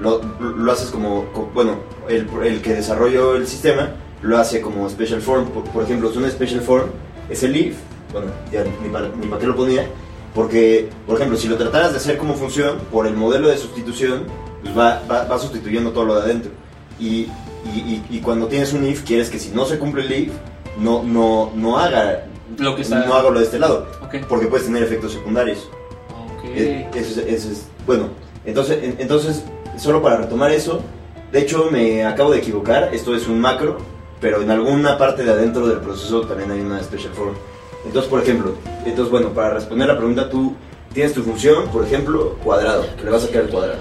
lo, 0.01 0.21
lo 0.41 0.73
haces 0.73 0.91
como, 0.91 1.25
bueno, 1.55 1.77
el, 2.09 2.29
el, 2.45 2.61
que 2.61 2.75
desarrolló 2.75 3.37
el 3.37 3.47
sistema 3.47 3.91
lo 4.21 4.39
hace 4.39 4.61
como 4.61 4.89
Special 4.89 5.21
Form. 5.21 5.47
Por, 5.47 5.85
ejemplo, 5.85 6.11
es 6.11 6.17
una 6.17 6.31
Special 6.31 6.61
Form, 6.61 6.91
es 7.31 7.43
el 7.43 7.57
if, 7.57 7.77
bueno, 8.13 8.29
ya 8.51 8.65
ni 8.65 8.89
para, 8.89 9.09
ni 9.09 9.27
para 9.27 9.41
qué 9.41 9.47
lo 9.47 9.57
ponía, 9.57 9.87
porque, 10.35 10.89
por 11.07 11.17
ejemplo, 11.17 11.37
si 11.37 11.49
lo 11.49 11.57
trataras 11.57 11.93
de 11.93 11.99
hacer 11.99 12.19
como 12.19 12.35
función, 12.35 12.79
por 12.91 13.07
el 13.07 13.15
modelo 13.15 13.49
de 13.49 13.57
sustitución, 13.57 14.25
pues 14.63 14.77
va, 14.77 15.03
va, 15.09 15.39
sustituyendo 15.39 15.91
todo 15.91 16.05
lo 16.05 16.15
de 16.17 16.23
adentro. 16.23 16.51
Y, 16.99 17.29
y, 17.75 18.03
y, 18.11 18.21
cuando 18.21 18.47
tienes 18.47 18.73
un 18.73 18.87
if, 18.87 19.03
quieres 19.03 19.31
que 19.31 19.39
si 19.39 19.51
no 19.51 19.65
se 19.65 19.79
cumple 19.79 20.05
el 20.05 20.13
if, 20.13 20.33
no, 20.79 21.03
no, 21.03 21.53
no 21.55 21.79
haga 21.79 22.27
lo 22.59 22.77
que 22.77 22.83
está... 22.83 23.07
no 23.07 23.31
de 23.33 23.45
este 23.45 23.59
lado. 23.59 23.87
Porque 24.29 24.47
puedes 24.47 24.67
tener 24.67 24.83
efectos 24.83 25.13
secundarios. 25.13 25.69
Okay. 26.39 26.89
Eso, 26.95 27.21
es, 27.21 27.67
bueno, 27.87 28.09
entonces, 28.45 28.97
entonces, 28.99 29.45
solo 29.77 30.03
para 30.03 30.17
retomar 30.17 30.51
eso, 30.51 30.81
de 31.31 31.41
hecho 31.41 31.69
me 31.71 32.05
acabo 32.05 32.33
de 32.33 32.39
equivocar, 32.39 32.91
esto 32.93 33.15
es 33.15 33.29
un 33.29 33.41
macro, 33.41 33.79
pero 34.21 34.43
en 34.43 34.51
alguna 34.51 34.99
parte 34.99 35.25
de 35.25 35.31
adentro 35.31 35.67
del 35.67 35.79
proceso 35.79 36.23
también 36.23 36.51
hay 36.51 36.61
una 36.61 36.83
special 36.83 37.13
form. 37.13 37.35
Entonces, 37.85 38.11
por 38.11 38.23
ejemplo, 38.23 38.55
entonces 38.85 39.11
bueno, 39.11 39.31
para 39.31 39.55
responder 39.55 39.89
la 39.89 39.97
pregunta, 39.97 40.29
tú 40.29 40.55
tienes 40.93 41.13
tu 41.13 41.23
función, 41.23 41.69
por 41.69 41.85
ejemplo, 41.85 42.37
cuadrado, 42.45 42.85
que 42.97 43.05
le 43.05 43.11
vas 43.11 43.25
a 43.25 43.27
sacar 43.27 43.43
el 43.43 43.49
cuadrado. 43.49 43.81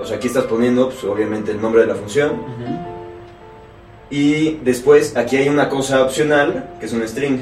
O 0.00 0.04
sea, 0.04 0.16
aquí 0.16 0.26
estás 0.26 0.44
poniendo, 0.44 0.88
pues, 0.88 1.02
obviamente, 1.04 1.52
el 1.52 1.60
nombre 1.60 1.82
de 1.82 1.88
la 1.88 1.94
función. 1.94 2.91
Y 4.12 4.58
después, 4.62 5.16
aquí 5.16 5.38
hay 5.38 5.48
una 5.48 5.70
cosa 5.70 6.02
opcional, 6.02 6.68
que 6.78 6.84
es 6.84 6.92
un 6.92 7.08
string. 7.08 7.40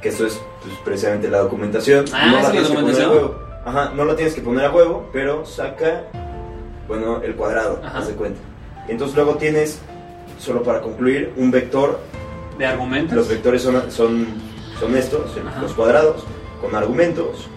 Que 0.00 0.08
esto 0.08 0.24
es 0.24 0.40
pues, 0.62 0.74
precisamente 0.82 1.28
la 1.28 1.40
documentación. 1.40 2.06
Ah, 2.14 2.28
no 2.30 2.40
la 2.40 2.50
tienes 2.50 2.70
que 2.70 2.74
poner 2.78 3.02
a 3.02 3.10
huevo. 3.10 3.38
Ajá, 3.66 3.92
no 3.94 4.04
la 4.06 4.16
tienes 4.16 4.34
que 4.34 4.40
poner 4.40 4.64
a 4.64 4.70
huevo, 4.70 5.10
pero 5.12 5.44
saca, 5.44 6.04
bueno, 6.88 7.20
el 7.22 7.34
cuadrado, 7.34 7.78
haz 7.84 8.08
de 8.08 8.14
cuenta. 8.14 8.40
Entonces 8.88 9.14
luego 9.14 9.34
tienes, 9.34 9.80
solo 10.38 10.62
para 10.62 10.80
concluir, 10.80 11.34
un 11.36 11.50
vector. 11.50 12.00
¿De 12.56 12.64
argumentos? 12.64 13.14
Los 13.14 13.28
vectores 13.28 13.60
son, 13.60 13.90
son, 13.90 14.28
son 14.80 14.96
estos, 14.96 15.30
los 15.60 15.74
cuadrados, 15.74 16.24
con 16.62 16.74
argumentos 16.74 17.48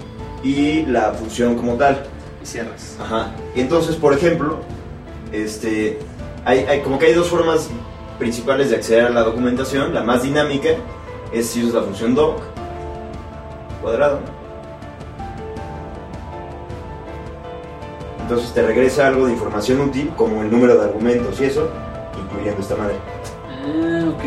y 0.44 0.86
la 0.88 1.14
función 1.14 1.56
como 1.56 1.76
tal. 1.76 2.04
Y 2.44 2.46
cierras. 2.46 2.98
Ajá. 3.00 3.32
Y 3.56 3.62
entonces, 3.62 3.96
por 3.96 4.12
ejemplo, 4.12 4.58
este, 5.32 6.00
hay, 6.44 6.66
hay, 6.66 6.82
como 6.82 7.00
que 7.00 7.06
hay 7.06 7.14
dos 7.14 7.30
formas 7.30 7.70
principales 8.18 8.70
de 8.70 8.78
acceder 8.78 9.06
a 9.06 9.10
la 9.10 9.24
documentación. 9.24 9.94
La 9.94 10.04
más 10.04 10.24
dinámica 10.24 10.70
es 11.32 11.50
si 11.50 11.62
usas 11.64 11.76
la 11.76 11.82
función 11.84 12.16
doc, 12.16 12.42
cuadrado. 13.82 14.20
Entonces 18.22 18.54
te 18.54 18.62
regresa 18.62 19.08
algo 19.08 19.28
de 19.28 19.34
información 19.34 19.82
útil, 19.82 20.12
como 20.16 20.42
el 20.42 20.50
número 20.50 20.78
de 20.78 20.86
argumentos 20.86 21.40
y 21.42 21.46
eso, 21.46 21.70
incluyendo 22.22 22.62
esta 22.62 22.76
madre. 22.76 22.96
Ah, 23.50 24.06
ok. 24.10 24.24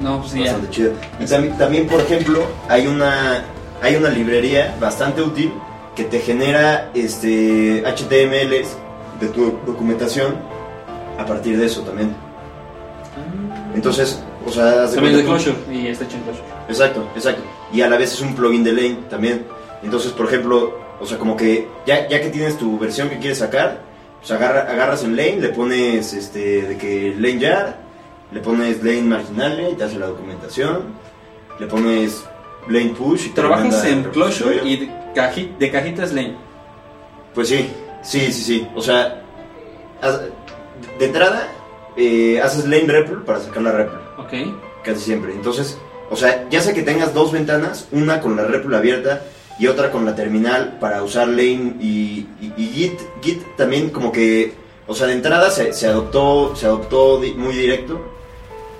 No, 0.00 0.20
pues 0.20 0.34
Bastante 0.34 0.70
chido. 0.70 0.92
Y 1.20 1.26
también, 1.26 1.58
también, 1.58 1.86
por 1.86 2.00
ejemplo, 2.00 2.42
hay 2.68 2.86
una 2.86 3.44
hay 3.82 3.96
una 3.96 4.08
librería 4.08 4.74
bastante 4.80 5.20
útil 5.20 5.52
que 5.94 6.04
te 6.04 6.18
genera 6.20 6.90
este 6.94 7.82
HTMLs 7.82 8.76
de 9.20 9.28
tu 9.28 9.58
documentación 9.66 10.36
a 11.18 11.26
partir 11.26 11.58
de 11.58 11.66
eso 11.66 11.82
también. 11.82 12.23
Entonces, 13.74 14.22
o 14.46 14.50
sea, 14.50 14.88
también 14.88 15.16
de 15.16 15.24
Clojure 15.24 15.56
y 15.72 15.88
está 15.88 16.04
hecho 16.04 16.16
en 16.16 16.22
Clojure. 16.22 16.44
Exacto, 16.68 17.08
exacto. 17.14 17.42
Y 17.72 17.80
a 17.80 17.88
la 17.88 17.96
vez 17.96 18.12
es 18.12 18.20
un 18.20 18.34
plugin 18.34 18.62
de 18.62 18.72
Lane 18.72 18.98
también. 19.10 19.44
Entonces, 19.82 20.12
por 20.12 20.26
ejemplo, 20.26 20.78
o 21.00 21.06
sea, 21.06 21.18
como 21.18 21.36
que 21.36 21.68
ya, 21.86 22.08
ya 22.08 22.20
que 22.20 22.30
tienes 22.30 22.56
tu 22.56 22.78
versión 22.78 23.10
que 23.10 23.18
quieres 23.18 23.38
sacar, 23.38 23.80
pues 24.20 24.30
agarra, 24.30 24.62
agarras 24.70 25.04
en 25.04 25.16
Lane, 25.16 25.36
le 25.40 25.48
pones 25.48 26.12
este 26.12 26.62
de 26.62 26.78
que 26.78 27.14
Lane 27.18 27.40
Jar, 27.40 27.76
le 28.32 28.40
pones 28.40 28.82
Lane 28.82 29.02
Marginal 29.02 29.68
y 29.72 29.74
te 29.74 29.84
hace 29.84 29.98
la 29.98 30.06
documentación, 30.06 30.94
le 31.58 31.66
pones 31.66 32.24
Lane 32.68 32.94
Push 32.96 33.26
y 33.26 33.28
te 33.30 33.40
Trabajas 33.40 33.84
en 33.84 34.04
Clojure 34.04 34.60
y 34.64 34.76
de, 34.76 35.54
de 35.58 35.70
cajitas 35.70 36.12
Lane. 36.12 36.36
Pues 37.34 37.48
sí, 37.48 37.68
sí, 38.02 38.32
sí, 38.32 38.42
sí. 38.42 38.68
O 38.74 38.80
sea, 38.80 39.22
de 40.98 41.04
entrada 41.04 41.48
eh, 41.96 42.40
haces 42.42 42.66
lane 42.66 42.86
REPL 42.86 43.22
para 43.24 43.40
sacar 43.40 43.62
la 43.62 43.72
REPL. 43.72 43.96
Ok. 44.18 44.32
Casi 44.82 45.00
siempre. 45.00 45.32
Entonces, 45.32 45.78
o 46.10 46.16
sea, 46.16 46.46
ya 46.50 46.60
sea 46.60 46.74
que 46.74 46.82
tengas 46.82 47.14
dos 47.14 47.32
ventanas, 47.32 47.88
una 47.92 48.20
con 48.20 48.36
la 48.36 48.44
REPL 48.44 48.74
abierta 48.74 49.22
y 49.58 49.66
otra 49.68 49.90
con 49.90 50.04
la 50.04 50.14
terminal 50.14 50.78
para 50.80 51.02
usar 51.02 51.28
lane 51.28 51.76
y, 51.80 52.26
Git. 52.56 53.00
Git 53.22 53.56
también 53.56 53.90
como 53.90 54.12
que, 54.12 54.54
o 54.86 54.94
sea, 54.94 55.06
de 55.06 55.14
entrada 55.14 55.50
se, 55.50 55.72
se 55.72 55.86
adoptó, 55.86 56.54
se 56.56 56.66
adoptó 56.66 57.20
muy 57.36 57.54
directo 57.54 58.00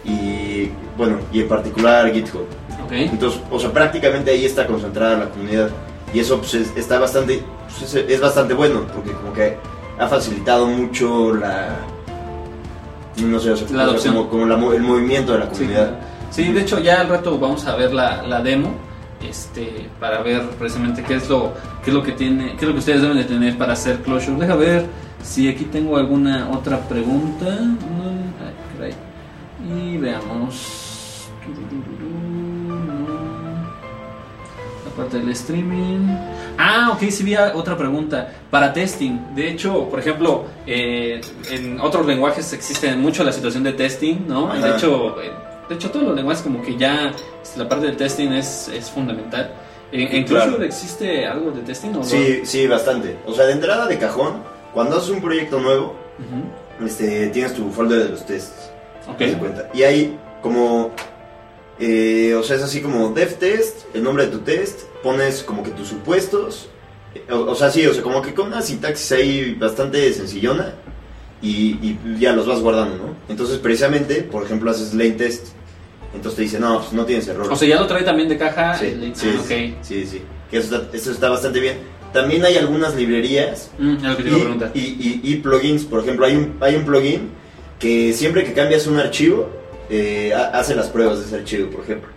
y 0.05 0.71
bueno, 0.97 1.19
y 1.33 1.41
en 1.41 1.49
particular 1.49 2.13
GitHub. 2.13 2.47
Okay. 2.85 3.05
Entonces, 3.05 3.41
o 3.51 3.59
sea, 3.59 3.73
prácticamente 3.73 4.31
ahí 4.31 4.45
está 4.45 4.67
concentrada 4.67 5.17
la 5.17 5.31
comunidad 5.31 5.71
y 6.13 6.21
eso 6.21 6.39
pues, 6.39 6.55
está 6.55 6.99
bastante, 6.99 7.43
pues, 7.67 7.95
es, 7.95 8.11
es 8.11 8.21
bastante 8.21 8.53
bueno 8.53 8.87
porque 8.95 9.13
como 9.13 9.33
que 9.33 9.57
ha 9.99 10.07
facilitado 10.09 10.67
mucho 10.67 11.33
la 11.35 11.79
no 13.23 13.39
sé, 13.39 13.55
la 13.73 13.87
como, 13.97 14.29
como 14.29 14.73
el 14.73 14.83
movimiento 14.83 15.33
de 15.33 15.39
la 15.39 15.49
comunidad. 15.49 15.99
Sí, 16.31 16.53
de 16.53 16.63
hecho 16.63 16.81
ya 16.81 17.01
al 17.01 17.09
rato 17.09 17.39
vamos 17.39 17.65
a 17.67 17.77
ver 17.77 17.95
la, 17.95 18.23
la, 18.23 18.43
demo 18.43 18.75
este 19.23 19.89
para 20.01 20.21
ver 20.21 20.43
precisamente 20.59 21.05
qué 21.05 21.15
es 21.15 21.29
lo 21.29 21.53
qué 21.85 21.91
es 21.91 21.95
lo 21.95 22.03
que 22.03 22.13
tiene 22.13 22.57
qué 22.57 22.65
es 22.65 22.69
lo 22.69 22.73
que 22.73 22.81
ustedes 22.81 23.03
deben 23.03 23.17
de 23.17 23.25
tener 23.25 23.57
para 23.57 23.75
hacer 23.75 24.03
closure. 24.03 24.37
Deja 24.39 24.57
ver 24.57 24.87
si 25.23 25.49
aquí 25.49 25.65
tengo 25.65 25.97
alguna 25.97 26.51
otra 26.51 26.81
pregunta. 26.81 27.47
Y 29.67 29.97
veamos. 29.97 31.29
La 34.85 34.91
parte 34.97 35.19
del 35.19 35.31
streaming. 35.31 36.09
Ah, 36.59 36.91
ok, 36.93 37.09
sí 37.11 37.25
vi 37.25 37.37
otra 37.37 37.77
pregunta. 37.77 38.33
Para 38.51 38.73
testing, 38.73 39.35
de 39.35 39.51
hecho, 39.51 39.89
por 39.89 39.99
ejemplo, 39.99 40.45
eh, 40.67 41.21
en 41.51 41.81
otros 41.81 42.07
lenguajes 42.07 42.53
existe 42.53 42.95
mucho 42.97 43.25
la 43.25 43.33
situación 43.33 43.65
de 43.65 43.73
testing, 43.73 44.27
¿no? 44.29 44.53
De 44.55 44.71
hecho, 44.71 45.21
eh, 45.21 45.31
de 45.69 45.75
hecho, 45.75 45.91
todos 45.91 46.07
los 46.07 46.17
lenguajes 46.17 46.43
como 46.43 46.63
que 46.63 46.77
ya 46.77 47.13
este, 47.43 47.59
la 47.59 47.69
parte 47.69 47.87
del 47.87 47.97
testing 47.97 48.29
es, 48.33 48.69
es 48.69 48.91
fundamental. 48.91 49.53
¿En, 49.93 50.25
Clojure 50.25 50.67
existe 50.67 51.25
algo 51.25 51.53
de 51.53 51.61
testing? 51.63 51.95
¿o 51.95 52.03
sí, 52.03 52.41
sí, 52.45 52.67
bastante. 52.67 53.17
O 53.27 53.33
sea, 53.33 53.47
de 53.47 53.53
entrada 53.53 53.87
de 53.87 53.97
cajón, 53.99 54.43
cuando 54.73 54.97
haces 54.97 55.11
un 55.11 55.21
proyecto 55.21 55.61
nuevo, 55.61 55.95
este, 56.85 57.29
tienes 57.29 57.55
tu 57.55 57.71
folder 57.71 58.05
de 58.05 58.09
los 58.11 58.27
tests. 58.27 58.71
Ok. 59.09 59.39
Cuenta. 59.39 59.69
Y 59.73 59.83
ahí, 59.85 60.19
como 60.43 60.91
eh, 61.79 62.35
o 62.35 62.43
sea, 62.43 62.57
es 62.57 62.63
así 62.63 62.81
como 62.81 63.11
dev 63.11 63.35
test, 63.39 63.95
el 63.95 64.03
nombre 64.03 64.27
de 64.27 64.33
tu 64.33 64.39
test, 64.41 64.83
pones 65.05 65.43
como 65.45 65.63
que 65.63 65.71
tus 65.71 65.89
supuestos. 65.89 66.69
O, 67.31 67.55
sea, 67.55 67.71
sí, 67.71 67.87
o 67.87 67.95
sea, 67.95 68.03
como 68.03 68.21
que 68.23 68.35
con 68.35 68.49
una 68.49 68.61
sintaxis 68.61 69.13
ahí 69.13 69.55
bastante 69.55 70.13
sencillona 70.13 70.75
y, 71.41 71.97
ya 72.19 72.33
los 72.33 72.47
vas 72.49 72.61
guardando, 72.61 72.97
¿no? 72.97 73.17
Entonces, 73.29 73.59
precisamente, 73.59 74.23
por 74.23 74.43
ejemplo, 74.43 74.71
haces 74.71 74.95
lane 74.95 75.13
test. 75.13 75.49
Entonces 76.13 76.37
te 76.37 76.43
dice, 76.43 76.59
no, 76.59 76.81
pues 76.81 76.93
no 76.93 77.05
tienes 77.05 77.29
error. 77.29 77.53
O 77.53 77.57
sea, 77.57 77.69
ya 77.69 77.79
lo 77.79 77.87
trae 77.87 78.03
también 78.03 78.29
de 78.29 78.39
caja. 78.39 78.75
Sí, 78.77 79.13
sí, 79.15 79.75
sí, 79.83 80.07
sí, 80.07 80.23
Que 80.51 80.57
eso 80.59 81.13
está, 81.13 81.29
bastante 81.29 81.61
bien. 81.61 81.77
También 82.13 82.45
hay 82.45 82.57
algunas 82.57 82.95
librerías 82.95 83.71
mm, 83.79 83.97
y, 84.75 84.81
y, 84.81 85.21
y, 85.23 85.37
plugins. 85.37 85.85
Por 85.85 86.01
ejemplo, 86.01 86.27
hay 86.27 86.37
un, 86.37 86.57
hay 86.61 86.77
un 86.77 86.85
plugin 86.85 87.31
que 87.79 88.13
siempre 88.13 88.45
que 88.45 88.53
cambias 88.53 88.87
un 88.87 88.99
archivo, 88.99 89.51
eh, 89.91 90.33
hace 90.33 90.75
las 90.75 90.89
pruebas 90.89 91.19
de 91.19 91.27
ese 91.27 91.37
archivo, 91.37 91.71
por 91.71 91.85
ejemplo. 91.85 92.14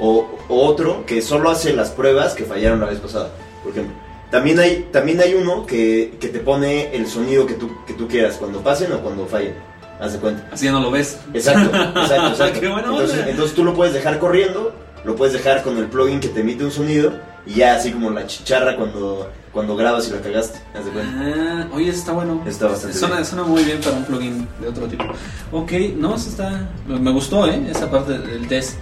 O, 0.00 0.28
otro 0.48 1.04
que 1.04 1.20
solo 1.22 1.50
hace 1.50 1.72
las 1.72 1.90
pruebas 1.90 2.34
que 2.34 2.44
fallaron 2.44 2.80
la 2.80 2.86
vez 2.86 2.98
pasada, 2.98 3.30
por 3.62 3.72
ejemplo. 3.72 3.94
También 4.30 4.58
hay, 4.58 4.88
también 4.92 5.20
hay 5.20 5.34
uno 5.34 5.66
que, 5.66 6.16
que 6.20 6.28
te 6.28 6.38
pone 6.40 6.94
el 6.94 7.06
sonido 7.06 7.46
que 7.46 7.54
tú, 7.54 7.70
que 7.86 7.94
tú 7.94 8.06
quieras, 8.08 8.36
cuando 8.36 8.60
pasen 8.60 8.92
o 8.92 9.00
cuando 9.00 9.26
fallen. 9.26 9.54
Haz 10.00 10.12
de 10.12 10.18
cuenta. 10.20 10.48
Así 10.52 10.66
ya 10.66 10.72
no 10.72 10.80
lo 10.80 10.90
ves. 10.90 11.18
Exacto, 11.34 11.76
exacto, 12.00 12.60
entonces, 12.62 13.26
entonces 13.26 13.54
tú 13.54 13.64
lo 13.64 13.74
puedes 13.74 13.94
dejar 13.94 14.18
corriendo, 14.18 14.72
lo 15.04 15.16
puedes 15.16 15.32
dejar 15.32 15.62
con 15.62 15.76
el 15.78 15.86
plugin 15.86 16.20
que 16.20 16.28
te 16.28 16.40
emite 16.40 16.64
un 16.64 16.70
sonido 16.70 17.12
y 17.46 17.54
ya 17.54 17.74
así 17.74 17.92
como 17.92 18.10
la 18.10 18.26
chicharra 18.26 18.76
cuando, 18.76 19.30
cuando 19.52 19.74
grabas 19.74 20.08
y 20.08 20.12
la 20.12 20.20
cagaste. 20.20 20.60
Haz 20.74 20.84
de 20.84 20.90
cuenta. 20.90 21.12
Ah, 21.16 21.68
oye, 21.72 21.88
eso 21.88 21.98
está 21.98 22.12
bueno. 22.12 22.42
Está 22.46 22.68
bastante 22.68 22.96
suena, 22.96 23.24
suena 23.24 23.42
muy 23.42 23.64
bien 23.64 23.80
para 23.80 23.96
un 23.96 24.04
plugin 24.04 24.48
de 24.60 24.68
otro 24.68 24.86
tipo. 24.86 25.04
Ok, 25.52 25.72
no, 25.96 26.14
eso 26.14 26.28
está. 26.28 26.68
Me 26.86 27.10
gustó, 27.10 27.46
¿eh? 27.48 27.66
Esa 27.70 27.90
parte 27.90 28.18
del 28.18 28.46
test. 28.46 28.76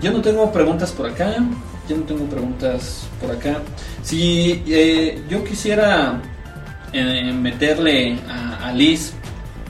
Yo 0.00 0.12
no 0.12 0.20
tengo 0.20 0.52
preguntas 0.52 0.92
por 0.92 1.08
acá. 1.08 1.36
Yo 1.88 1.96
no 1.96 2.02
tengo 2.04 2.24
preguntas 2.26 3.08
por 3.20 3.30
acá. 3.30 3.58
Si 4.02 4.62
eh, 4.66 5.22
yo 5.28 5.42
quisiera 5.42 6.20
eh, 6.92 7.32
meterle 7.32 8.18
a, 8.28 8.68
a, 8.68 8.72
Liz, 8.72 9.14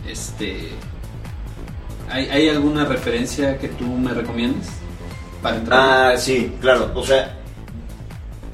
este, 0.08 0.68
¿hay, 2.10 2.28
¿hay 2.28 2.48
alguna 2.48 2.84
referencia 2.84 3.56
que 3.58 3.68
tú 3.68 3.86
me 3.86 4.12
recomiendes 4.12 4.68
para 5.42 5.56
entrar? 5.56 5.80
Ah, 5.80 6.16
sí, 6.16 6.52
claro. 6.60 6.90
O 6.94 7.04
sea, 7.04 7.38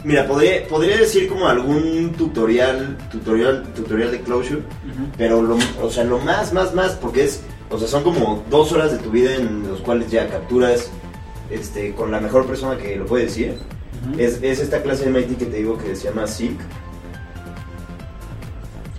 Mira, 0.04 0.26
podría, 0.26 0.68
podría 0.68 0.98
decir 0.98 1.28
como 1.28 1.48
algún 1.48 2.12
tutorial, 2.12 2.98
tutorial, 3.10 3.62
tutorial 3.74 4.10
de 4.10 4.20
closure, 4.20 4.60
pero 5.16 5.40
lo, 5.40 5.56
o 5.82 5.90
sea, 5.90 6.04
lo 6.04 6.18
más, 6.18 6.52
más, 6.52 6.74
más, 6.74 6.92
porque 6.92 7.24
es, 7.24 7.40
o 7.70 7.78
sea, 7.78 7.88
son 7.88 8.02
como 8.04 8.44
dos 8.50 8.70
horas 8.72 8.92
de 8.92 8.98
tu 8.98 9.10
vida 9.10 9.34
en 9.34 9.66
los 9.66 9.80
cuales 9.80 10.10
ya 10.10 10.28
capturas 10.28 10.90
este, 11.50 11.94
con 11.94 12.10
la 12.10 12.20
mejor 12.20 12.46
persona 12.46 12.76
que 12.76 12.96
lo 12.96 13.06
puede 13.06 13.24
decir. 13.24 13.56
es, 14.18 14.42
es, 14.42 14.60
esta 14.60 14.82
clase 14.82 15.04
de 15.04 15.10
MIT 15.10 15.38
que 15.38 15.46
te 15.46 15.56
digo 15.56 15.78
que 15.78 15.94
se 15.96 16.08
llama 16.08 16.26
SIG. 16.26 16.56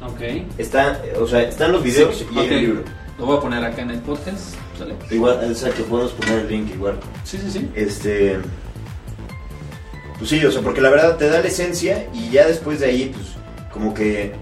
Ok. 0.04 0.22
Está, 0.58 1.02
o 1.20 1.28
sea, 1.28 1.42
están 1.44 1.72
los 1.72 1.84
videos 1.84 2.26
y 2.32 2.40
el 2.40 2.50
libro. 2.50 2.84
Lo 3.18 3.26
voy 3.26 3.38
a 3.38 3.42
poner 3.42 3.64
acá 3.64 3.82
en 3.82 3.92
el 3.92 4.00
podcast. 4.00 4.56
Igual, 5.10 5.40
que 5.40 5.84
podemos 5.84 6.12
poner 6.12 6.40
el 6.40 6.50
link 6.50 6.70
igual. 6.74 7.00
Sí, 7.24 7.38
sí, 7.38 7.50
sí. 7.50 7.70
Este... 7.76 8.38
Pues 10.18 10.30
sí, 10.30 10.44
o 10.46 10.52
sea, 10.52 10.62
porque 10.62 10.82
la 10.82 10.90
verdad 10.90 11.18
te 11.18 11.28
da 11.30 11.40
la 11.42 11.48
esencia 11.48 12.08
y 12.14 12.30
ya 12.30 12.48
después 12.48 12.80
de 12.80 12.86
ahí, 12.86 13.12
pues 13.14 13.28
como 13.74 13.94
que 13.94 14.34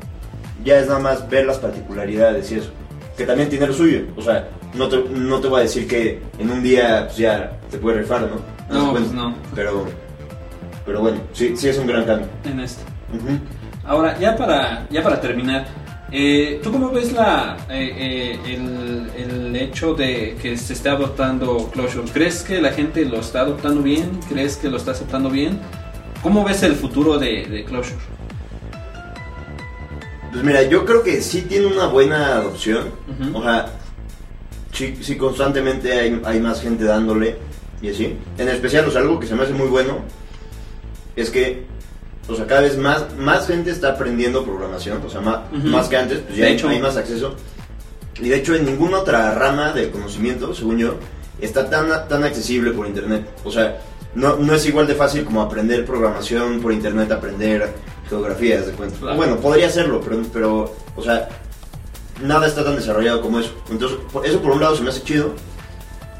ya 0.63 0.79
es 0.79 0.87
nada 0.87 0.99
más 0.99 1.27
ver 1.29 1.45
las 1.45 1.57
particularidades 1.57 2.51
y 2.51 2.55
eso. 2.55 2.71
Que 3.17 3.25
también 3.25 3.49
tiene 3.49 3.67
lo 3.67 3.73
suyo. 3.73 4.01
O 4.15 4.21
sea, 4.21 4.49
no 4.73 4.87
te, 4.87 4.97
no 4.97 5.39
te 5.39 5.47
voy 5.47 5.59
a 5.59 5.63
decir 5.63 5.87
que 5.87 6.19
en 6.39 6.49
un 6.49 6.63
día 6.63 7.05
pues 7.05 7.17
ya 7.17 7.57
te 7.69 7.77
puede 7.77 7.99
rifar, 7.99 8.21
¿no? 8.21 8.53
No, 8.73 8.91
pues 8.91 9.11
no. 9.11 9.35
Pero, 9.53 9.85
pero 10.85 11.01
bueno, 11.01 11.19
sí, 11.33 11.55
sí 11.55 11.69
es 11.69 11.77
un 11.77 11.87
gran 11.87 12.05
cambio. 12.05 12.27
En 12.45 12.59
esto. 12.59 12.81
Ahora, 13.85 14.17
ya 14.19 14.35
para, 14.35 14.87
ya 14.89 15.03
para 15.03 15.19
terminar, 15.21 15.67
eh, 16.11 16.59
¿tú 16.63 16.71
cómo 16.71 16.89
ves 16.89 17.11
la, 17.13 17.57
eh, 17.69 17.91
eh, 17.97 18.39
el, 18.53 19.11
el, 19.17 19.55
hecho 19.55 19.93
de 19.93 20.37
que 20.41 20.57
se 20.57 20.73
esté 20.73 20.89
adoptando 20.89 21.69
Clojure? 21.71 22.09
¿Crees 22.11 22.43
que 22.43 22.61
la 22.61 22.71
gente 22.71 23.05
lo 23.05 23.19
está 23.19 23.41
adoptando 23.41 23.81
bien? 23.81 24.19
¿Crees 24.29 24.57
que 24.57 24.69
lo 24.69 24.77
está 24.77 24.91
aceptando 24.91 25.29
bien? 25.29 25.59
¿Cómo 26.21 26.43
ves 26.43 26.63
el 26.63 26.75
futuro 26.75 27.19
de, 27.19 27.45
de 27.45 27.63
Clojure? 27.65 27.97
Pues 30.31 30.43
mira, 30.43 30.63
yo 30.63 30.85
creo 30.85 31.03
que 31.03 31.21
sí 31.21 31.43
tiene 31.43 31.67
una 31.67 31.85
buena 31.85 32.37
adopción. 32.37 32.85
O 33.33 33.43
sea, 33.43 33.67
sí, 34.73 35.17
constantemente 35.17 35.93
hay, 35.93 36.21
hay, 36.25 36.39
más 36.39 36.61
gente 36.61 36.83
dándole 36.83 37.37
y 37.81 37.89
así. 37.89 38.17
En 38.37 38.49
especial, 38.49 38.87
o 38.87 38.91
sea, 38.91 39.01
algo 39.01 39.19
que 39.19 39.27
se 39.27 39.35
me 39.35 39.43
hace 39.43 39.53
muy 39.53 39.67
bueno 39.67 39.99
es 41.15 41.29
que 41.29 41.65
o 42.27 42.35
sea, 42.35 42.47
cada 42.47 42.61
vez 42.61 42.77
más, 42.77 43.15
más 43.17 43.47
gente 43.47 43.71
está 43.71 43.89
aprendiendo 43.89 44.45
programación, 44.45 45.01
o 45.05 45.09
sea, 45.09 45.19
más, 45.19 45.39
más 45.51 45.89
que 45.89 45.97
antes, 45.97 46.19
pues 46.19 46.37
ya 46.37 46.45
hay, 46.45 46.79
más 46.79 46.95
acceso. 46.95 47.35
Y 48.21 48.29
de 48.29 48.37
hecho, 48.37 48.55
en 48.55 48.65
ninguna 48.65 48.99
otra 48.99 49.33
rama 49.33 49.73
del 49.73 49.91
conocimiento, 49.91 50.53
según 50.53 50.77
yo, 50.77 50.95
está 51.41 51.69
tan, 51.69 52.07
tan 52.07 52.23
accesible 52.23 52.71
por 52.71 52.87
internet. 52.87 53.27
O 53.43 53.51
sea, 53.51 53.77
no, 54.15 54.37
no 54.37 54.53
es 54.55 54.65
igual 54.65 54.87
de 54.87 54.95
fácil 54.95 55.25
como 55.25 55.41
aprender 55.41 55.85
programación 55.85 56.61
por 56.61 56.71
internet, 56.71 57.11
aprender 57.11 57.73
geografías 58.07 58.67
de 58.67 58.71
cuenta. 58.71 59.13
Bueno, 59.15 59.37
podría 59.37 59.67
hacerlo, 59.67 59.99
pero, 60.01 60.21
pero, 60.31 60.75
o 60.95 61.03
sea, 61.03 61.27
nada 62.21 62.47
está 62.47 62.63
tan 62.63 62.75
desarrollado 62.75 63.21
como 63.21 63.39
eso. 63.39 63.53
Entonces, 63.69 63.97
eso 64.23 64.41
por 64.41 64.51
un 64.51 64.61
lado 64.61 64.75
se 64.75 64.83
me 64.83 64.89
hace 64.89 65.03
chido. 65.03 65.33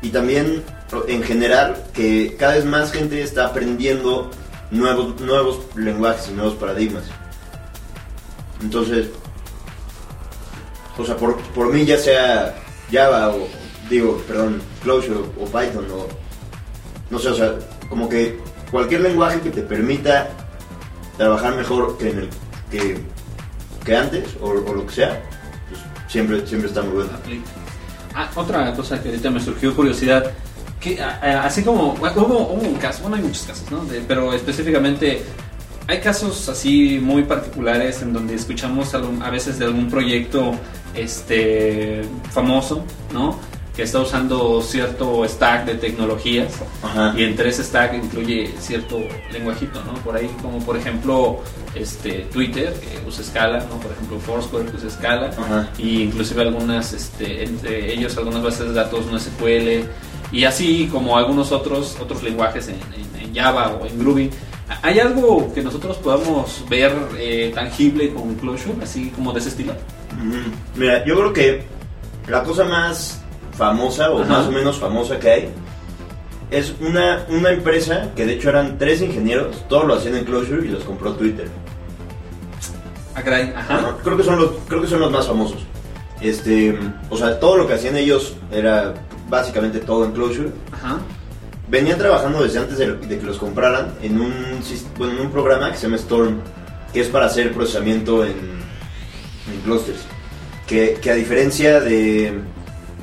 Y 0.01 0.09
también, 0.09 0.63
en 1.07 1.23
general, 1.23 1.83
que 1.93 2.35
cada 2.37 2.55
vez 2.55 2.65
más 2.65 2.91
gente 2.91 3.21
está 3.21 3.47
aprendiendo 3.47 4.31
nuevos, 4.71 5.19
nuevos 5.21 5.59
lenguajes 5.75 6.29
y 6.29 6.33
nuevos 6.33 6.55
paradigmas. 6.55 7.03
Entonces, 8.61 9.07
o 10.97 11.05
sea, 11.05 11.15
por, 11.15 11.37
por 11.37 11.71
mí 11.71 11.85
ya 11.85 11.97
sea 11.97 12.55
Java 12.91 13.29
o, 13.29 13.47
digo, 13.89 14.21
perdón, 14.27 14.61
Clojure 14.83 15.19
o 15.39 15.45
Python 15.45 15.87
o, 15.91 16.07
no 17.09 17.19
sé, 17.19 17.29
o 17.29 17.35
sea, 17.35 17.55
como 17.89 18.09
que 18.09 18.39
cualquier 18.71 19.01
lenguaje 19.01 19.39
que 19.41 19.51
te 19.51 19.61
permita 19.61 20.29
trabajar 21.17 21.55
mejor 21.55 21.97
que, 21.97 22.09
en 22.09 22.19
el, 22.19 22.29
que, 22.71 22.97
que 23.85 23.95
antes 23.95 24.29
o, 24.41 24.49
o 24.49 24.73
lo 24.73 24.85
que 24.85 24.93
sea, 24.93 25.23
siempre, 26.13 26.45
siempre 26.47 26.69
está 26.69 26.81
muy 26.83 26.93
bueno. 26.93 27.09
Ah, 28.15 28.29
otra 28.35 28.71
cosa 28.75 29.01
que 29.01 29.09
ahorita 29.09 29.29
me 29.31 29.39
surgió 29.41 29.75
curiosidad, 29.75 30.31
que 30.79 31.01
a- 31.01 31.19
a- 31.21 31.45
así 31.45 31.63
como 31.63 31.93
hubo, 31.93 32.37
hubo 32.53 32.61
un 32.67 32.75
caso, 32.75 33.01
bueno 33.01 33.15
hay 33.17 33.23
muchos 33.23 33.43
casos, 33.43 33.69
¿no? 33.71 33.79
Pero 34.07 34.31
específicamente 34.33 35.23
hay 35.87 35.99
casos 35.99 36.47
así 36.47 36.99
muy 37.01 37.23
particulares 37.23 38.01
en 38.03 38.13
donde 38.13 38.35
escuchamos 38.35 38.93
algún- 38.93 39.21
a 39.23 39.29
veces 39.31 39.57
de 39.57 39.65
algún 39.65 39.89
proyecto 39.89 40.53
este 40.93 42.03
famoso, 42.31 42.85
¿no? 43.11 43.39
Que 43.75 43.81
está 43.83 44.01
usando 44.01 44.61
cierto 44.61 45.27
stack 45.27 45.65
de 45.65 45.73
tecnologías 45.75 46.53
Ajá. 46.83 47.13
y 47.17 47.23
entre 47.23 47.49
ese 47.49 47.63
stack 47.63 47.95
incluye 47.95 48.53
cierto 48.59 48.99
lenguajito, 49.31 49.83
¿no? 49.83 49.93
Por 49.95 50.15
ahí, 50.15 50.29
como 50.43 50.59
por 50.59 50.77
ejemplo, 50.77 51.39
este 51.73 52.27
Twitter, 52.31 52.71
que 52.73 53.07
usa 53.07 53.23
Scala, 53.23 53.65
¿no? 53.67 53.79
Por 53.79 53.91
ejemplo, 53.91 54.19
Foursquare, 54.19 54.65
que 54.69 54.77
usa 54.77 54.91
Scala, 54.91 55.31
Ajá. 55.35 55.69
y 55.79 56.03
inclusive 56.03 56.43
algunas, 56.43 56.93
este, 56.93 57.43
entre 57.45 57.91
ellos 57.91 58.15
algunas 58.15 58.43
bases 58.43 58.67
de 58.67 58.73
datos 58.73 59.07
no 59.11 59.17
SQL, 59.19 59.85
y 60.31 60.43
así 60.45 60.87
como 60.91 61.17
algunos 61.17 61.51
otros, 61.51 61.97
otros 61.99 62.21
lenguajes 62.21 62.67
en, 62.67 62.75
en- 62.75 63.25
en 63.29 63.35
Java 63.35 63.75
o 63.81 63.85
en 63.87 63.97
Groovy. 63.97 64.29
¿Hay 64.83 64.99
algo 64.99 65.51
que 65.53 65.63
nosotros 65.63 65.97
podamos 65.97 66.63
ver 66.69 66.95
eh, 67.17 67.51
tangible 67.55 68.13
con 68.13 68.35
Clojure, 68.35 68.83
así 68.83 69.09
como 69.15 69.33
de 69.33 69.39
ese 69.39 69.49
estilo? 69.49 69.73
Ujú. 70.13 70.37
Mira, 70.75 71.03
yo 71.05 71.15
creo 71.15 71.33
que 71.33 71.63
la 72.27 72.43
cosa 72.43 72.63
más 72.65 73.19
famosa 73.57 74.11
o 74.11 74.21
Ajá. 74.21 74.29
más 74.29 74.47
o 74.47 74.51
menos 74.51 74.79
famosa 74.79 75.19
que 75.19 75.29
hay 75.29 75.49
es 76.53 76.73
una, 76.81 77.25
una 77.29 77.49
empresa 77.49 78.11
que 78.15 78.25
de 78.25 78.33
hecho 78.33 78.49
eran 78.49 78.77
tres 78.77 79.01
ingenieros, 79.01 79.67
todos 79.67 79.85
lo 79.85 79.95
hacían 79.95 80.17
en 80.17 80.23
Clojure 80.23 80.65
y 80.65 80.69
los 80.69 80.83
compró 80.83 81.13
Twitter. 81.13 81.47
Ah, 83.15 83.21
caray, 83.23 83.53
ajá. 83.55 83.97
Creo 84.03 84.17
que 84.17 84.23
son 84.23 84.37
los 84.39 84.51
creo 84.67 84.81
que 84.81 84.87
son 84.87 84.99
los 84.99 85.11
más 85.11 85.27
famosos. 85.27 85.63
Este, 86.21 86.77
o 87.09 87.17
sea, 87.17 87.39
todo 87.39 87.57
lo 87.57 87.67
que 87.67 87.73
hacían 87.73 87.97
ellos 87.97 88.35
era 88.51 88.93
básicamente 89.29 89.79
todo 89.79 90.05
en 90.05 90.11
Clojure. 90.11 90.49
Ajá. 90.71 90.99
Venían 91.69 91.97
trabajando 91.97 92.43
desde 92.43 92.59
antes 92.59 92.77
de, 92.77 92.93
de 92.93 93.17
que 93.19 93.25
los 93.25 93.37
compraran 93.37 93.93
en 94.01 94.21
un, 94.21 94.33
bueno, 94.97 95.13
en 95.13 95.19
un 95.21 95.31
programa 95.31 95.71
que 95.71 95.77
se 95.77 95.83
llama 95.83 95.95
Storm, 95.97 96.37
que 96.91 97.01
es 97.01 97.07
para 97.07 97.25
hacer 97.25 97.51
procesamiento 97.51 98.23
en, 98.23 98.31
en 98.31 99.61
clusters. 99.63 100.01
Que, 100.67 100.97
que 101.01 101.11
a 101.11 101.15
diferencia 101.15 101.79
de, 101.79 102.39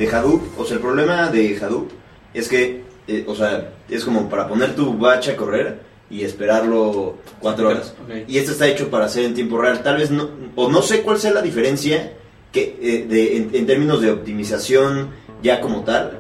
de 0.01 0.09
Hadoop, 0.09 0.59
o 0.59 0.65
sea, 0.65 0.77
el 0.77 0.81
problema 0.81 1.29
de 1.29 1.59
Hadoop 1.61 1.91
es 2.33 2.49
que, 2.49 2.85
eh, 3.07 3.25
o 3.27 3.35
sea, 3.35 3.75
es 3.87 4.03
como 4.03 4.31
para 4.31 4.49
poner 4.49 4.75
tu 4.75 4.97
batch 4.97 5.29
a 5.29 5.37
correr 5.37 5.79
y 6.09 6.25
esperarlo 6.25 7.19
cuatro 7.39 7.69
horas. 7.69 7.93
Y 8.27 8.39
este 8.39 8.53
está 8.53 8.67
hecho 8.67 8.89
para 8.89 9.05
hacer 9.05 9.27
en 9.27 9.35
tiempo 9.35 9.59
real. 9.59 9.83
Tal 9.83 9.99
vez 9.99 10.11
no, 10.11 10.31
o 10.57 10.71
no 10.71 10.81
sé 10.81 11.03
cuál 11.03 11.19
sea 11.19 11.35
la 11.35 11.43
diferencia 11.43 12.15
que, 12.51 12.79
eh, 12.81 13.07
de, 13.07 13.37
en, 13.37 13.51
en 13.53 13.67
términos 13.67 14.01
de 14.01 14.11
optimización 14.11 15.11
ya 15.43 15.61
como 15.61 15.85
tal, 15.85 16.19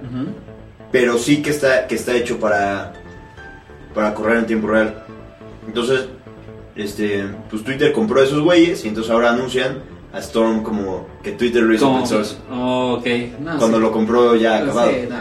pero 0.92 1.16
sí 1.16 1.40
que 1.40 1.48
está, 1.48 1.86
que 1.86 1.94
está 1.94 2.14
hecho 2.14 2.38
para, 2.38 2.92
para 3.94 4.12
correr 4.12 4.40
en 4.40 4.46
tiempo 4.46 4.68
real. 4.68 5.04
Entonces, 5.66 6.04
este, 6.76 7.24
pues 7.48 7.64
Twitter 7.64 7.92
compró 7.94 8.22
esos 8.22 8.42
güeyes 8.42 8.84
y 8.84 8.88
entonces 8.88 9.10
ahora 9.10 9.30
anuncian 9.30 9.82
a 10.12 10.18
Storm 10.18 10.62
como 10.62 11.06
que 11.22 11.32
Twitter 11.32 11.62
lo 11.62 11.74
hizo 11.74 11.90
open 11.90 12.06
source. 12.06 12.36
Oh, 12.50 12.94
ok. 12.98 13.06
No, 13.40 13.58
Cuando 13.58 13.76
sí. 13.78 13.82
lo 13.82 13.92
compró 13.92 14.34
ya 14.36 14.58
acabado. 14.58 14.90
Sí, 14.90 15.06
no, 15.08 15.16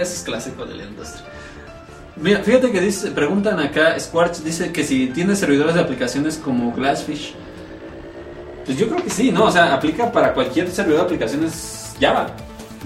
eso 0.00 0.12
es 0.14 0.22
clásico 0.24 0.64
de 0.66 0.74
la 0.76 0.84
industria. 0.84 1.24
Mira, 2.16 2.40
fíjate 2.40 2.70
que 2.70 2.80
dice, 2.80 3.10
preguntan 3.10 3.58
acá, 3.58 3.98
Squarch 3.98 4.36
dice 4.38 4.70
que 4.72 4.84
si 4.84 5.08
tiene 5.08 5.34
servidores 5.34 5.74
de 5.74 5.80
aplicaciones 5.80 6.36
como 6.36 6.72
Glassfish. 6.72 7.34
Pues 8.64 8.78
yo 8.78 8.88
creo 8.88 9.02
que 9.02 9.10
sí, 9.10 9.30
¿no? 9.32 9.44
O 9.44 9.50
sea, 9.50 9.74
aplica 9.74 10.10
para 10.12 10.32
cualquier 10.32 10.70
servidor 10.70 11.00
de 11.00 11.04
aplicaciones 11.06 11.94
Java, 12.00 12.28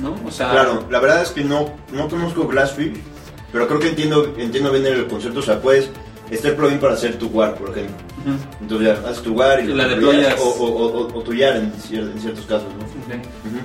¿no? 0.00 0.16
O 0.26 0.30
sea, 0.30 0.50
Claro, 0.50 0.84
la 0.90 0.98
verdad 0.98 1.22
es 1.22 1.30
que 1.30 1.44
no, 1.44 1.70
no 1.92 2.08
conozco 2.08 2.46
Glassfish, 2.48 2.94
pero 3.52 3.68
creo 3.68 3.78
que 3.80 3.88
entiendo, 3.90 4.34
entiendo 4.38 4.72
bien 4.72 4.86
el 4.86 5.06
concepto. 5.06 5.40
O 5.40 5.42
sea, 5.42 5.60
puedes, 5.60 5.88
está 6.30 6.48
el 6.48 6.54
plugin 6.56 6.78
para 6.78 6.94
hacer 6.94 7.18
tu 7.18 7.26
WAR, 7.28 7.54
por 7.54 7.70
ejemplo. 7.70 7.94
Ujú, 8.34 8.38
Entonces 8.62 8.86
ya 9.02 9.08
haces 9.08 9.22
tu 9.22 9.32
WAR 9.34 9.60
y, 9.60 9.66
la 9.68 9.86
deployas. 9.88 10.34
O, 10.40 10.44
o, 10.48 10.66
o- 10.66 11.18
o 11.18 11.22
tu 11.22 11.32
YAR 11.34 11.56
en, 11.56 11.72
cier- 11.74 12.10
en 12.12 12.20
ciertos 12.20 12.44
casos, 12.46 12.68
¿no? 12.78 12.86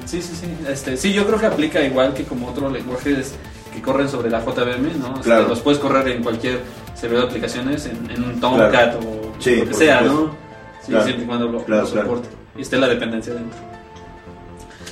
Sí, 0.08 0.22
sí, 0.22 0.34
sí. 0.40 0.48
Este, 0.70 0.98
sí, 0.98 1.14
yo 1.14 1.26
creo 1.26 1.40
que 1.40 1.46
aplica 1.46 1.82
igual 1.82 2.14
que 2.14 2.24
como 2.24 2.50
otros 2.50 2.72
lenguajes 2.72 3.34
que 3.74 3.82
corren 3.82 4.08
sobre 4.10 4.30
la 4.30 4.40
JVM, 4.44 5.00
¿no? 5.00 5.08
Este, 5.16 5.22
Claro. 5.24 5.48
los 5.48 5.60
puedes 5.62 5.80
correr 5.80 6.08
en 6.10 6.24
cualquier 6.24 6.60
servidor 6.96 7.24
de 7.24 7.30
aplicaciones, 7.30 7.86
en, 7.88 8.10
en 8.12 8.24
un 8.24 8.40
Tomcat 8.40 8.70
Claro. 8.72 9.00
o 9.00 9.34
Sí, 9.40 9.56
lo 9.58 9.68
que 9.68 9.74
sea, 9.74 10.00
supuesto. 10.00 10.22
¿no? 10.26 10.36
Sí, 10.82 10.88
Claro. 10.92 11.04
siempre 11.06 11.24
y 11.24 11.28
cuando 11.28 11.48
lo, 11.48 11.64
lo 11.68 11.88
soporte. 11.88 12.30
Y 12.58 12.62
esté 12.62 12.78
la 12.78 12.88
dependencia 12.88 13.34
dentro. 13.34 13.58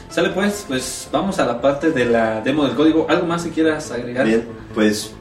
Sale 0.10 0.30
pues, 0.32 0.66
pues 0.68 1.08
vamos 1.12 1.40
a 1.40 1.46
la 1.46 1.62
parte 1.62 1.92
de 1.92 2.06
la 2.06 2.42
demo 2.42 2.66
del 2.66 2.76
código. 2.76 3.06
¿Algo 3.10 3.26
más 3.28 3.44
que 3.44 3.50
quieras 3.52 3.92
agregar 3.92 4.26
Bien, 4.26 4.46
pues 4.74 5.14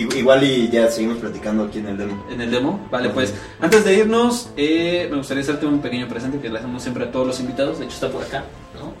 igual 0.00 0.42
y 0.44 0.68
ya 0.68 0.88
seguimos 0.90 1.18
platicando 1.18 1.64
aquí 1.64 1.78
en 1.78 1.86
el 1.88 1.96
demo. 1.98 2.26
en 2.30 2.40
el 2.40 2.50
demo? 2.50 2.86
Vale, 2.90 3.10
pues 3.10 3.34
antes 3.60 3.84
de 3.84 3.94
irnos, 3.94 4.50
eh, 4.56 5.06
me 5.10 5.16
gustaría 5.18 5.42
hacerte 5.42 5.66
un 5.66 5.80
pequeño 5.80 6.08
presente 6.08 6.38
que 6.38 6.48
le 6.48 6.58
hacemos 6.58 6.82
siempre 6.82 7.04
a 7.04 7.10
todos 7.12 7.26
los 7.26 7.40
invitados. 7.40 7.78
De 7.78 7.84
hecho, 7.86 7.94
está 7.94 8.08
por 8.08 8.22
acá, 8.22 8.44
¿no? 8.78 8.92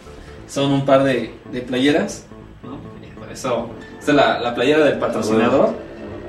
Son 0.48 0.70
un 0.72 0.84
par 0.84 1.02
de, 1.04 1.34
de 1.52 1.60
playeras, 1.62 2.26
¿no? 2.62 2.78
Y 3.06 3.10
por 3.18 3.30
eso, 3.32 3.70
esta 3.98 4.12
es 4.12 4.16
la, 4.16 4.38
la 4.40 4.54
playera 4.54 4.84
del 4.84 4.98
patrocinador, 4.98 5.70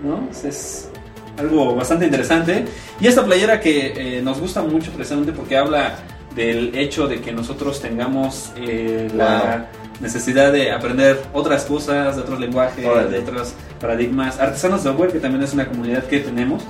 ¿no? 0.03 0.27
Es- 0.31 0.45
Es 0.45 0.89
algo 1.37 1.75
bastante 1.75 2.05
interesante. 2.05 2.65
Y 2.99 3.07
esta 3.07 3.25
playera 3.25 3.59
que 3.59 4.17
eh, 4.17 4.21
nos 4.21 4.39
gusta 4.39 4.61
mucho 4.61 4.91
precisamente 4.91 5.33
porque 5.33 5.57
habla 5.57 5.95
del 6.33 6.73
hecho 6.75 7.07
de 7.07 7.19
que 7.21 7.31
nosotros 7.33 7.81
tengamos 7.81 8.51
eh, 8.55 9.09
la 9.15 9.67
necesidad 10.01 10.51
de 10.51 10.71
aprender 10.71 11.21
otras 11.33 11.63
cosas, 11.65 12.15
de 12.15 12.21
otros 12.21 12.39
lenguajes, 12.39 12.85
Órale. 12.85 13.09
de 13.09 13.19
otros 13.19 13.53
paradigmas. 13.85 14.39
Artesanos 14.39 14.83
de 14.83 14.89
Software, 14.89 15.11
que 15.11 15.19
también 15.19 15.43
es 15.43 15.53
una 15.53 15.67
comunidad 15.67 16.03
que 16.05 16.19
tenemos, 16.19 16.63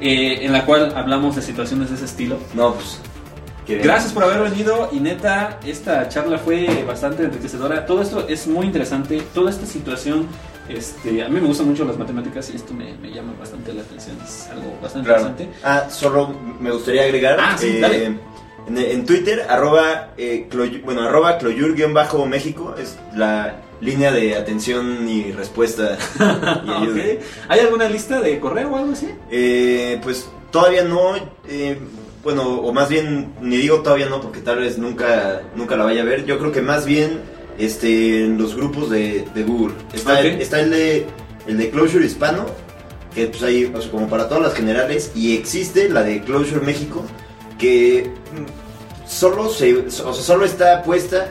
eh, 0.00 0.38
en 0.42 0.52
la 0.52 0.64
cual 0.66 0.92
hablamos 0.96 1.36
de 1.36 1.42
situaciones 1.42 1.90
de 1.90 1.96
ese 1.96 2.04
estilo. 2.06 2.38
No, 2.54 2.74
pues. 2.74 2.98
Gracias 3.68 4.12
por 4.12 4.22
haber 4.22 4.48
venido 4.50 4.88
y 4.92 5.00
neta, 5.00 5.58
esta 5.66 6.08
charla 6.08 6.38
fue 6.38 6.84
bastante 6.86 7.24
enriquecedora. 7.24 7.84
Todo 7.84 8.00
esto 8.02 8.26
es 8.28 8.46
muy 8.46 8.64
interesante, 8.66 9.20
toda 9.34 9.50
esta 9.50 9.66
situación, 9.66 10.28
este, 10.68 11.24
a 11.24 11.28
mí 11.28 11.40
me 11.40 11.48
gustan 11.48 11.66
mucho 11.68 11.84
las 11.84 11.98
matemáticas 11.98 12.48
y 12.52 12.56
esto 12.56 12.72
me, 12.74 12.94
me 12.98 13.10
llama 13.10 13.32
bastante 13.40 13.72
la 13.72 13.82
atención, 13.82 14.16
es 14.24 14.48
algo 14.52 14.78
bastante 14.80 15.08
Claro. 15.08 15.28
interesante. 15.28 15.58
Ah, 15.64 15.90
solo 15.90 16.32
me 16.60 16.70
gustaría 16.70 17.02
agregar. 17.04 17.38
Ah, 17.40 17.56
sí, 17.58 17.66
eh, 17.76 17.80
dale. 17.80 18.04
En, 18.04 18.20
en 18.78 19.04
Twitter, 19.04 19.44
arroba, 19.48 20.10
eh, 20.16 20.46
Cloyu- 20.48 20.82
bueno, 20.84 21.02
arroba 21.02 21.36
cloyur-méxico 21.38 22.74
es 22.78 22.96
la 23.16 23.56
línea 23.80 24.12
de 24.12 24.36
atención 24.36 25.08
y 25.08 25.32
respuesta 25.32 25.98
y 26.66 26.70
ayuda. 26.70 27.02
Ok. 27.02 27.22
¿Hay 27.48 27.60
alguna 27.60 27.88
lista 27.88 28.20
de 28.20 28.38
correo 28.40 28.72
o 28.72 28.76
algo 28.76 28.92
así? 28.92 29.08
Eh, 29.30 30.00
pues 30.02 30.28
todavía 30.50 30.84
no, 30.84 31.14
eh, 31.48 31.78
bueno, 32.22 32.42
o 32.42 32.72
más 32.72 32.88
bien, 32.88 33.34
ni 33.40 33.56
digo 33.56 33.80
todavía 33.82 34.08
no, 34.08 34.20
porque 34.20 34.40
tal 34.40 34.58
vez 34.58 34.78
nunca, 34.78 35.42
nunca 35.54 35.76
la 35.76 35.84
vaya 35.84 36.02
a 36.02 36.04
ver. 36.04 36.24
Yo 36.24 36.38
creo 36.38 36.52
que 36.52 36.62
más 36.62 36.86
bien 36.86 37.20
este, 37.58 38.24
en 38.24 38.38
los 38.38 38.54
grupos 38.56 38.90
de, 38.90 39.26
de 39.34 39.42
Google. 39.42 39.74
Está, 39.92 40.20
el, 40.20 40.40
está 40.40 40.60
el, 40.60 40.70
de, 40.70 41.06
el 41.46 41.58
de 41.58 41.70
Closure 41.70 42.04
Hispano, 42.04 42.46
que 43.14 43.26
pues 43.26 43.42
ahí, 43.42 43.70
o 43.74 43.80
sea, 43.80 43.90
como 43.90 44.08
para 44.08 44.28
todas 44.28 44.42
las 44.42 44.54
generales, 44.54 45.12
y 45.14 45.36
existe 45.36 45.88
la 45.88 46.02
de 46.02 46.22
Closure 46.22 46.60
México, 46.64 47.04
que 47.58 48.10
mm, 48.32 49.08
solo, 49.08 49.48
se, 49.48 49.76
o 49.76 49.90
sea, 49.90 50.12
solo 50.12 50.44
está 50.44 50.82
puesta 50.82 51.28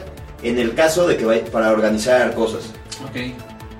en 0.48 0.58
el 0.58 0.74
caso 0.74 1.06
de 1.06 1.16
que 1.16 1.24
vaya 1.24 1.44
para 1.46 1.70
organizar 1.70 2.34
cosas. 2.34 2.72
Ok. 3.08 3.16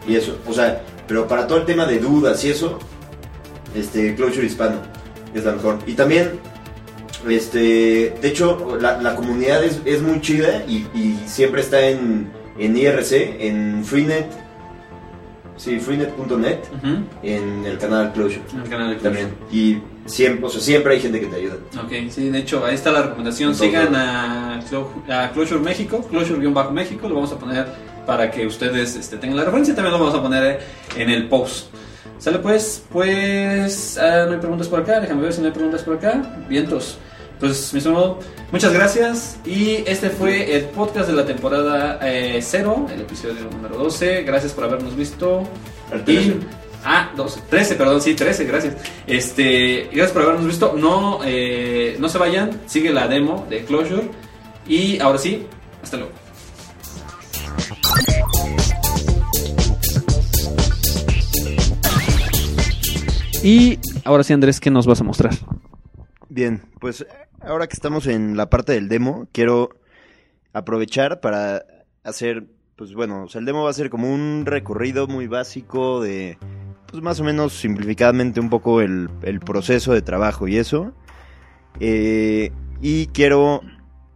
Y 0.09 0.17
eso, 0.17 0.39
o 0.47 0.53
sea, 0.53 0.83
pero 1.09 1.27
para 1.29 1.47
todo 1.47 1.59
el 1.59 1.65
tema 1.65 1.85
de 1.87 1.99
dudas 1.99 2.45
y 2.45 2.51
eso, 2.51 2.79
este, 3.75 4.15
Closure 4.15 4.47
Hispano 4.47 4.77
es 5.35 5.45
la 5.45 5.53
mejor. 5.53 5.79
Y 5.87 5.93
también, 5.95 6.39
este, 7.29 8.15
de 8.21 8.29
hecho, 8.29 8.79
la, 8.81 9.01
la 9.01 9.15
comunidad 9.17 9.65
es, 9.65 9.81
es 9.85 10.03
muy 10.03 10.21
chida 10.21 10.65
y, 10.69 10.87
y 10.95 11.19
siempre 11.27 11.61
está 11.61 11.81
en, 11.89 12.31
en 12.59 12.77
IRC, 12.77 13.13
en 13.41 13.85
Freenet, 13.85 14.27
sí, 15.57 15.79
freenet.net, 15.79 16.59
Ujú. 16.77 17.05
en 17.23 17.65
el 17.67 17.79
canal 17.79 18.13
Closure 18.13 18.43
En 18.53 18.61
el 18.61 18.69
canal 18.69 18.91
de 18.91 18.97
también. 18.97 19.29
Y 19.51 19.79
siempre, 20.07 20.47
o 20.47 20.51
sea, 20.51 20.61
siempre 20.61 20.95
hay 20.95 21.01
gente 21.01 21.21
que 21.21 21.27
te 21.27 21.37
ayuda. 21.37 21.57
Ok, 21.85 21.93
sí, 22.11 22.31
de 22.31 22.39
hecho, 22.39 22.65
ahí 22.65 22.75
está 22.75 22.91
la 22.91 23.03
recomendación. 23.03 23.53
Entonces- 23.53 23.69
Sigan 23.71 23.95
a, 23.95 24.61
a 25.11 25.33
Closure 25.33 25.61
México, 25.61 26.07
Closure-México, 26.09 27.09
lo 27.09 27.15
vamos 27.17 27.33
a 27.33 27.39
poner 27.39 27.67
para 28.07 28.31
que 28.31 28.47
ustedes 28.47 28.97
este, 28.97 29.17
tengan 29.17 29.37
la 29.37 29.45
referencia. 29.45 29.75
También 29.75 29.93
lo 29.93 29.99
vamos 29.99 30.15
a 30.15 30.23
poner 30.23 30.61
en 30.97 31.11
el 31.11 31.29
post. 31.29 31.69
Sale 32.19 32.39
pues, 32.39 32.83
pues 32.91 33.99
ah, 33.99 34.25
no 34.27 34.33
hay 34.35 34.39
preguntas 34.39 34.69
por 34.69 34.81
acá, 34.81 35.01
déjame 35.01 35.23
ver 35.23 35.33
si 35.33 35.41
no 35.41 35.49
hay 35.49 35.53
preguntas 35.53 35.83
por 35.83 35.97
acá. 35.97 36.23
Vientos. 36.49 36.99
Pues, 37.39 37.73
mi 37.75 37.79
estimado, 37.79 38.19
muchas 38.51 38.73
gracias. 38.73 39.39
Y 39.45 39.85
este 39.87 40.09
fue 40.09 40.57
el 40.57 40.65
podcast 40.65 41.09
de 41.09 41.15
la 41.15 41.27
temporada 41.27 42.01
0, 42.41 42.87
el 42.95 43.01
episodio 43.03 43.35
número 43.53 43.77
12. 43.77 44.23
Gracias 44.23 44.53
por 44.53 44.65
habernos 44.65 44.97
visto. 44.97 45.43
Y, 46.07 46.41
ah, 46.87 47.13
12, 47.17 47.43
13, 47.51 47.75
perdón, 47.75 48.01
sí, 48.01 48.15
13, 48.15 48.45
gracias. 48.45 48.77
Este, 49.07 49.89
gracias 49.93 50.13
por 50.13 50.23
habernos 50.23 50.47
visto. 50.47 50.75
No, 50.77 51.21
eh, 51.25 51.97
no 51.99 52.09
se 52.09 52.19
vayan, 52.19 52.61
sigue 52.67 52.93
la 52.93 53.09
demo 53.09 53.47
de 53.51 53.65
Closure. 53.65 54.09
Y 54.67 54.99
ahora 55.01 55.19
sí, 55.19 55.47
hasta 55.83 55.97
luego. 55.97 56.13
Y 63.43 63.79
ahora 64.05 64.25
sí, 64.25 64.33
Andrés, 64.33 64.61
¿qué 64.61 64.71
nos 64.71 64.87
vas 64.87 65.01
a 65.01 65.05
mostrar? 65.05 65.35
Bien, 66.29 66.63
pues 66.81 67.07
ahora 67.41 67.69
que 67.69 67.75
estamos 67.75 68.07
en 68.07 68.37
la 68.37 68.51
parte 68.51 68.73
del 68.73 68.89
demo, 68.89 69.29
quiero 69.33 69.71
aprovechar 70.53 71.21
para 71.21 71.65
hacer, 72.03 72.47
pues 72.77 72.95
bueno, 72.95 73.25
o 73.25 73.29
sea, 73.29 73.39
el 73.39 73.45
demo 73.45 73.63
va 73.63 73.71
a 73.71 73.75
ser 73.75 73.89
como 73.89 74.13
un 74.13 74.47
recorrido 74.47 75.07
muy 75.07 75.29
básico 75.29 76.01
de, 76.01 76.39
pues 76.87 77.03
más 77.03 77.21
o 77.21 77.25
menos 77.25 77.53
simplificadamente 77.53 78.41
un 78.41 78.51
poco 78.51 78.81
el, 78.81 79.11
el 79.23 79.41
proceso 79.41 79.93
de 79.93 80.03
trabajo 80.03 80.49
y 80.49 80.57
eso. 80.57 80.93
Eh, 81.81 82.53
y 82.81 83.07
quiero, 83.09 83.63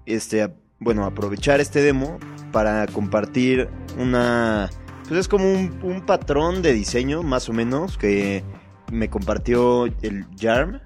este, 0.07 0.49
bueno, 0.79 1.05
aprovechar 1.05 1.61
este 1.61 1.83
demo 1.83 2.19
para 2.53 2.87
compartir 2.87 3.69
una, 3.99 4.71
pues 5.09 5.21
es 5.21 5.29
como 5.29 5.51
un, 5.51 5.79
un 5.83 6.07
patrón 6.07 6.63
de 6.63 6.73
diseño 6.73 7.23
más 7.23 7.49
o 7.49 7.53
menos 7.53 7.99
que 7.99 8.45
me 8.91 9.09
compartió 9.09 9.87
el 9.87 10.27
Jarm. 10.39 10.81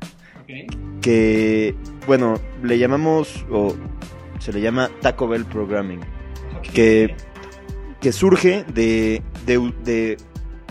Que, 1.00 1.74
bueno, 2.06 2.34
le 2.62 2.78
llamamos, 2.78 3.46
o 3.50 3.74
se 4.38 4.52
le 4.52 4.60
llama 4.60 4.90
Taco 5.00 5.26
Bell 5.26 5.44
Programming. 5.44 6.00
Que, 6.74 7.14
que 8.00 8.12
surge 8.12 8.64
de, 8.74 9.22
de, 9.46 10.16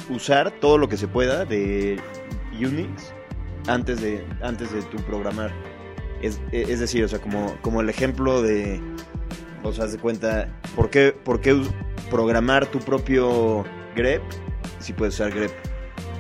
usar 0.10 0.52
todo 0.52 0.78
lo 0.78 0.90
que 0.90 0.98
se 0.98 1.08
pueda 1.08 1.46
de 1.46 2.00
Unix 2.54 3.14
antes 3.68 4.02
de, 4.02 4.26
antes 4.42 4.72
de 4.72 4.82
tu 4.84 4.98
programar. 4.98 5.52
Es, 6.22 6.40
es 6.52 6.80
decir, 6.80 7.04
o 7.04 7.08
sea, 7.08 7.20
como, 7.20 7.58
como 7.62 7.82
el 7.82 7.90
ejemplo 7.90 8.42
de, 8.42 8.82
o 9.64 9.72
sea, 9.74 9.88
de 9.88 9.98
cuenta, 9.98 10.48
¿por 10.76 10.90
qué, 10.90 11.12
¿por 11.12 11.42
qué 11.42 11.62
programar 12.10 12.68
tu 12.68 12.80
propio 12.80 13.64
grep 13.96 14.22
si 14.80 14.94
puedes 14.94 15.16
usar 15.16 15.32
grep? 15.32 15.52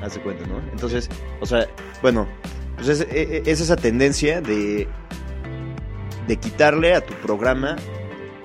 Haz 0.01 0.15
de 0.15 0.21
cuenta, 0.21 0.45
¿no? 0.47 0.59
Entonces, 0.71 1.09
o 1.39 1.45
sea, 1.45 1.67
bueno, 2.01 2.27
pues 2.75 2.89
es, 2.89 3.01
e, 3.01 3.37
e, 3.37 3.43
es, 3.45 3.61
esa 3.61 3.77
tendencia 3.77 4.41
de, 4.41 4.87
de 6.27 6.37
quitarle 6.37 6.93
a 6.93 7.01
tu 7.01 7.13
programa, 7.15 7.77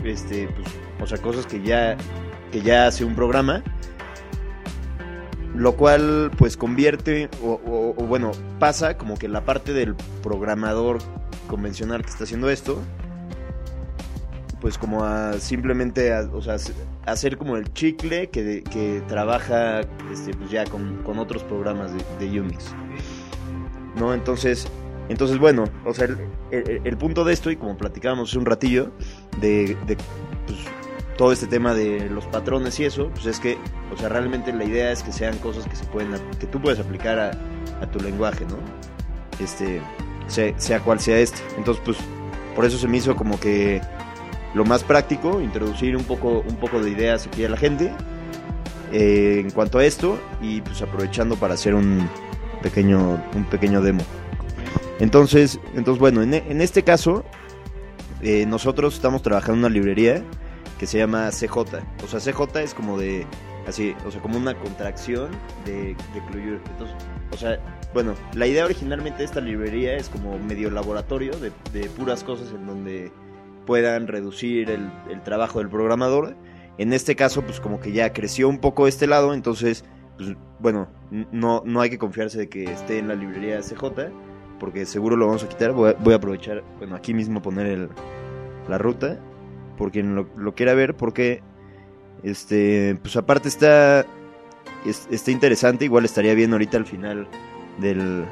este, 0.04 0.48
pues, 0.48 0.68
o 1.00 1.06
sea, 1.06 1.18
cosas 1.18 1.46
que 1.46 1.60
ya, 1.62 1.96
que 2.52 2.60
ya 2.60 2.86
hace 2.86 3.04
un 3.04 3.16
programa, 3.16 3.64
lo 5.58 5.74
cual 5.74 6.30
pues 6.38 6.56
convierte, 6.56 7.28
o, 7.42 7.92
bueno, 8.06 8.30
pasa 8.60 8.96
como 8.96 9.18
que 9.18 9.26
la 9.26 9.44
parte 9.44 9.72
del 9.72 9.96
programador 10.22 10.98
convencional 11.48 12.02
que 12.02 12.10
está 12.10 12.24
haciendo 12.24 12.48
esto, 12.48 12.80
pues 14.60 14.78
como 14.78 15.04
a 15.04 15.32
simplemente, 15.34 16.14
o 16.14 16.40
sea, 16.40 16.58
hacer 17.06 17.38
como 17.38 17.56
el 17.56 17.72
chicle 17.72 18.30
que, 18.30 18.62
que 18.62 19.02
trabaja 19.08 19.80
este, 20.12 20.32
pues 20.32 20.48
ya 20.48 20.64
con, 20.64 21.02
con 21.02 21.18
otros 21.18 21.42
programas 21.42 21.90
de, 21.92 22.28
de, 22.28 22.40
Unix. 22.40 22.72
¿No? 23.96 24.14
Entonces, 24.14 24.68
entonces 25.08 25.38
bueno, 25.38 25.64
o 25.84 25.92
sea, 25.92 26.06
el, 26.52 26.80
el, 26.84 26.96
punto 26.96 27.24
de 27.24 27.32
esto, 27.32 27.50
y 27.50 27.56
como 27.56 27.76
platicábamos 27.76 28.34
un 28.34 28.46
ratillo, 28.46 28.92
de, 29.40 29.76
de 29.88 29.96
pues, 30.46 30.58
todo 31.18 31.32
este 31.32 31.48
tema 31.48 31.74
de 31.74 32.08
los 32.08 32.24
patrones 32.26 32.78
y 32.80 32.84
eso, 32.84 33.10
pues 33.10 33.26
es 33.26 33.40
que, 33.40 33.58
o 33.92 33.98
sea, 33.98 34.08
realmente 34.08 34.52
la 34.52 34.64
idea 34.64 34.92
es 34.92 35.02
que 35.02 35.12
sean 35.12 35.36
cosas 35.38 35.66
que 35.66 35.76
se 35.76 35.84
pueden, 35.84 36.12
que 36.38 36.46
tú 36.46 36.62
puedes 36.62 36.78
aplicar 36.78 37.18
a, 37.18 37.30
a 37.82 37.90
tu 37.90 37.98
lenguaje, 37.98 38.46
¿no? 38.46 38.56
Este, 39.44 39.82
sea, 40.28 40.58
sea 40.58 40.80
cual 40.80 41.00
sea 41.00 41.18
este. 41.18 41.40
Entonces, 41.58 41.82
pues, 41.84 41.98
por 42.54 42.64
eso 42.64 42.78
se 42.78 42.86
me 42.86 42.98
hizo 42.98 43.16
como 43.16 43.38
que 43.38 43.80
lo 44.54 44.64
más 44.64 44.84
práctico, 44.84 45.40
introducir 45.40 45.96
un 45.96 46.04
poco, 46.04 46.44
un 46.48 46.56
poco 46.56 46.80
de 46.80 46.90
ideas 46.90 47.26
aquí 47.26 47.44
a 47.44 47.48
la 47.48 47.56
gente 47.56 47.92
eh, 48.92 49.40
en 49.40 49.50
cuanto 49.50 49.78
a 49.78 49.84
esto 49.84 50.18
y 50.40 50.60
pues 50.62 50.80
aprovechando 50.82 51.36
para 51.36 51.54
hacer 51.54 51.74
un 51.74 52.08
pequeño, 52.62 53.22
un 53.34 53.44
pequeño 53.44 53.82
demo. 53.82 54.02
Entonces, 55.00 55.60
entonces 55.74 55.98
bueno, 56.00 56.22
en, 56.22 56.34
en 56.34 56.60
este 56.60 56.82
caso 56.82 57.24
eh, 58.22 58.46
nosotros 58.46 58.94
estamos 58.94 59.22
trabajando 59.22 59.54
en 59.54 59.58
una 59.66 59.68
librería 59.68 60.22
que 60.78 60.86
se 60.86 60.98
llama 60.98 61.30
CJ. 61.30 61.56
O 62.04 62.08
sea, 62.08 62.20
CJ 62.20 62.60
es 62.60 62.74
como 62.74 62.98
de, 62.98 63.26
así, 63.66 63.94
o 64.06 64.10
sea, 64.10 64.20
como 64.20 64.36
una 64.36 64.54
contracción 64.54 65.30
de, 65.64 65.94
de. 65.94 66.60
Entonces, 66.70 66.96
o 67.32 67.36
sea, 67.36 67.58
bueno, 67.92 68.14
la 68.34 68.46
idea 68.46 68.64
originalmente 68.64 69.18
de 69.18 69.24
esta 69.24 69.40
librería 69.40 69.96
es 69.96 70.08
como 70.08 70.38
medio 70.38 70.70
laboratorio 70.70 71.32
de, 71.38 71.52
de 71.72 71.88
puras 71.90 72.24
cosas 72.24 72.48
en 72.50 72.66
donde 72.66 73.10
puedan 73.68 74.06
reducir 74.06 74.70
el, 74.70 74.90
trabajo 75.24 75.58
del 75.58 75.68
programador. 75.68 76.34
En 76.78 76.94
este 76.94 77.16
caso, 77.16 77.42
pues 77.42 77.60
como 77.60 77.80
que 77.80 77.92
ya 77.92 78.14
creció 78.14 78.48
un 78.48 78.60
poco 78.60 78.86
este 78.86 79.06
lado, 79.06 79.34
entonces, 79.34 79.84
pues 80.16 80.36
bueno, 80.58 80.88
no, 81.10 81.62
no 81.66 81.82
hay 81.82 81.90
que 81.90 81.98
confiarse 81.98 82.38
de 82.38 82.48
que 82.48 82.64
esté 82.64 82.98
en 82.98 83.08
la 83.08 83.14
librería 83.14 83.60
CJ, 83.60 84.10
porque 84.58 84.86
seguro 84.86 85.16
lo 85.16 85.26
vamos 85.26 85.44
a 85.44 85.50
quitar. 85.50 85.72
Voy 85.72 86.14
a, 86.14 86.16
aprovechar, 86.16 86.64
bueno, 86.78 86.96
aquí 86.96 87.12
mismo 87.12 87.42
poner 87.42 87.66
el, 87.66 87.90
la 88.70 88.78
ruta, 88.78 89.20
por 89.78 89.90
quien 89.92 90.14
lo, 90.14 90.54
quiera 90.54 90.74
ver, 90.74 90.94
porque, 90.94 91.40
este, 92.22 92.98
pues 93.00 93.16
aparte 93.16 93.48
está, 93.48 94.04
está 94.84 95.30
interesante, 95.30 95.84
igual 95.86 96.04
estaría 96.04 96.34
bien 96.34 96.52
ahorita 96.52 96.76
al 96.76 96.84
final 96.84 97.28
del, 97.78 98.24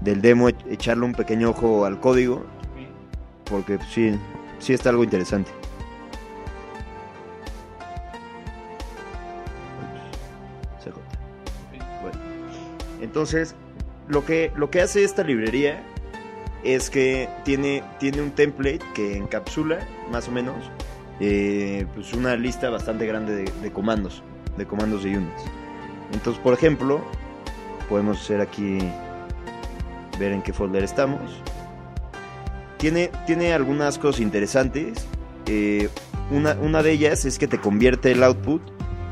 del 0.00 0.22
demo 0.22 0.48
echarle 0.48 1.04
un 1.04 1.12
pequeño 1.12 1.50
ojo 1.50 1.84
al 1.84 2.00
código 2.00 2.44
porque 3.52 3.78
sí, 3.90 4.18
sí 4.58 4.72
está 4.72 4.88
algo 4.88 5.04
interesante. 5.04 5.50
Entonces, 13.02 13.54
lo 14.08 14.24
que, 14.24 14.52
lo 14.56 14.70
que 14.70 14.80
hace 14.80 15.04
esta 15.04 15.22
librería 15.22 15.82
es 16.64 16.90
que 16.90 17.28
tiene, 17.44 17.82
tiene 17.98 18.22
un 18.22 18.30
template 18.30 18.80
que 18.94 19.16
encapsula, 19.16 19.86
más 20.10 20.28
o 20.28 20.32
menos, 20.32 20.56
eh, 21.20 21.86
pues 21.94 22.12
una 22.12 22.36
lista 22.36 22.70
bastante 22.70 23.06
grande 23.06 23.44
de, 23.44 23.72
comandos, 23.72 24.22
de 24.56 24.66
comandos 24.66 25.04
de 25.04 25.16
Unix. 25.16 25.42
Entonces, 26.12 26.42
por 26.42 26.54
ejemplo, 26.54 27.00
podemos 27.88 28.20
hacer 28.20 28.40
aquí, 28.40 28.78
ver 30.18 30.32
en 30.32 30.42
qué 30.42 30.52
folder 30.52 30.84
estamos 30.84 31.20
tiene, 33.26 33.52
algunas 33.52 33.98
cosas 33.98 34.20
interesantes. 34.20 35.06
Eh, 35.46 35.88
una, 36.30 36.54
una, 36.54 36.82
de 36.82 36.92
ellas 36.92 37.24
es 37.24 37.38
que 37.38 37.46
te 37.46 37.58
convierte 37.58 38.12
el 38.12 38.22
output 38.22 38.60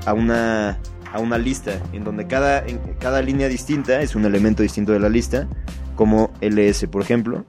a 0.07 0.13
una, 0.13 0.79
a 1.13 1.21
una 1.21 1.39
lista, 1.39 1.81
en 1.93 2.03
donde 2.03 2.27
cada, 2.27 2.65
cada 2.99 3.23
línea 3.23 3.49
distinta 3.49 4.01
es 4.03 4.15
un 4.17 4.25
elemento 4.25 4.63
distinto 4.63 4.93
de 4.93 4.99
la 4.99 5.09
lista, 5.09 5.49
como 5.95 6.30
ls, 6.41 6.87
por 6.87 7.03
ejemplo. 7.03 7.45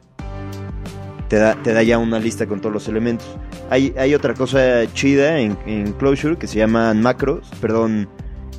Te 1.27 1.37
da, 1.37 1.55
te 1.55 1.73
da 1.73 1.81
ya 1.81 1.97
una 1.97 2.19
lista 2.19 2.45
con 2.45 2.59
todos 2.59 2.73
los 2.73 2.87
elementos. 2.87 3.27
Hay, 3.69 3.93
hay 3.97 4.13
otra 4.13 4.33
cosa 4.33 4.91
chida 4.93 5.39
en, 5.39 5.93
Closure 5.93 6.37
que 6.37 6.47
se 6.47 6.57
llaman 6.57 7.01
macros, 7.01 7.49
perdón, 7.61 8.09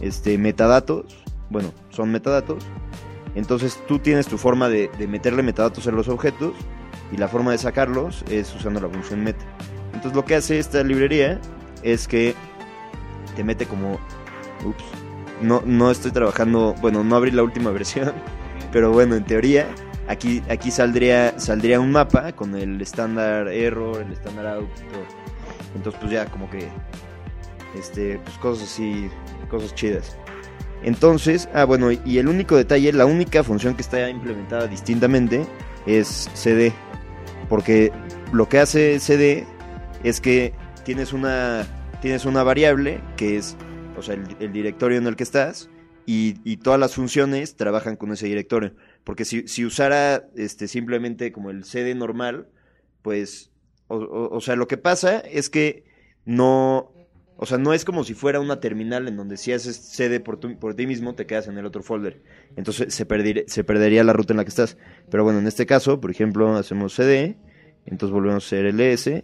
este, 0.01 0.39
metadatos. 0.39 1.23
Bueno, 1.51 1.73
son 1.91 2.11
metadatos. 2.11 2.65
Entonces 3.35 3.79
tú 3.87 3.99
tienes 3.99 4.27
tu 4.27 4.39
forma 4.39 4.69
de, 4.69 4.91
de 4.99 5.07
meterle 5.07 5.43
metadatos 5.43 5.87
a 5.87 5.91
los 5.91 6.09
objetos 6.09 6.55
y 7.13 7.19
la 7.19 7.29
forma 7.29 7.53
de 7.53 7.59
sacarlos 7.59 8.25
es 8.31 8.55
usando 8.55 8.81
la 8.81 8.89
función 8.89 9.23
meta. 9.23 9.45
Entonces 9.93 10.15
lo 10.15 10.25
que 10.25 10.35
hace 10.35 10.59
esta 10.59 10.83
librería 10.83 11.41
es 11.83 12.09
que 12.09 12.35
te 13.37 13.45
mete 13.45 13.67
como... 13.67 13.99
Ups. 14.65 14.85
No, 15.43 15.63
no 15.67 15.91
estoy 15.91 16.11
trabajando... 16.11 16.75
Bueno, 16.81 17.05
no 17.05 17.17
abrí 17.17 17.31
la 17.31 17.43
última 17.43 17.71
versión. 17.73 18.13
Pero 18.73 18.93
bueno, 18.93 19.15
en 19.15 19.25
teoría 19.25 19.69
aquí, 20.13 20.43
aquí 20.49 20.71
saldría, 20.71 21.39
saldría 21.39 21.81
un 21.81 21.93
mapa 21.93 22.33
con 22.33 22.55
el 22.55 22.81
estándar 22.81 23.49
error, 23.49 24.03
el 24.03 24.13
estándar 24.13 24.47
out 24.47 24.71
Entonces 25.75 26.01
pues 26.01 26.13
ya 26.13 26.27
como 26.27 26.49
que... 26.51 26.69
Este, 27.79 28.19
pues 28.19 28.37
cosas 28.37 28.69
así, 28.69 29.09
cosas 29.49 29.75
chidas. 29.75 30.17
Entonces, 30.83 31.49
ah 31.55 31.65
bueno, 31.65 31.91
y 31.91 32.19
el 32.19 32.29
único 32.29 32.57
detalle, 32.57 32.93
la 32.93 33.07
única 33.07 33.43
función 33.43 33.75
que 33.75 33.83
está 33.83 34.11
implementada 34.11 34.67
distintamente 34.67 35.47
es 35.87 36.29
CD 36.35 36.73
porque 37.53 37.93
lo 38.33 38.49
que 38.49 38.59
hace 38.59 38.99
CD 38.99 39.45
es 40.05 40.23
que 40.23 40.55
tienes 40.85 41.13
una, 41.13 41.67
tienes 42.01 42.25
una 42.25 42.43
variable 42.43 43.03
que 43.19 43.37
es 43.37 43.59
o 43.95 44.01
sea, 44.01 44.15
el, 44.15 44.53
directorio 44.53 44.97
en 44.97 45.07
el 45.07 45.17
que 45.17 45.23
estás 45.23 45.69
y, 46.07 46.57
todas 46.57 46.81
las 46.81 46.95
funciones 46.95 47.57
trabajan 47.57 47.97
con 47.97 48.11
ese 48.11 48.27
directorio. 48.27 48.73
Porque 49.05 49.25
si, 49.25 49.49
si 49.49 49.65
usara 49.65 50.29
este, 50.37 50.69
simplemente 50.69 51.33
como 51.33 51.51
el 51.51 51.65
CD 51.65 51.95
normal, 51.95 52.49
pues, 53.03 53.51
o, 53.89 54.41
sea, 54.41 54.57
lo 54.57 54.69
que 54.69 54.79
pasa 54.79 55.19
es 55.19 55.51
que 55.51 55.85
no, 56.25 56.93
o 57.37 57.47
sea, 57.47 57.59
no 57.59 57.75
es 57.75 57.85
como 57.85 58.05
si 58.05 58.15
fuera 58.15 58.41
una 58.41 58.61
terminal 58.61 59.07
en 59.09 59.17
donde 59.17 59.37
si 59.37 59.53
haces 59.53 59.77
CD 59.77 60.21
por, 60.21 60.39
por 60.59 60.75
ti 60.75 60.87
mismo, 60.87 61.15
te 61.15 61.27
quedas 61.27 61.49
en 61.49 61.59
el 61.59 61.67
otro 61.67 61.83
folder. 61.83 62.23
Entonces 62.57 62.95
se, 62.95 63.05
se 63.47 63.65
perdería 63.65 64.05
la 64.05 64.13
ruta 64.13 64.33
en 64.33 64.39
la 64.39 64.45
que 64.45 64.51
estás. 64.51 64.79
Pero 65.11 65.25
bueno, 65.25 65.41
en 65.41 65.47
este 65.47 65.67
caso, 65.67 66.01
por 66.01 66.11
ejemplo, 66.11 66.55
hacemos 66.55 66.95
CD, 66.95 67.37
entonces 67.85 68.15
volvemos 68.15 68.45
a 68.45 68.47
hacer 68.47 68.73
LS. 68.73 69.09
Eh, 69.09 69.23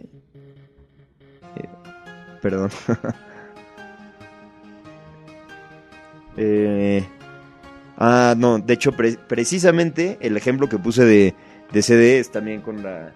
perdón. 2.41 2.69
Eh, 6.41 7.05
ah, 7.99 8.33
no, 8.37 8.57
de 8.57 8.73
hecho, 8.73 8.91
precisamente 8.93 10.17
el 10.21 10.35
ejemplo 10.35 10.67
que 10.67 10.79
puse 10.79 11.05
de, 11.05 11.35
de 11.71 11.81
CD 11.83 12.19
es 12.19 12.31
también 12.31 12.61
con 12.61 12.81
la, 12.81 13.11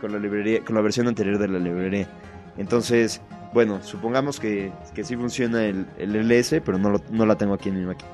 con 0.00 0.12
la 0.12 0.18
librería, 0.18 0.64
con 0.64 0.74
la 0.74 0.82
versión 0.82 1.08
anterior 1.08 1.38
de 1.38 1.48
la 1.48 1.58
librería. 1.58 2.08
Entonces, 2.58 3.22
bueno, 3.54 3.82
supongamos 3.82 4.38
que, 4.40 4.72
que 4.94 5.04
sí 5.04 5.16
funciona 5.16 5.64
el, 5.64 5.86
el 5.98 6.14
LS, 6.28 6.60
pero 6.64 6.78
no, 6.78 7.00
no 7.10 7.26
la 7.26 7.36
tengo 7.36 7.54
aquí 7.54 7.70
en 7.70 7.80
mi 7.80 7.86
máquina. 7.86 8.10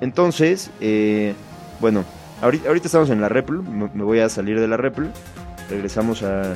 Entonces, 0.00 0.70
eh, 0.80 1.34
bueno, 1.80 2.04
ahorita, 2.40 2.68
ahorita, 2.68 2.86
estamos 2.86 3.10
en 3.10 3.20
la 3.20 3.28
REPL, 3.28 3.62
me, 3.62 4.04
voy 4.04 4.20
a 4.20 4.28
salir 4.28 4.60
de 4.60 4.68
la 4.68 4.76
REPL, 4.76 5.06
regresamos 5.70 6.22
a 6.22 6.54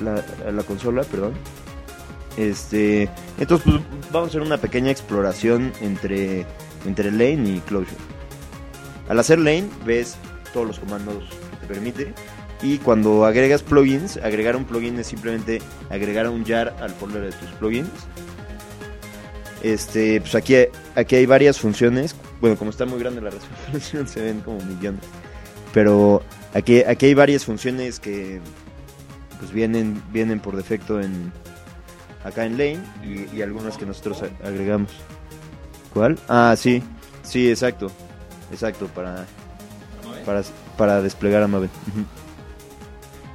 la, 0.00 0.24
a 0.46 0.50
la 0.50 0.62
consola, 0.64 1.02
perdón. 1.04 1.34
Este, 2.36 3.08
entonces 3.38 3.64
pues, 3.64 4.10
vamos 4.12 4.28
a 4.28 4.30
hacer 4.30 4.42
una 4.42 4.58
pequeña 4.58 4.90
exploración 4.90 5.72
entre, 5.80 6.46
entre 6.84 7.10
lane 7.10 7.56
y 7.56 7.60
closure. 7.60 7.96
Al 9.08 9.18
hacer 9.18 9.38
lane 9.38 9.68
ves 9.84 10.16
todos 10.52 10.66
los 10.66 10.78
comandos 10.78 11.24
que 11.50 11.66
te 11.66 11.66
permite 11.66 12.14
y 12.62 12.78
cuando 12.78 13.24
agregas 13.24 13.62
plugins, 13.62 14.16
agregar 14.16 14.56
un 14.56 14.64
plugin 14.64 14.98
es 14.98 15.06
simplemente 15.06 15.60
agregar 15.90 16.28
un 16.28 16.44
jar 16.44 16.74
al 16.80 16.90
folder 16.90 17.22
de 17.22 17.32
tus 17.32 17.50
plugins. 17.50 17.90
Este, 19.62 20.20
pues 20.20 20.34
aquí, 20.34 20.56
aquí 20.94 21.16
hay 21.16 21.26
varias 21.26 21.58
funciones. 21.58 22.16
Bueno, 22.40 22.56
como 22.56 22.70
está 22.70 22.84
muy 22.86 22.98
grande 22.98 23.20
la 23.20 23.30
resolución, 23.70 24.08
se 24.08 24.22
ven 24.22 24.40
como 24.40 24.58
millones. 24.60 25.02
Pero 25.72 26.22
aquí, 26.54 26.82
aquí 26.82 27.06
hay 27.06 27.14
varias 27.14 27.44
funciones 27.44 28.00
que 28.00 28.40
pues 29.38 29.52
vienen, 29.52 30.02
vienen 30.12 30.40
por 30.40 30.56
defecto 30.56 31.00
en, 31.00 31.32
acá 32.24 32.46
en 32.46 32.58
Lane 32.58 32.82
y, 33.32 33.42
algunas 33.42 33.76
que 33.76 33.86
nosotros 33.86 34.22
agregamos. 34.42 34.90
¿Cuál? 35.92 36.18
Ah, 36.28 36.54
sí, 36.56 36.82
sí, 37.22 37.48
exacto, 37.48 37.90
exacto, 38.50 38.88
para, 38.88 39.26
para, 40.26 40.42
para 40.76 41.02
desplegar 41.02 41.42
a 41.42 41.48
Maven. 41.48 41.70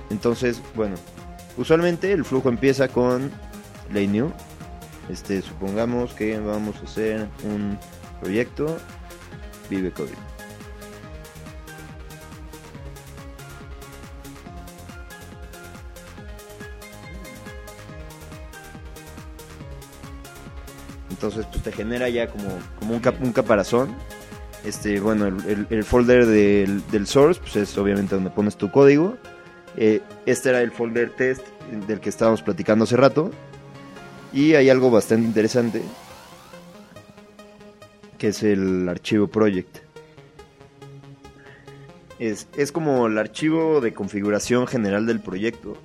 Entonces, 0.10 0.62
bueno, 0.76 0.96
usualmente 1.58 2.12
el 2.12 2.26
flujo 2.26 2.50
empieza 2.50 2.88
con 2.88 3.32
Lane 3.94 4.08
New. 4.08 4.32
Este, 5.10 5.42
supongamos 5.42 6.14
que 6.14 6.38
vamos 6.40 6.76
a 6.78 6.84
hacer 6.84 7.28
un 7.44 7.78
proyecto 8.22 8.78
Vive 9.70 9.92
Código. 9.92 10.29
Entonces 21.20 21.46
pues 21.52 21.62
te 21.62 21.74
genera 21.74 22.08
ya 22.08 22.28
como, 22.28 22.48
como 22.80 22.96
un, 22.96 23.02
un 23.28 23.34
caparazón. 23.34 23.94
Este, 24.64 25.02
bueno, 25.02 25.28
el, 25.28 25.84
folder 25.84 26.26
del, 26.26 27.08
source, 27.08 27.42
pues 27.42 27.58
es 27.58 27.78
obviamente 27.78 28.16
donde 28.16 28.30
pones 28.30 28.56
tu 28.56 28.72
código. 28.72 29.18
Eh, 29.76 30.00
este 30.26 30.50
era 30.50 30.62
el 30.62 30.72
folder 30.72 31.10
test 31.12 31.46
del 31.88 32.00
que 32.00 32.08
estábamos 32.08 32.42
platicando 32.42 32.86
hace 32.86 32.96
rato. 32.96 33.32
Y 34.32 34.54
hay 34.54 34.70
algo 34.70 34.92
bastante 34.92 35.26
interesante, 35.28 35.82
que 38.18 38.30
es 38.30 38.42
el 38.42 38.88
archivo 38.88 39.28
project. 39.28 39.80
Es, 42.18 42.48
es 42.56 42.72
como 42.72 43.08
el 43.08 43.18
archivo 43.18 43.82
de 43.82 43.94
configuración 43.94 44.68
general 44.68 45.06
del 45.06 45.20
proyecto, 45.20 45.76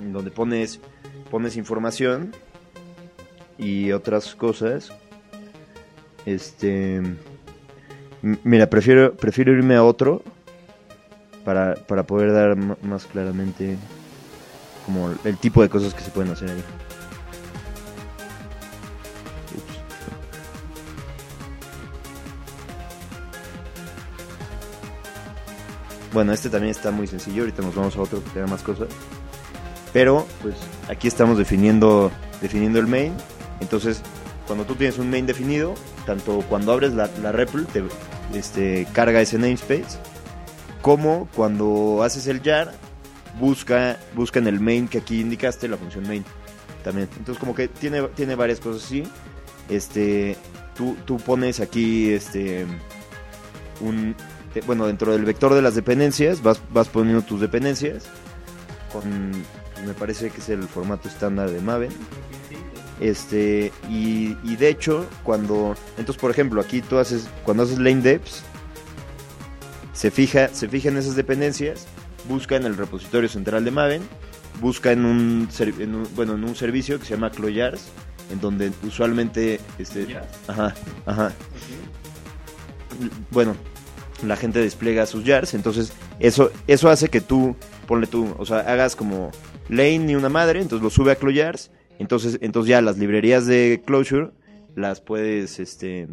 donde 0.00 0.30
pones, 0.30 0.80
pones 1.30 1.56
información 1.56 2.32
y 3.58 3.92
otras 3.92 4.34
cosas. 4.34 4.92
Este. 6.24 7.02
Mira, 8.22 8.68
prefiero, 8.68 9.14
prefiero 9.14 9.52
irme 9.52 9.76
a 9.76 9.84
otro 9.84 10.22
para, 11.44 11.74
para 11.74 12.04
poder 12.04 12.32
dar 12.32 12.56
más 12.56 13.06
claramente 13.06 13.76
como 14.84 15.12
el 15.24 15.36
tipo 15.36 15.62
de 15.62 15.68
cosas 15.68 15.94
que 15.94 16.00
se 16.00 16.10
pueden 16.10 16.32
hacer 16.32 16.50
ahí. 16.50 16.64
Bueno, 26.12 26.32
este 26.32 26.48
también 26.48 26.70
está 26.70 26.90
muy 26.90 27.06
sencillo, 27.06 27.42
ahorita 27.42 27.60
nos 27.60 27.74
vamos 27.74 27.94
a 27.94 28.00
otro 28.00 28.24
que 28.24 28.30
tenga 28.30 28.46
más 28.46 28.62
cosas. 28.62 28.88
Pero, 29.92 30.26
pues, 30.40 30.54
aquí 30.88 31.08
estamos 31.08 31.36
definiendo, 31.36 32.10
definiendo 32.40 32.78
el 32.78 32.86
main 32.86 33.12
entonces, 33.60 34.02
cuando 34.46 34.64
tú 34.64 34.74
tienes 34.74 34.98
un 34.98 35.10
main 35.10 35.26
definido, 35.26 35.74
tanto 36.04 36.44
cuando 36.48 36.72
abres 36.72 36.92
la, 36.92 37.06
REPL 37.06 37.64
te 37.64 37.84
este, 38.34 38.86
carga 38.92 39.20
ese 39.20 39.38
namespace, 39.38 39.98
como 40.82 41.28
cuando 41.34 42.02
haces 42.02 42.26
el 42.26 42.42
jar, 42.42 42.72
busca, 43.40 43.98
busca 44.14 44.38
en 44.38 44.46
el 44.46 44.60
main 44.60 44.88
que 44.88 44.98
aquí 44.98 45.20
indicaste 45.20 45.68
la 45.68 45.76
función 45.76 46.06
main 46.06 46.24
también. 46.84 47.08
Entonces, 47.18 47.40
como 47.40 47.54
que 47.54 47.68
tiene, 47.68 48.02
tiene 48.14 48.34
varias 48.34 48.60
cosas 48.60 48.84
así. 48.84 49.04
Este, 49.68 50.36
tú, 50.76 50.96
tú 51.04 51.16
pones 51.16 51.58
aquí 51.58 52.12
este 52.12 52.66
un 53.80 54.14
eh, 54.54 54.62
bueno 54.66 54.86
dentro 54.86 55.12
del 55.12 55.24
vector 55.24 55.54
de 55.54 55.62
las 55.62 55.74
dependencias 55.74 56.42
vas, 56.42 56.60
vas 56.72 56.88
poniendo 56.88 57.22
tus 57.22 57.40
dependencias 57.40 58.04
con 58.92 59.32
me 59.84 59.94
parece 59.98 60.30
que 60.30 60.38
es 60.38 60.48
el 60.48 60.62
formato 60.68 61.08
estándar 61.08 61.50
de 61.50 61.60
Maven 61.60 61.90
este, 63.00 63.72
y, 63.90 64.34
de 64.56 64.68
hecho, 64.68 65.06
cuando, 65.22 65.74
entonces 65.98 66.20
por 66.20 66.30
ejemplo, 66.30 66.60
aquí 66.60 66.80
tú 66.80 66.98
haces, 66.98 67.28
cuando 67.44 67.64
haces 67.64 67.78
lane 67.78 68.00
deps, 68.00 68.42
se 69.92 70.10
fija, 70.10 70.48
se 70.48 70.68
fija 70.68 70.88
en 70.88 70.96
esas 70.96 71.16
dependencias, 71.16 71.86
busca 72.28 72.56
en 72.56 72.64
el 72.64 72.76
repositorio 72.76 73.28
central 73.28 73.64
de 73.64 73.70
Maven, 73.70 74.02
busca 74.60 74.92
en 74.92 75.04
un, 75.04 75.48
bueno, 76.14 76.34
en 76.34 76.44
un 76.44 76.56
servicio 76.56 76.98
que 76.98 77.04
se 77.04 77.14
llama 77.14 77.30
Cloyars, 77.30 77.88
en 78.30 78.40
donde 78.40 78.72
usualmente, 78.82 79.60
este, 79.78 80.06
ajá, 80.48 80.74
ajá, 81.04 81.32
bueno, 83.30 83.54
la 84.26 84.36
gente 84.36 84.60
despliega 84.60 85.04
sus 85.04 85.24
jars, 85.24 85.52
entonces 85.52 85.92
eso, 86.18 86.50
eso 86.66 86.88
hace 86.88 87.08
que 87.08 87.20
tú, 87.20 87.56
ponle 87.86 88.06
tú, 88.06 88.34
o 88.38 88.46
sea, 88.46 88.60
hagas 88.60 88.96
como 88.96 89.30
lane 89.68 90.12
y 90.12 90.14
una 90.14 90.30
madre, 90.30 90.62
entonces 90.62 90.82
lo 90.82 90.90
sube 90.90 91.12
a 91.12 91.16
Cloyars 91.16 91.70
entonces, 91.98 92.38
entonces 92.40 92.70
ya 92.70 92.80
las 92.80 92.98
librerías 92.98 93.46
de 93.46 93.82
Closure 93.84 94.30
las 94.74 95.00
puedes, 95.00 95.58
este, 95.58 96.08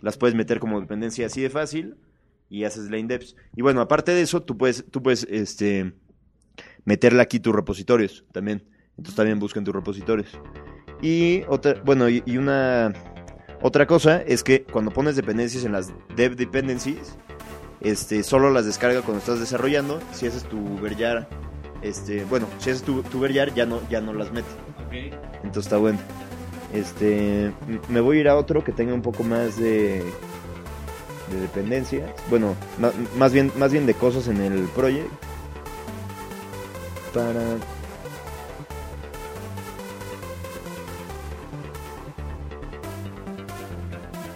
las 0.00 0.16
puedes 0.16 0.34
meter 0.34 0.58
como 0.60 0.80
dependencia 0.80 1.26
así 1.26 1.42
de 1.42 1.50
fácil 1.50 1.96
y 2.48 2.64
haces 2.64 2.90
lane 2.90 3.08
deps. 3.08 3.36
Y 3.54 3.62
bueno, 3.62 3.80
aparte 3.80 4.12
de 4.12 4.22
eso, 4.22 4.42
tú 4.42 4.56
puedes, 4.56 4.84
tú 4.90 5.02
puedes, 5.02 5.26
este, 5.30 5.92
meterle 6.84 7.22
aquí 7.22 7.38
tus 7.38 7.54
repositorios 7.54 8.24
también. 8.32 8.64
Entonces 8.96 9.14
también 9.14 9.38
busquen 9.38 9.64
tus 9.64 9.74
repositorios. 9.74 10.28
Y 11.00 11.42
otra, 11.48 11.80
bueno, 11.84 12.08
y, 12.08 12.22
una 12.36 12.92
otra 13.62 13.86
cosa 13.86 14.22
es 14.22 14.42
que 14.42 14.64
cuando 14.64 14.90
pones 14.90 15.14
dependencias 15.14 15.64
en 15.64 15.72
las 15.72 15.92
dev 16.16 16.34
dependencies, 16.34 17.16
este, 17.80 18.22
solo 18.22 18.50
las 18.50 18.66
descarga 18.66 19.02
cuando 19.02 19.20
estás 19.20 19.38
desarrollando. 19.38 20.00
Si 20.12 20.26
haces 20.26 20.44
tu 20.44 20.78
verjar, 20.78 21.28
este, 21.82 22.24
bueno, 22.24 22.46
si 22.58 22.70
haces 22.70 22.82
tu, 22.82 23.02
tu 23.02 23.24
ya 23.26 23.66
no, 23.66 23.80
ya 23.88 24.00
no 24.00 24.14
las 24.14 24.32
mete. 24.32 24.48
Entonces 24.90 25.64
está 25.64 25.76
bueno. 25.76 25.98
Este, 26.72 27.52
me 27.88 28.00
voy 28.00 28.18
a 28.18 28.20
ir 28.20 28.28
a 28.28 28.36
otro 28.36 28.62
que 28.62 28.72
tenga 28.72 28.92
un 28.92 29.02
poco 29.02 29.22
más 29.22 29.56
de, 29.56 30.02
de 31.30 31.40
dependencia. 31.40 32.14
Bueno, 32.28 32.54
más, 33.16 33.32
bien, 33.32 33.50
más 33.56 33.72
bien 33.72 33.86
de 33.86 33.94
cosas 33.94 34.28
en 34.28 34.40
el 34.40 34.64
proyecto. 34.68 35.10
Para 37.14 37.40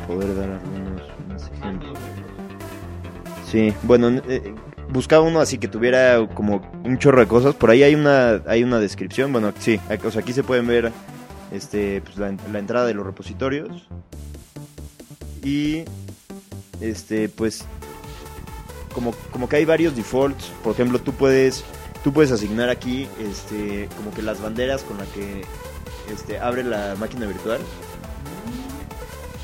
poder 0.06 0.34
dar 0.36 0.50
algunos 0.50 1.50
ejemplos. 1.52 1.98
Sí, 3.46 3.74
bueno, 3.82 4.08
eh, 4.28 4.54
buscaba 4.92 5.24
uno 5.24 5.40
así 5.40 5.58
que 5.58 5.68
tuviera 5.68 6.26
como 6.34 6.62
un 6.84 6.98
chorro 6.98 7.20
de 7.20 7.26
cosas. 7.26 7.54
Por 7.54 7.70
ahí 7.70 7.82
hay 7.82 7.94
una, 7.94 8.42
hay 8.46 8.62
una 8.62 8.78
descripción. 8.78 9.32
Bueno, 9.32 9.52
sí, 9.58 9.80
o 10.04 10.10
sea, 10.10 10.20
aquí 10.20 10.32
se 10.32 10.42
pueden 10.42 10.66
ver 10.66 10.92
este, 11.50 12.02
pues, 12.02 12.18
la, 12.18 12.34
la 12.52 12.58
entrada 12.58 12.86
de 12.86 12.94
los 12.94 13.06
repositorios. 13.06 13.88
Y 15.42 15.84
este, 16.80 17.28
pues 17.28 17.64
como, 18.94 19.12
como 19.32 19.48
que 19.48 19.56
hay 19.56 19.64
varios 19.64 19.96
defaults. 19.96 20.52
Por 20.62 20.74
ejemplo, 20.74 21.00
tú 21.00 21.12
puedes, 21.12 21.64
tú 22.04 22.12
puedes 22.12 22.30
asignar 22.30 22.68
aquí 22.68 23.08
este, 23.20 23.88
como 23.96 24.12
que 24.12 24.22
las 24.22 24.40
banderas 24.40 24.82
con 24.82 24.98
las 24.98 25.08
que 25.08 25.42
este, 26.12 26.38
abre 26.38 26.62
la 26.62 26.94
máquina 26.98 27.26
virtual. 27.26 27.60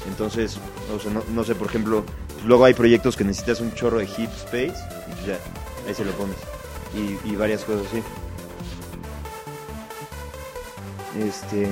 Entonces, 0.07 0.59
o 0.95 0.99
sea, 0.99 1.13
no, 1.13 1.23
no 1.35 1.45
sé, 1.45 1.55
por 1.55 1.69
ejemplo, 1.69 2.05
luego 2.47 2.65
hay 2.65 2.75
proyectos 2.75 3.17
que 3.17 3.25
necesitas 3.25 3.61
un 3.61 3.75
chorro 3.75 3.99
de 3.99 4.07
heap 4.07 4.31
space 4.35 4.98
ya, 5.27 5.39
ahí 5.87 5.95
se 5.95 6.05
lo 6.05 6.13
pones. 6.13 6.37
Y, 6.95 7.37
varias 7.37 7.65
cosas 7.65 7.87
así. 7.87 8.03
Este. 11.19 11.69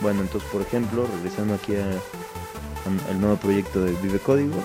Bueno, 0.00 0.22
entonces, 0.22 0.48
por 0.50 0.62
ejemplo, 0.62 1.06
regresando 1.06 1.54
aquí 1.54 1.74
al 1.76 3.20
nuevo 3.20 3.36
proyecto 3.36 3.82
de 3.82 3.92
Vive 4.02 4.18
Código. 4.18 4.62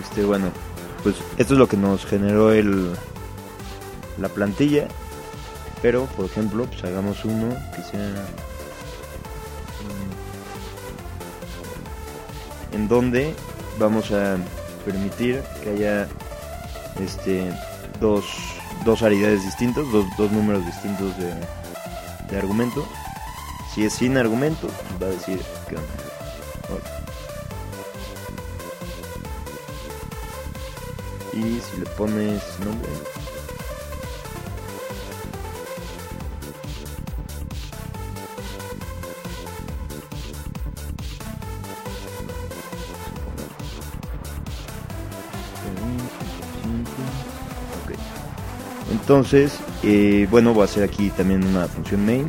Este, 0.00 0.24
bueno, 0.24 0.50
pues 1.02 1.16
esto 1.38 1.54
es 1.54 1.58
lo 1.58 1.68
que 1.68 1.76
nos 1.76 2.04
generó 2.06 2.52
el 2.52 2.92
la 4.18 4.28
plantilla. 4.28 4.88
Pero, 5.80 6.06
por 6.16 6.26
ejemplo, 6.26 6.66
pues 6.66 6.84
hagamos 6.84 7.24
uno 7.24 7.48
que 7.74 7.82
sea 7.82 8.24
mm, 12.70 12.74
en 12.74 12.88
donde 12.88 13.34
vamos 13.78 14.12
a 14.12 14.36
permitir 14.84 15.42
que 15.62 15.70
haya 15.70 16.08
este 17.00 17.52
dos, 18.00 18.24
dos 18.84 19.02
aridades 19.02 19.42
distintos, 19.44 19.90
dos, 19.90 20.06
dos 20.16 20.30
números 20.30 20.64
distintos 20.66 21.16
de, 21.18 21.34
de 22.30 22.38
argumento. 22.38 22.86
Si 23.74 23.84
es 23.84 23.94
sin 23.94 24.16
argumento, 24.16 24.68
pues 24.68 25.02
va 25.02 25.06
a 25.06 25.10
decir 25.10 25.40
que 25.68 25.76
Y 31.32 31.60
si 31.60 31.78
le 31.78 31.86
pones 31.96 32.42
nombre. 32.64 32.88
Entonces, 48.90 49.58
eh, 49.82 50.26
bueno, 50.30 50.54
voy 50.54 50.62
a 50.62 50.64
hacer 50.64 50.84
aquí 50.84 51.10
también 51.10 51.44
una 51.44 51.66
función 51.66 52.06
main. 52.06 52.26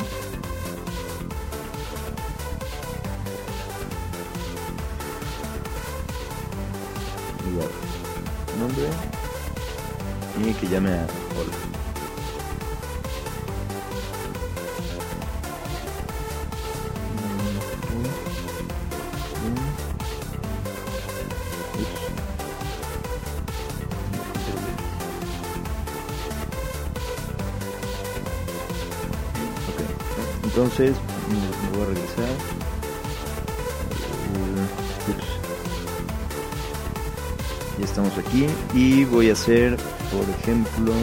Ejemplo, 40.43 40.93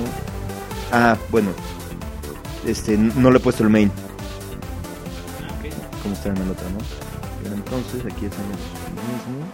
ah, 0.93 1.17
bueno, 1.31 1.51
este, 2.67 2.99
no 2.99 3.31
le 3.31 3.39
he 3.39 3.41
puesto 3.41 3.63
el 3.65 3.71
main, 3.71 3.91
como 6.03 6.15
está 6.15 6.29
en 6.29 6.37
el 6.37 6.51
otro, 6.51 6.69
¿no? 6.71 6.79
Pero 7.43 7.55
entonces 7.55 8.05
aquí 8.05 8.27
hacemos 8.27 8.59
lo 8.95 9.03
mismo. 9.03 9.47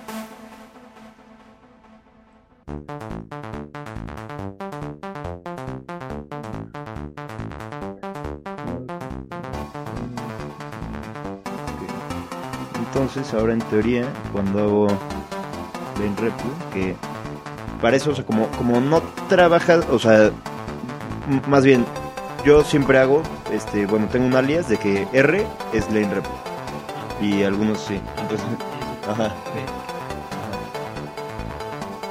Entonces, 12.89 13.34
ahora 13.34 13.53
en 13.53 13.61
teoría, 13.61 14.05
cuando 14.32 14.59
hago 14.59 14.87
main 15.99 16.16
repo, 16.16 16.45
que 16.72 16.97
para 17.81 17.97
eso, 17.97 18.11
o 18.11 18.14
sea, 18.14 18.24
como, 18.24 18.49
como 18.53 18.81
no 18.81 19.03
trabajas, 19.29 19.85
o 19.91 19.99
sea, 19.99 20.31
más 21.49 21.64
bien, 21.64 21.85
yo 22.45 22.62
siempre 22.62 22.99
hago, 22.99 23.22
este, 23.53 23.87
bueno, 23.87 24.07
tengo 24.07 24.27
un 24.27 24.35
alias 24.35 24.68
de 24.68 24.79
que 24.79 25.07
R 25.12 25.45
es 25.72 25.87
lane 25.91 26.14
repo. 26.14 26.31
Y 27.20 27.43
algunos 27.43 27.81
sí. 27.81 28.01
Entonces, 28.20 28.47
ajá. 29.11 29.33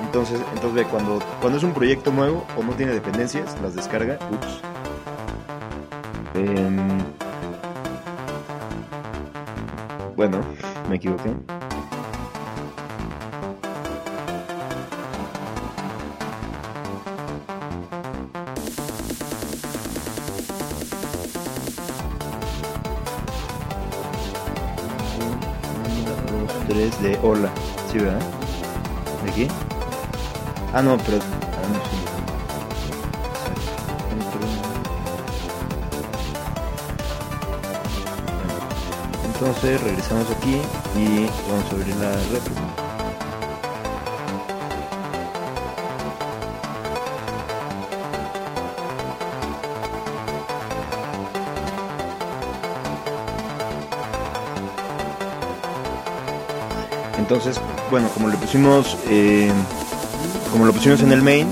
Entonces, 0.01 0.41
entonces 0.53 0.74
ve, 0.74 0.84
cuando, 0.86 1.20
cuando 1.41 1.57
es 1.57 1.63
un 1.63 1.74
proyecto 1.74 2.11
nuevo 2.11 2.45
o 2.57 2.63
no 2.63 2.74
tiene 2.74 2.93
dependencias, 2.93 3.55
las 3.61 3.76
descarga. 3.76 4.18
Ups. 4.32 4.61
Em, 6.36 6.99
bueno, 10.16 10.39
me 10.89 10.95
equivoqué. 10.95 11.32
Hola. 27.28 27.49
¿Sí, 27.91 27.97
verdad? 27.97 28.19
¿De 29.23 29.32
aquí? 29.32 29.47
Ah, 30.73 30.82
no, 30.82 30.97
pero. 30.97 31.17
Ah, 31.17 31.67
no, 31.73 31.80
sí. 31.89 31.97
Entonces 39.26 39.82
regresamos 39.82 40.28
aquí 40.32 40.61
y 40.95 41.26
vamos 41.49 41.65
a 41.71 41.76
abrir 41.76 41.95
la 41.95 42.11
réplica. 42.11 42.84
Entonces, 57.36 57.61
bueno, 57.91 58.07
como 58.13 58.29
le 58.29 58.38
pusimos, 58.38 58.97
eh, 59.09 59.51
como 60.53 60.65
lo 60.65 60.71
pusimos 60.71 61.01
en 61.01 61.11
el 61.11 61.21
main, 61.21 61.47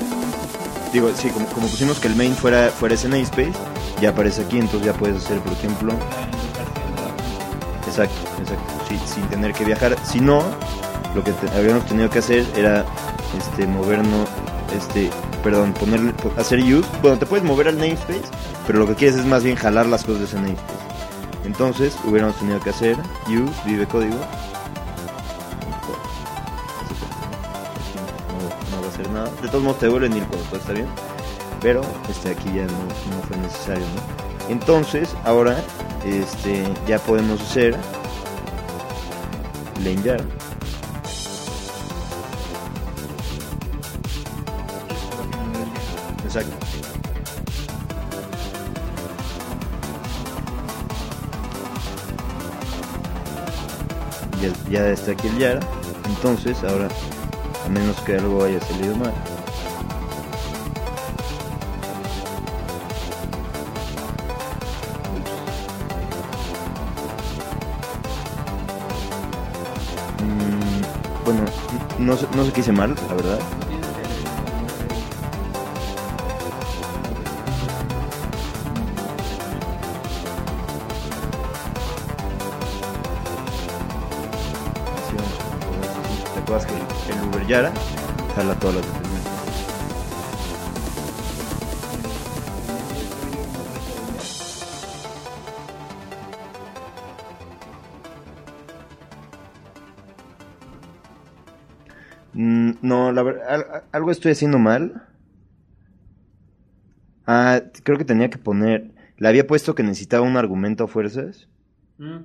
digo, 0.93 1.09
sí, 1.13 1.27
como, 1.29 1.45
pusimos 1.47 1.99
que 1.99 2.07
el 2.07 2.15
main 2.15 2.33
fuera, 2.35 2.69
fuera 2.69 2.95
ese 2.95 3.09
namespace, 3.09 3.51
ya 4.01 4.09
aparece 4.11 4.43
aquí, 4.43 4.59
entonces 4.59 4.85
ya 4.85 4.93
puedes 4.93 5.17
hacer, 5.21 5.39
por 5.39 5.51
ejemplo, 5.51 5.91
exacto, 7.85 8.15
exacto, 8.39 8.73
sí, 8.87 8.97
sin 9.13 9.23
tener 9.27 9.51
que 9.53 9.65
viajar. 9.65 9.97
Si 10.05 10.21
no, 10.21 10.41
lo 11.13 11.21
que 11.23 11.33
habríamos 11.53 11.85
tenido 11.85 12.09
que 12.09 12.19
hacer 12.19 12.45
era, 12.55 12.85
este, 13.37 13.67
movernos, 13.67 14.29
este, 14.77 15.09
perdón, 15.43 15.73
ponerle, 15.73 16.13
po- 16.13 16.31
hacer 16.37 16.59
use. 16.63 16.87
Bueno, 17.01 17.17
te 17.17 17.25
puedes 17.25 17.43
mover 17.45 17.67
al 17.67 17.77
namespace, 17.77 18.21
pero 18.65 18.79
lo 18.79 18.87
que 18.87 18.95
quieres 18.95 19.19
es 19.19 19.25
más 19.25 19.43
bien 19.43 19.57
jalar 19.57 19.85
las 19.87 20.03
cosas 20.05 20.19
de 20.19 20.25
ese 20.27 20.35
namespace. 20.37 20.79
Entonces, 21.43 21.93
hubiéramos 22.05 22.37
tenido 22.37 22.61
que 22.61 22.69
hacer 22.69 22.95
use, 23.27 23.51
vive 23.65 23.85
código, 23.85 24.15
va 28.83 28.89
a 28.89 28.91
hacer 28.91 29.09
nada. 29.09 29.31
De 29.41 29.47
todos 29.47 29.63
modos 29.63 29.79
te 29.79 29.85
devuelven 29.87 30.13
el 30.13 30.25
todo 30.27 30.57
está 30.57 30.73
bien. 30.73 30.87
Pero 31.61 31.81
este 32.09 32.31
aquí 32.31 32.49
ya 32.53 32.65
no, 32.65 33.15
no 33.15 33.23
fue 33.27 33.37
necesario. 33.37 33.85
Entonces, 34.49 35.15
ahora 35.23 35.57
este 36.05 36.63
ya 36.87 36.99
podemos 36.99 37.41
hacer 37.41 37.75
jar 40.03 40.21
Exacto. 46.25 46.73
ya, 54.43 54.69
ya 54.69 54.89
está 54.89 55.11
aquí 55.11 55.27
el 55.27 55.37
Yara. 55.37 55.59
Entonces, 56.05 56.63
ahora, 56.63 56.89
a 57.65 57.69
menos 57.69 57.99
que 58.01 58.15
algo 58.17 58.43
haya 58.43 58.59
salido 58.59 58.95
mal. 58.95 59.13
Mm, 70.19 71.25
bueno, 71.25 71.41
no, 71.99 72.17
no 72.35 72.45
sé 72.45 72.51
qué 72.51 72.71
mal, 72.71 72.95
la 73.07 73.15
verdad. 73.15 73.39
Yara 87.53 87.71
jala 88.35 88.55
todas 88.59 88.77
las 88.77 88.85
dependencias? 88.87 89.33
Mm, 102.33 102.71
No, 102.81 103.11
la 103.11 103.21
verdad, 103.23 103.83
algo 103.91 104.11
estoy 104.11 104.31
haciendo 104.31 104.57
mal. 104.57 105.03
Ah, 107.27 107.61
creo 107.83 107.97
que 107.97 108.05
tenía 108.05 108.29
que 108.31 108.37
poner. 108.37 108.91
Le 109.17 109.27
había 109.27 109.45
puesto 109.45 109.75
que 109.75 109.83
necesitaba 109.83 110.25
un 110.25 110.37
argumento 110.37 110.83
a 110.83 110.87
fuerzas. 110.87 111.47
Mm. 111.99 112.23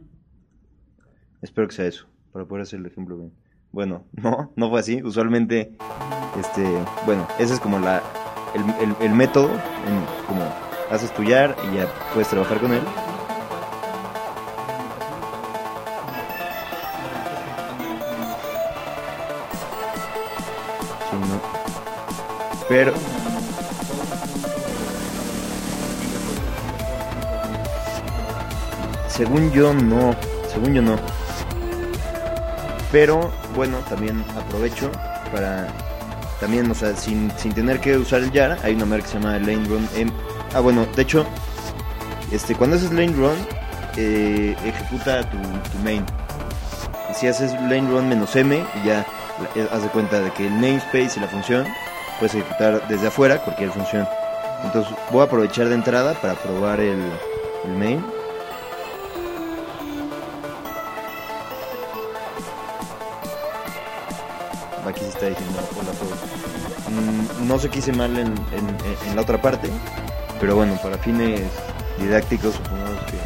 Espero 1.42 1.68
que 1.68 1.74
sea 1.74 1.86
eso, 1.86 2.06
para 2.32 2.46
poder 2.46 2.62
hacer 2.62 2.80
el 2.80 2.86
ejemplo 2.86 3.16
bien. 3.18 3.32
Bueno, 3.72 4.04
no, 4.12 4.50
no 4.56 4.70
fue 4.70 4.80
así. 4.80 5.02
Usualmente, 5.02 5.72
este, 6.38 6.64
bueno, 7.06 7.26
ese 7.38 7.54
es 7.54 7.60
como 7.60 7.78
la, 7.78 8.02
el, 8.54 8.62
el- 8.88 8.96
el 9.00 9.12
método, 9.14 9.48
en, 9.50 10.26
como 10.26 10.42
haces 10.90 11.12
tu 11.14 11.22
YAR 11.22 11.54
y 11.70 11.76
ya 11.76 11.86
puedes 12.12 12.28
trabajar 12.28 12.58
con 12.60 12.72
él. 12.72 12.82
No. 21.12 21.40
Pero, 22.68 22.92
según 29.08 29.50
yo 29.52 29.72
no, 29.74 30.14
según 30.52 30.74
yo 30.74 30.82
no. 30.82 30.96
Pero 32.92 33.30
bueno, 33.58 33.78
también 33.88 34.24
aprovecho 34.36 34.88
para 35.32 35.66
también, 36.38 36.70
o 36.70 36.74
sea, 36.76 36.94
sin, 36.94 37.28
sin 37.36 37.52
tener 37.52 37.80
que 37.80 37.96
usar 37.96 38.22
el 38.22 38.30
Yara, 38.30 38.56
hay 38.62 38.76
una 38.76 38.86
marca 38.86 39.06
que 39.06 39.10
se 39.10 39.18
llama 39.18 39.36
Lane 39.40 39.64
Run 39.64 39.88
M. 39.96 40.12
Ah, 40.54 40.60
bueno, 40.60 40.86
de 40.94 41.02
hecho, 41.02 41.26
este, 42.30 42.54
cuando 42.54 42.76
haces 42.76 42.92
Lane 42.92 43.14
Run, 43.14 43.36
eh, 43.96 44.54
ejecuta 44.64 45.28
tu, 45.28 45.38
main. 45.82 46.06
Y 47.10 47.14
si 47.14 47.26
haces 47.26 47.52
Lane 47.54 47.90
Run 47.90 48.08
menos 48.08 48.36
M, 48.36 48.64
ya 48.84 49.04
eh, 49.56 49.68
haz 49.72 49.82
de 49.82 49.88
cuenta 49.88 50.20
de 50.20 50.30
que 50.30 50.46
el 50.46 50.54
namespace 50.60 51.14
y 51.16 51.20
la 51.20 51.26
función 51.26 51.66
puedes 52.20 52.36
ejecutar 52.36 52.86
desde 52.86 53.08
afuera 53.08 53.38
cualquier 53.38 53.72
función. 53.72 54.06
Entonces 54.62 54.94
voy 55.10 55.22
a 55.22 55.24
aprovechar 55.24 55.68
de 55.68 55.74
entrada 55.74 56.14
para 56.14 56.34
probar 56.34 56.78
el 56.78 57.02
main. 57.76 58.17
Aquí 64.88 65.00
se 65.00 65.08
está 65.08 65.26
diciendo 65.26 65.58
hola. 65.78 65.92
Mm, 66.88 67.46
no 67.48 67.58
sé 67.58 67.68
qué 67.68 67.78
hice 67.80 67.92
mal 67.92 68.16
en, 68.18 68.28
en- 68.28 69.16
la 69.16 69.22
otra 69.22 69.40
parte, 69.40 69.68
pero 70.40 70.56
bueno, 70.56 70.78
para 70.82 70.96
fines 70.98 71.42
didácticos 71.98 72.54
supongamos 72.54 73.02
que 73.04 73.18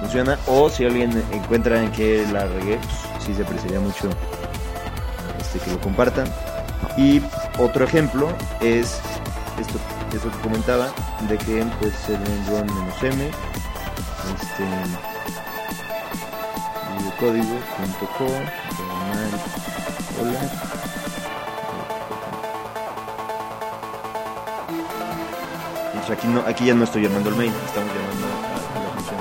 funciona. 0.00 0.38
O 0.46 0.68
si 0.70 0.84
alguien 0.84 1.22
encuentra 1.32 1.82
en 1.82 1.90
que 1.92 2.26
la 2.32 2.46
regué, 2.46 2.78
pues, 2.78 3.24
sí 3.26 3.34
se 3.34 3.42
apreciaría 3.42 3.80
mucho 3.80 4.08
este, 5.40 5.58
que 5.58 5.70
lo 5.72 5.80
compartan. 5.80 6.26
Y 6.96 7.20
otro 7.58 7.84
ejemplo 7.84 8.28
es 8.60 8.98
esto, 9.60 9.78
esto 10.14 10.30
que 10.30 10.38
comentaba, 10.38 10.88
de 11.28 11.36
que 11.38 11.64
pues 11.80 11.94
el 12.08 12.16
run 12.46 12.66
menos 12.74 13.02
m, 13.02 13.30
este, 14.34 14.64
videocódigo.co, 16.98 18.24
diagonal, 18.24 19.30
hola. 20.20 20.79
Aquí, 26.10 26.26
no, 26.26 26.40
aquí 26.40 26.66
ya 26.66 26.74
no 26.74 26.84
estoy 26.84 27.02
llamando 27.02 27.30
al 27.30 27.36
main, 27.36 27.52
estamos 27.66 27.90
llamando 27.94 28.26
a, 28.26 28.30
la 28.82 28.90
función. 28.94 29.20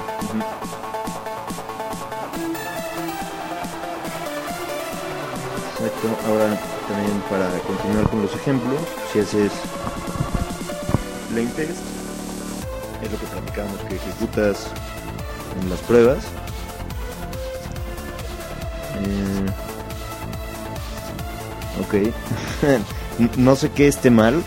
Exacto, 5.71 6.07
ahora 6.27 6.59
también 6.87 7.21
para 7.29 7.49
continuar 7.59 8.09
con 8.09 8.21
los 8.23 8.33
ejemplos, 8.33 8.79
si 9.13 9.19
haces 9.19 9.51
lane 11.33 11.47
test, 11.55 11.79
es 13.03 13.11
lo 13.11 13.17
que 13.19 13.25
platicamos 13.25 13.79
que 13.87 13.95
ejecutas 13.95 14.67
en 15.61 15.69
las 15.69 15.79
pruebas. 15.81 16.23
Eh, 19.01 19.45
ok, 21.81 23.37
no 23.37 23.55
sé 23.55 23.71
qué 23.71 23.87
esté 23.87 24.09
mal. 24.09 24.43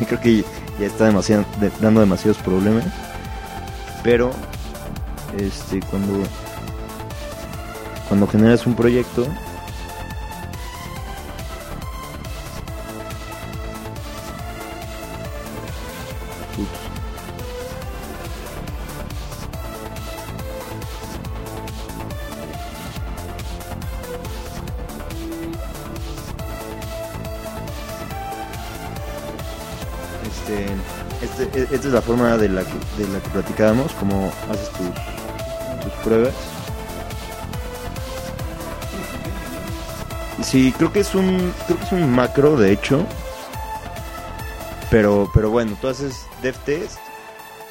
Creo 0.08 0.20
que 0.20 0.44
ya 0.80 0.86
está 0.86 1.06
demasiado, 1.06 1.44
de- 1.60 1.70
dando 1.80 2.00
demasiados 2.00 2.38
problemas. 2.38 2.84
Pero, 4.02 4.30
este, 5.38 5.80
cuando 5.80 6.22
cuando 8.08 8.26
generas 8.26 8.66
un 8.66 8.74
proyecto 8.74 9.26
de 32.96 33.08
la 33.08 33.20
que, 33.20 33.28
platicábamos, 33.30 33.92
como 33.92 34.32
haces 34.50 34.70
tus, 34.70 35.84
tus 35.84 35.92
pruebas. 36.04 36.34
Sí, 40.42 40.72
creo 40.76 40.92
que 40.92 41.00
es 41.00 41.14
un 41.14 41.52
creo 41.66 41.78
que 41.78 41.84
es 41.84 41.92
un 41.92 42.10
macro 42.10 42.56
de 42.56 42.72
hecho. 42.72 43.06
Pero 44.90 45.30
pero 45.32 45.50
bueno, 45.50 45.76
tú 45.80 45.88
haces 45.88 46.26
dev 46.42 46.56
test, 46.64 46.98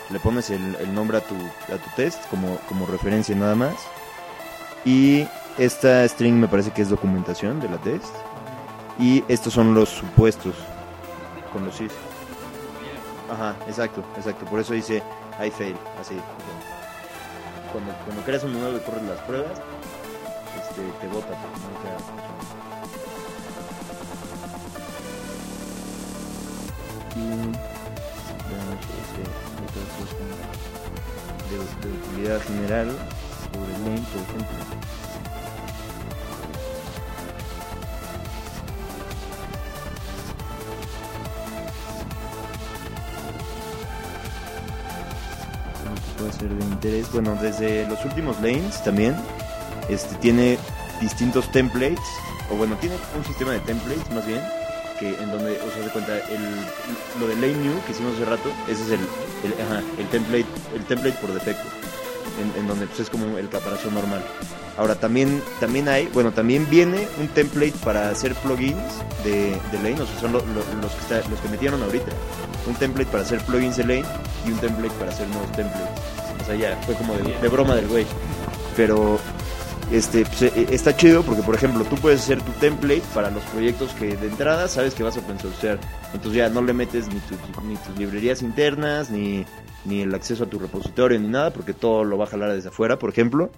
le 0.10 0.20
pones 0.20 0.50
el, 0.50 0.76
el 0.76 0.94
nombre 0.94 1.18
a 1.18 1.22
tu 1.22 1.36
a 1.36 1.78
tu 1.78 1.90
test 1.96 2.26
como 2.30 2.58
como 2.68 2.86
referencia 2.86 3.36
nada 3.36 3.56
más. 3.56 3.76
Y 4.86 5.28
esta 5.58 6.08
string 6.08 6.36
me 6.36 6.48
parece 6.48 6.72
que 6.72 6.82
es 6.82 6.90
documentación 6.90 7.60
de 7.60 7.70
la 7.70 7.78
test 7.78 8.16
y 9.00 9.24
estos 9.28 9.54
son 9.54 9.74
los 9.74 9.90
supuestos 9.90 10.56
con 11.52 11.66
los 11.66 11.80
is. 11.82 11.92
Ajá, 13.32 13.56
exacto, 13.66 14.04
exacto. 14.18 14.46
Por 14.46 14.60
eso 14.60 14.74
dice 14.74 15.02
I 15.42 15.50
fail, 15.50 15.78
así. 16.00 16.20
Cuando, 17.72 17.94
cuando 18.04 18.22
creas 18.24 18.44
un 18.44 18.54
modelo 18.54 18.78
y 18.78 18.82
corres 18.82 19.04
las 19.04 19.20
pruebas, 19.20 19.62
este, 20.60 20.82
te 21.00 21.08
bota. 21.08 21.34
este, 28.92 29.24
de, 31.88 31.94
utilidad 31.94 32.42
general 32.42 32.98
sobre 33.54 33.76
el 33.76 33.82
main, 33.84 34.04
por 34.06 34.22
ejemplo. 34.22 34.58
Ser 46.42 46.50
de 46.50 46.66
interés. 46.66 47.12
Bueno, 47.12 47.38
desde 47.42 47.88
los 47.88 48.04
últimos 48.06 48.42
lanes 48.42 48.84
también 48.84 49.16
este, 49.90 50.16
tiene 50.16 50.58
distintos 51.00 51.52
templates, 51.52 52.00
o 52.52 52.56
bueno, 52.56 52.76
tiene 52.80 52.96
un 53.18 53.26
sistema 53.26 53.52
de 53.52 53.60
templates 53.60 54.10
más 54.12 54.26
bien, 54.26 54.42
que 55.00 55.10
en 55.10 55.32
donde, 55.32 55.60
o 55.60 55.72
sea, 55.72 55.84
de 55.84 55.90
cuenta, 55.90 56.16
el, 56.16 57.20
lo 57.20 57.28
de 57.28 57.36
lane 57.36 57.58
new 57.64 57.84
que 57.86 57.92
hicimos 57.92 58.14
hace 58.16 58.26
rato, 58.26 58.50
ese 58.68 58.84
es 58.84 58.92
el, 58.92 59.00
el, 60.00 60.08
template, 60.08 60.46
el 60.76 60.86
template 60.86 61.18
por 61.20 61.34
defecto. 61.34 61.68
en, 62.58 62.68
donde 62.68 62.88
pues, 62.88 63.00
es 63.02 63.10
como 63.10 63.38
el 63.38 63.50
caparazón 63.50 63.94
normal. 63.94 64.24
Ahora 64.78 64.96
también, 64.96 65.44
también 65.60 65.90
hay, 65.90 66.08
bueno, 66.08 66.32
también 66.32 66.68
viene 66.70 67.08
un 67.20 67.28
template 67.28 67.74
para 67.84 68.10
hacer 68.10 68.34
plugins 68.36 68.78
de, 69.24 69.58
de 69.72 69.78
Lane, 69.78 70.02
o 70.02 70.06
sea, 70.06 70.20
son 70.22 70.32
los, 70.32 70.44
que 70.44 71.30
los 71.30 71.40
que 71.40 71.50
metieron 71.50 71.84
ahorita. 71.84 72.12
Un 72.68 72.76
template 72.76 73.12
para 73.12 73.24
hacer 73.24 73.42
plugins 73.42 73.78
de 73.78 73.84
Lane 73.84 74.06
y 74.48 74.52
un 74.52 74.60
template 74.60 74.94
para 74.96 75.12
hacer 75.12 75.28
nuevos 75.28 75.52
templates. 75.52 76.01
Ya 76.56 76.76
fue 76.86 76.96
como 76.96 77.14
de, 77.16 77.50
broma 77.50 77.76
del 77.76 77.88
güey. 77.88 78.06
Pero 78.76 79.20
este, 79.92 80.26
pues, 80.26 80.44
eh, 80.44 80.68
está 80.72 80.96
chido 80.96 81.24
porque, 81.24 81.42
por 81.42 81.56
ejemplo, 81.56 81.84
tú 81.86 81.96
puedes 81.96 82.22
hacer 82.22 82.42
tu 82.42 82.52
template 82.54 83.04
para 83.14 83.30
los 83.30 83.44
proyectos 83.46 83.92
que 83.94 84.16
de 84.16 84.28
entrada 84.28 84.68
sabes 84.68 84.94
que 84.94 85.04
vas 85.04 85.18
a 85.18 85.20
open 85.20 85.38
Entonces 86.14 86.34
ya 86.34 86.50
no 86.50 86.62
le 86.62 86.74
metes 86.74 87.08
ni, 87.08 87.22
ni 87.68 87.76
tus 87.76 87.98
librerías 87.98 88.42
internas, 88.42 89.10
ni, 89.10 89.46
ni 89.86 90.02
el 90.02 90.14
acceso 90.14 90.46
a 90.46 90.48
tu 90.48 90.60
repositorio, 90.60 91.20
ni 91.20 91.28
nada, 91.28 91.52
porque 91.52 91.74
todo 91.74 92.04
lo 92.04 92.18
va 92.18 92.26
a 92.26 92.28
jalar 92.28 92.54
desde 92.54 92.70
afuera, 92.70 92.98
por 92.98 93.10
ejemplo 93.10 93.52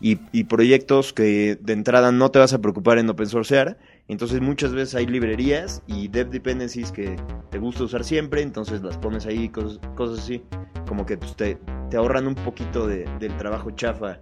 y, 0.00 0.44
proyectos 0.44 1.12
que 1.12 1.58
de 1.60 1.72
entrada 1.72 2.12
no 2.12 2.30
te 2.30 2.38
vas 2.38 2.52
a 2.52 2.60
preocupar 2.60 2.98
en 2.98 3.10
open 3.10 3.26
sourcear. 3.26 3.78
Entonces 4.06 4.40
muchas 4.40 4.72
veces 4.72 4.94
hay 4.94 5.06
librerías 5.06 5.82
y 5.86 6.08
dev 6.08 6.30
dependencies 6.30 6.92
que 6.92 7.16
te 7.50 7.58
gusta 7.58 7.84
usar 7.84 8.04
siempre, 8.04 8.42
entonces 8.42 8.82
las 8.82 8.96
pones 8.96 9.26
ahí, 9.26 9.48
cosas, 9.48 9.80
cosas 9.96 10.20
así, 10.20 10.42
como 10.86 11.04
que 11.04 11.18
pues, 11.18 11.36
te, 11.36 11.58
te 11.90 11.96
ahorran 11.96 12.26
un 12.26 12.34
poquito 12.34 12.86
de, 12.86 13.04
del 13.18 13.36
trabajo 13.36 13.70
chafa 13.72 14.18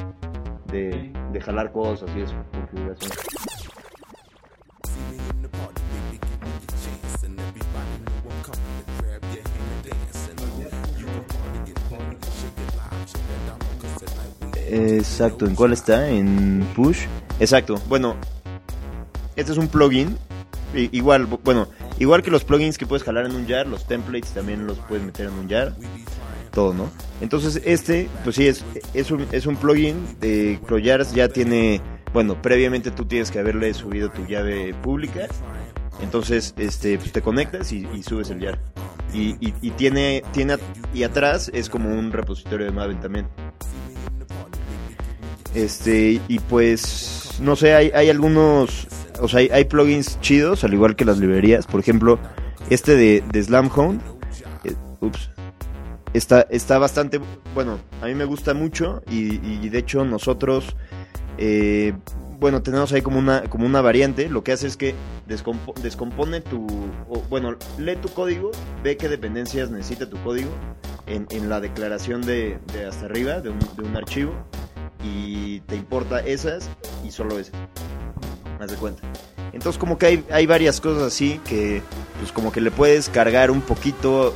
de, 0.72 1.12
de 1.32 1.40
jalar 1.40 1.70
cosas 1.72 2.10
y 2.16 2.20
eso, 2.20 2.34
configuración. 2.52 3.12
Exacto, 14.68 15.46
¿en 15.46 15.54
cuál 15.54 15.72
está? 15.72 16.08
En 16.08 16.66
Push. 16.74 17.06
Exacto, 17.38 17.80
bueno, 17.88 18.16
este 19.36 19.52
es 19.52 19.58
un 19.58 19.68
plugin. 19.68 20.16
Igual, 20.74 21.26
bueno, 21.26 21.68
igual 21.98 22.22
que 22.22 22.30
los 22.30 22.44
plugins 22.44 22.76
que 22.76 22.86
puedes 22.86 23.04
jalar 23.04 23.26
en 23.26 23.34
un 23.34 23.46
jar, 23.46 23.66
los 23.66 23.86
templates 23.86 24.32
también 24.32 24.66
los 24.66 24.78
puedes 24.78 25.04
meter 25.04 25.26
en 25.26 25.32
un 25.34 25.48
jar. 25.48 25.74
Todo, 26.50 26.74
¿no? 26.74 26.90
Entonces, 27.20 27.62
este, 27.64 28.08
pues 28.24 28.36
sí, 28.36 28.46
es, 28.46 28.64
es, 28.92 29.10
un, 29.10 29.26
es 29.32 29.46
un 29.46 29.56
plugin 29.56 29.96
de 30.20 30.58
Cloyars, 30.66 31.14
ya 31.14 31.28
tiene, 31.28 31.80
bueno, 32.12 32.40
previamente 32.42 32.90
tú 32.90 33.04
tienes 33.04 33.30
que 33.30 33.38
haberle 33.38 33.72
subido 33.74 34.10
tu 34.10 34.26
llave 34.26 34.74
pública. 34.82 35.28
Entonces, 36.02 36.54
este, 36.58 36.98
pues 36.98 37.12
te 37.12 37.22
conectas 37.22 37.72
y, 37.72 37.86
subes 38.02 38.30
el 38.30 38.40
jar. 38.40 38.58
Y, 39.14 39.36
y, 39.40 39.70
tiene, 39.70 40.22
tiene, 40.32 40.56
y 40.92 41.04
atrás 41.04 41.50
es 41.54 41.70
como 41.70 41.90
un 41.90 42.12
repositorio 42.12 42.66
de 42.66 42.72
Maven 42.72 43.00
también. 43.00 43.28
Este, 45.56 46.20
y 46.28 46.38
pues, 46.38 47.38
no 47.40 47.56
sé, 47.56 47.74
hay, 47.74 47.90
hay 47.94 48.10
algunos, 48.10 48.86
o 49.22 49.26
sea, 49.26 49.40
hay, 49.50 49.64
plugins 49.64 50.20
chidos, 50.20 50.64
al 50.64 50.74
igual 50.74 50.96
que 50.96 51.06
las 51.06 51.16
librerías. 51.16 51.66
Por 51.66 51.80
ejemplo, 51.80 52.18
este 52.68 52.94
de, 52.94 53.24
de 53.32 53.42
Slamhound, 53.42 54.02
eh, 54.64 54.74
ups, 55.00 55.30
está, 56.12 56.42
está 56.50 56.76
bastante, 56.76 57.22
bueno, 57.54 57.78
a 58.02 58.06
mí 58.06 58.14
me 58.14 58.26
gusta 58.26 58.52
mucho 58.52 59.02
y, 59.10 59.66
de 59.70 59.78
hecho 59.78 60.04
nosotros, 60.04 60.76
eh, 61.38 61.94
bueno, 62.38 62.60
tenemos 62.62 62.92
ahí 62.92 63.00
como 63.00 63.18
una, 63.18 63.44
como 63.44 63.64
una 63.64 63.80
variante. 63.80 64.28
Lo 64.28 64.44
que 64.44 64.52
hace 64.52 64.66
es 64.66 64.76
que 64.76 64.94
descompone 65.26 66.42
tu, 66.42 66.66
bueno, 67.30 67.56
lee 67.78 67.96
tu 67.96 68.10
código, 68.10 68.50
ve 68.84 68.98
qué 68.98 69.08
dependencias 69.08 69.70
necesita 69.70 70.10
tu 70.10 70.18
código 70.18 70.50
en, 71.06 71.26
en 71.30 71.48
la 71.48 71.60
declaración 71.62 72.20
de, 72.20 72.58
de 72.74 72.84
hasta 72.84 73.06
arriba 73.06 73.40
de 73.40 73.48
un, 73.48 73.58
de 73.58 73.82
un 73.84 73.96
archivo 73.96 74.34
y 75.02 75.60
te 75.60 75.76
importa 75.76 76.20
esas 76.20 76.68
y 77.04 77.10
solo 77.10 77.38
esas. 77.38 77.54
Más 78.58 78.70
de 78.70 78.76
cuenta. 78.76 79.02
Entonces 79.52 79.78
como 79.78 79.98
que 79.98 80.06
hay, 80.06 80.24
hay 80.30 80.46
varias 80.46 80.80
cosas 80.80 81.02
así 81.02 81.40
que 81.46 81.82
pues 82.18 82.32
como 82.32 82.52
que 82.52 82.60
le 82.60 82.70
puedes 82.70 83.08
cargar 83.08 83.50
un 83.50 83.60
poquito, 83.60 84.34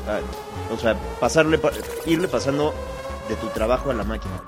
o 0.73 0.79
sea, 0.79 0.97
pasarle, 1.21 1.61
irle 2.07 2.29
pasando 2.29 2.75
de 3.29 3.37
tu 3.37 3.49
trabajo 3.49 3.91
a 3.91 3.95
la 3.95 4.05
máquina. 4.05 4.43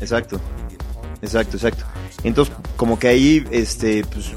Exacto, 0.00 0.40
exacto, 1.22 1.56
exacto. 1.56 1.84
Entonces 2.24 2.54
como 2.76 2.98
que 2.98 3.08
ahí, 3.08 3.44
este, 3.50 4.04
pues, 4.04 4.32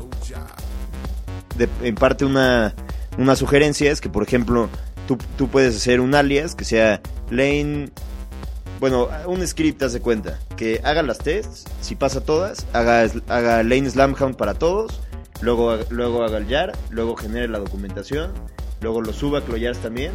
en 1.82 1.96
parte 1.96 2.26
una, 2.26 2.76
una 3.18 3.36
sugerencia 3.36 3.92
es 3.92 4.02
que 4.02 4.10
por 4.10 4.24
ejemplo 4.24 4.70
tú, 5.08 5.48
puedes 5.48 5.76
hacer 5.76 6.00
un 6.00 6.16
alias 6.16 6.56
que 6.56 6.66
sea 6.66 7.02
lane 7.30 7.92
bueno, 8.80 9.08
un 9.26 9.46
script 9.48 9.82
hace 9.84 10.02
cuenta 10.02 10.38
que 10.58 10.82
haga 10.84 11.02
las 11.02 11.20
tests, 11.20 11.64
si 11.82 11.96
pasa 11.96 12.22
todas, 12.22 12.68
haga, 12.74 13.10
haga 13.30 13.64
lane 13.64 13.90
slamhound 13.90 14.36
para 14.36 14.54
todos, 14.54 15.00
luego, 15.42 15.78
luego 15.90 16.24
haga 16.24 16.38
el 16.38 16.48
jar, 16.48 16.74
luego 16.90 17.16
genere 17.16 17.48
la 17.48 17.60
documentación, 17.60 18.34
luego 18.82 19.02
lo 19.02 19.14
suba 19.14 19.40
a 19.40 19.42
Cloyars 19.42 19.80
también, 19.80 20.12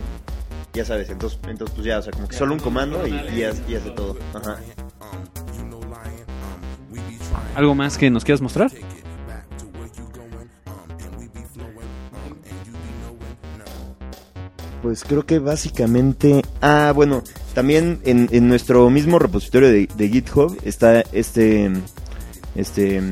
ya 0.74 0.84
sabes, 0.84 1.08
entonces, 1.08 1.38
entonces 1.48 1.74
pues 1.74 1.86
ya, 1.86 1.98
o 1.98 2.02
sea, 2.02 2.12
como 2.12 2.28
que 2.28 2.36
solo 2.36 2.52
un 2.52 2.60
comando 2.60 3.06
y, 3.06 3.12
y, 3.12 3.44
hace, 3.44 3.90
todo. 3.90 4.18
Ajá. 4.34 4.58
¿Algo 7.54 7.74
más 7.74 7.98
que 7.98 8.10
nos 8.10 8.24
quieras 8.24 8.40
mostrar? 8.40 8.70
Pues 14.82 15.04
creo 15.04 15.26
que 15.26 15.38
básicamente... 15.38 16.42
Ah, 16.62 16.92
bueno, 16.94 17.22
también 17.54 18.00
en, 18.04 18.28
en 18.32 18.48
nuestro 18.48 18.88
mismo 18.88 19.18
repositorio 19.18 19.68
de, 19.68 20.08
GitHub 20.08 20.56
está 20.64 21.00
este, 21.12 21.70
este 22.54 23.02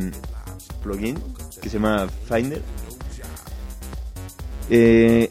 plugin 0.82 1.18
que 1.60 1.68
se 1.68 1.78
llama 1.78 2.06
Finder. 2.26 2.62
Eh, 4.70 5.28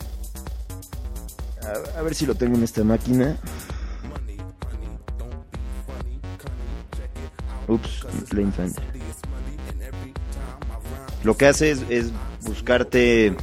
a, 1.95 2.01
ver 2.01 2.13
si 2.13 2.25
lo 2.25 2.35
tengo 2.35 2.55
en 2.55 2.63
esta 2.63 2.83
máquina. 2.83 3.38
Ups, 7.68 8.05
Lane 8.31 8.51
Finder. 8.51 8.84
Lo 11.23 11.35
que 11.35 11.47
hace 11.47 11.72
es 11.72 12.11
buscarte 12.43 13.35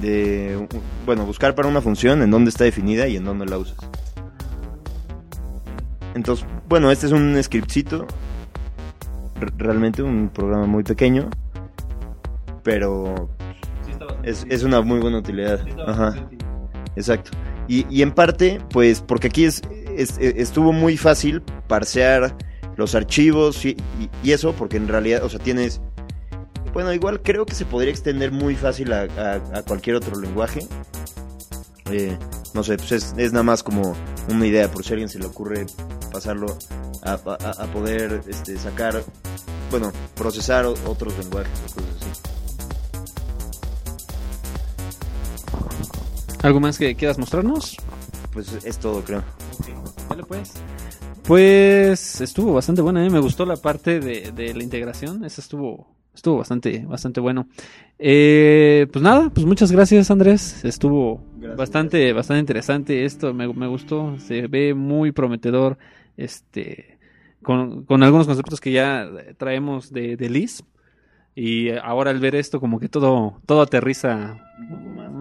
de, 0.00 0.68
bueno, 1.04 1.24
buscar 1.24 1.54
para 1.54 1.68
una 1.68 1.80
función 1.80 2.22
en 2.22 2.30
dónde 2.30 2.50
está 2.50 2.64
definida 2.64 3.08
y 3.08 3.16
en 3.16 3.24
dónde 3.24 3.46
la 3.46 3.58
usas. 3.58 3.78
Entonces, 6.14 6.46
bueno, 6.68 6.90
este 6.90 7.06
es 7.06 7.12
un 7.12 7.40
scriptcito, 7.42 8.06
realmente 9.56 10.02
un 10.02 10.28
programa 10.28 10.66
muy 10.66 10.82
pequeño, 10.82 11.28
pero 12.62 13.28
es, 14.22 14.46
es, 14.48 14.62
una 14.62 14.80
muy 14.80 15.00
buena 15.00 15.18
utilidad. 15.18 15.60
Ajá, 15.86 16.28
exacto. 16.96 17.30
Y, 17.68 17.86
y, 17.90 18.02
en 18.02 18.12
parte, 18.12 18.60
pues, 18.70 19.00
porque 19.00 19.28
aquí 19.28 19.44
es, 19.44 19.62
estuvo 19.96 20.72
muy 20.72 20.96
fácil 20.96 21.42
parsear 21.66 22.34
los 22.76 22.94
archivos 22.94 23.64
y, 23.64 23.76
y, 24.22 24.30
eso, 24.30 24.52
porque 24.52 24.76
en 24.76 24.88
realidad, 24.88 25.22
o 25.24 25.28
sea, 25.28 25.40
tienes 25.40 25.80
bueno, 26.72 26.92
igual 26.92 27.20
creo 27.22 27.46
que 27.46 27.54
se 27.54 27.64
podría 27.64 27.90
extender 27.90 28.32
muy 28.32 28.54
fácil 28.54 28.92
a, 28.92 29.08
cualquier 29.66 29.96
otro 29.96 30.18
lenguaje. 30.18 30.66
Eh, 31.90 32.16
no 32.54 32.62
sé, 32.62 32.76
pues 32.76 32.92
es, 32.92 33.32
nada 33.32 33.42
más 33.42 33.62
como 33.62 33.94
una 34.28 34.46
idea, 34.46 34.70
por 34.70 34.84
si 34.84 34.90
a 34.90 34.94
alguien 34.94 35.08
se 35.08 35.18
le 35.18 35.26
ocurre 35.26 35.66
pasarlo 36.12 36.58
a, 37.02 37.16
poder 37.72 38.22
este, 38.28 38.58
sacar, 38.58 39.02
bueno, 39.70 39.92
procesar 40.14 40.66
otros 40.66 41.16
lenguajes 41.18 41.58
o 41.70 41.74
cosas 41.74 41.90
así. 42.00 42.08
¿Algo 46.42 46.60
más 46.60 46.78
que 46.78 46.94
quieras 46.94 47.18
mostrarnos? 47.18 47.76
Pues 48.32 48.52
es 48.64 48.78
todo, 48.78 49.02
creo. 49.02 49.24
pues. 50.28 50.52
Pues 51.24 52.20
estuvo 52.22 52.54
bastante 52.54 52.80
buena, 52.80 53.04
¿eh? 53.04 53.10
me 53.10 53.18
gustó 53.18 53.44
la 53.44 53.56
parte 53.56 54.00
de, 54.00 54.32
de 54.32 54.54
la 54.54 54.62
integración, 54.62 55.26
esa 55.26 55.42
estuvo 55.42 55.97
estuvo 56.14 56.38
bastante, 56.38 56.84
bastante 56.86 57.20
bueno. 57.20 57.48
Eh, 57.98 58.86
pues 58.92 59.02
nada, 59.02 59.30
pues 59.30 59.46
muchas 59.46 59.72
gracias 59.72 60.10
Andrés, 60.10 60.64
estuvo 60.64 61.24
bastante, 61.56 62.12
bastante 62.12 62.40
interesante 62.40 63.04
esto, 63.04 63.34
me, 63.34 63.46
gustó, 63.46 64.18
se 64.18 64.46
ve 64.46 64.74
muy 64.74 65.12
prometedor, 65.12 65.78
este, 66.16 66.98
con, 67.42 67.84
con 67.84 68.02
algunos 68.02 68.26
conceptos 68.26 68.60
que 68.60 68.72
ya 68.72 69.08
traemos 69.36 69.92
de, 69.92 70.16
de 70.16 70.30
Liz. 70.30 70.62
Y 71.40 71.70
ahora 71.70 72.10
al 72.10 72.18
ver 72.18 72.34
esto, 72.34 72.58
como 72.58 72.80
que 72.80 72.88
todo, 72.88 73.40
todo 73.46 73.62
aterriza. 73.62 74.38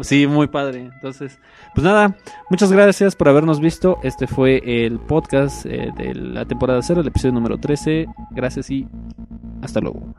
Sí, 0.01 0.25
muy 0.25 0.47
padre. 0.47 0.89
Entonces, 0.95 1.37
pues 1.75 1.85
nada, 1.85 2.17
muchas 2.49 2.71
gracias 2.71 3.15
por 3.15 3.29
habernos 3.29 3.59
visto. 3.59 3.99
Este 4.01 4.25
fue 4.25 4.63
el 4.65 4.97
podcast 4.97 5.67
eh, 5.67 5.91
de 5.95 6.15
la 6.15 6.45
temporada 6.45 6.81
0, 6.81 7.01
el 7.01 7.07
episodio 7.07 7.33
número 7.33 7.59
13. 7.59 8.07
Gracias 8.31 8.71
y 8.71 8.87
hasta 9.61 9.79
luego. 9.79 10.15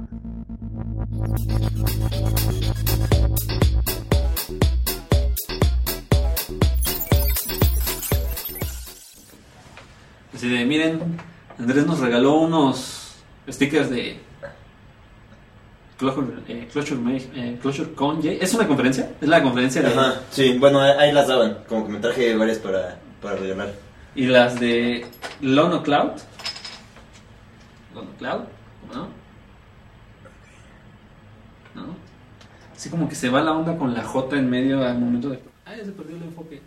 Así 10.34 10.48
de, 10.48 10.64
miren, 10.64 11.00
Andrés 11.58 11.86
nos 11.86 11.98
regaló 11.98 12.34
unos 12.34 13.16
stickers 13.48 13.90
de 13.90 14.20
Closure, 15.98 16.28
eh, 16.46 16.68
eh 17.34 18.38
¿Es 18.40 18.54
una 18.54 18.68
conferencia? 18.68 19.10
¿Es 19.20 19.28
la 19.28 19.42
conferencia. 19.42 19.82
Ajá, 19.84 20.20
sí, 20.30 20.56
bueno, 20.56 20.80
ahí 20.80 21.10
las 21.10 21.26
daban. 21.26 21.58
Como 21.68 21.86
que 21.86 21.92
me 21.92 21.98
traje 21.98 22.36
varias 22.36 22.58
para, 22.58 23.00
para 23.20 23.34
regalar. 23.34 23.72
Y 24.14 24.26
las 24.26 24.60
de 24.60 25.04
Lono 25.40 25.82
Cloud. 25.82 26.12
Lono 27.96 28.10
Cloud, 28.16 28.42
¿no? 28.94 29.17
Así 32.78 32.90
como 32.90 33.08
que 33.08 33.16
se 33.16 33.28
va 33.28 33.42
la 33.42 33.50
onda 33.50 33.76
con 33.76 33.92
la 33.92 34.04
J 34.04 34.36
en 34.36 34.48
medio 34.48 34.86
al 34.86 35.00
momento 35.00 35.30
de... 35.30 35.40
Ah, 35.66 35.74
ya 35.76 35.84
se 35.84 35.90
perdió 35.90 36.14
el 36.14 36.22
enfoque. 36.22 36.62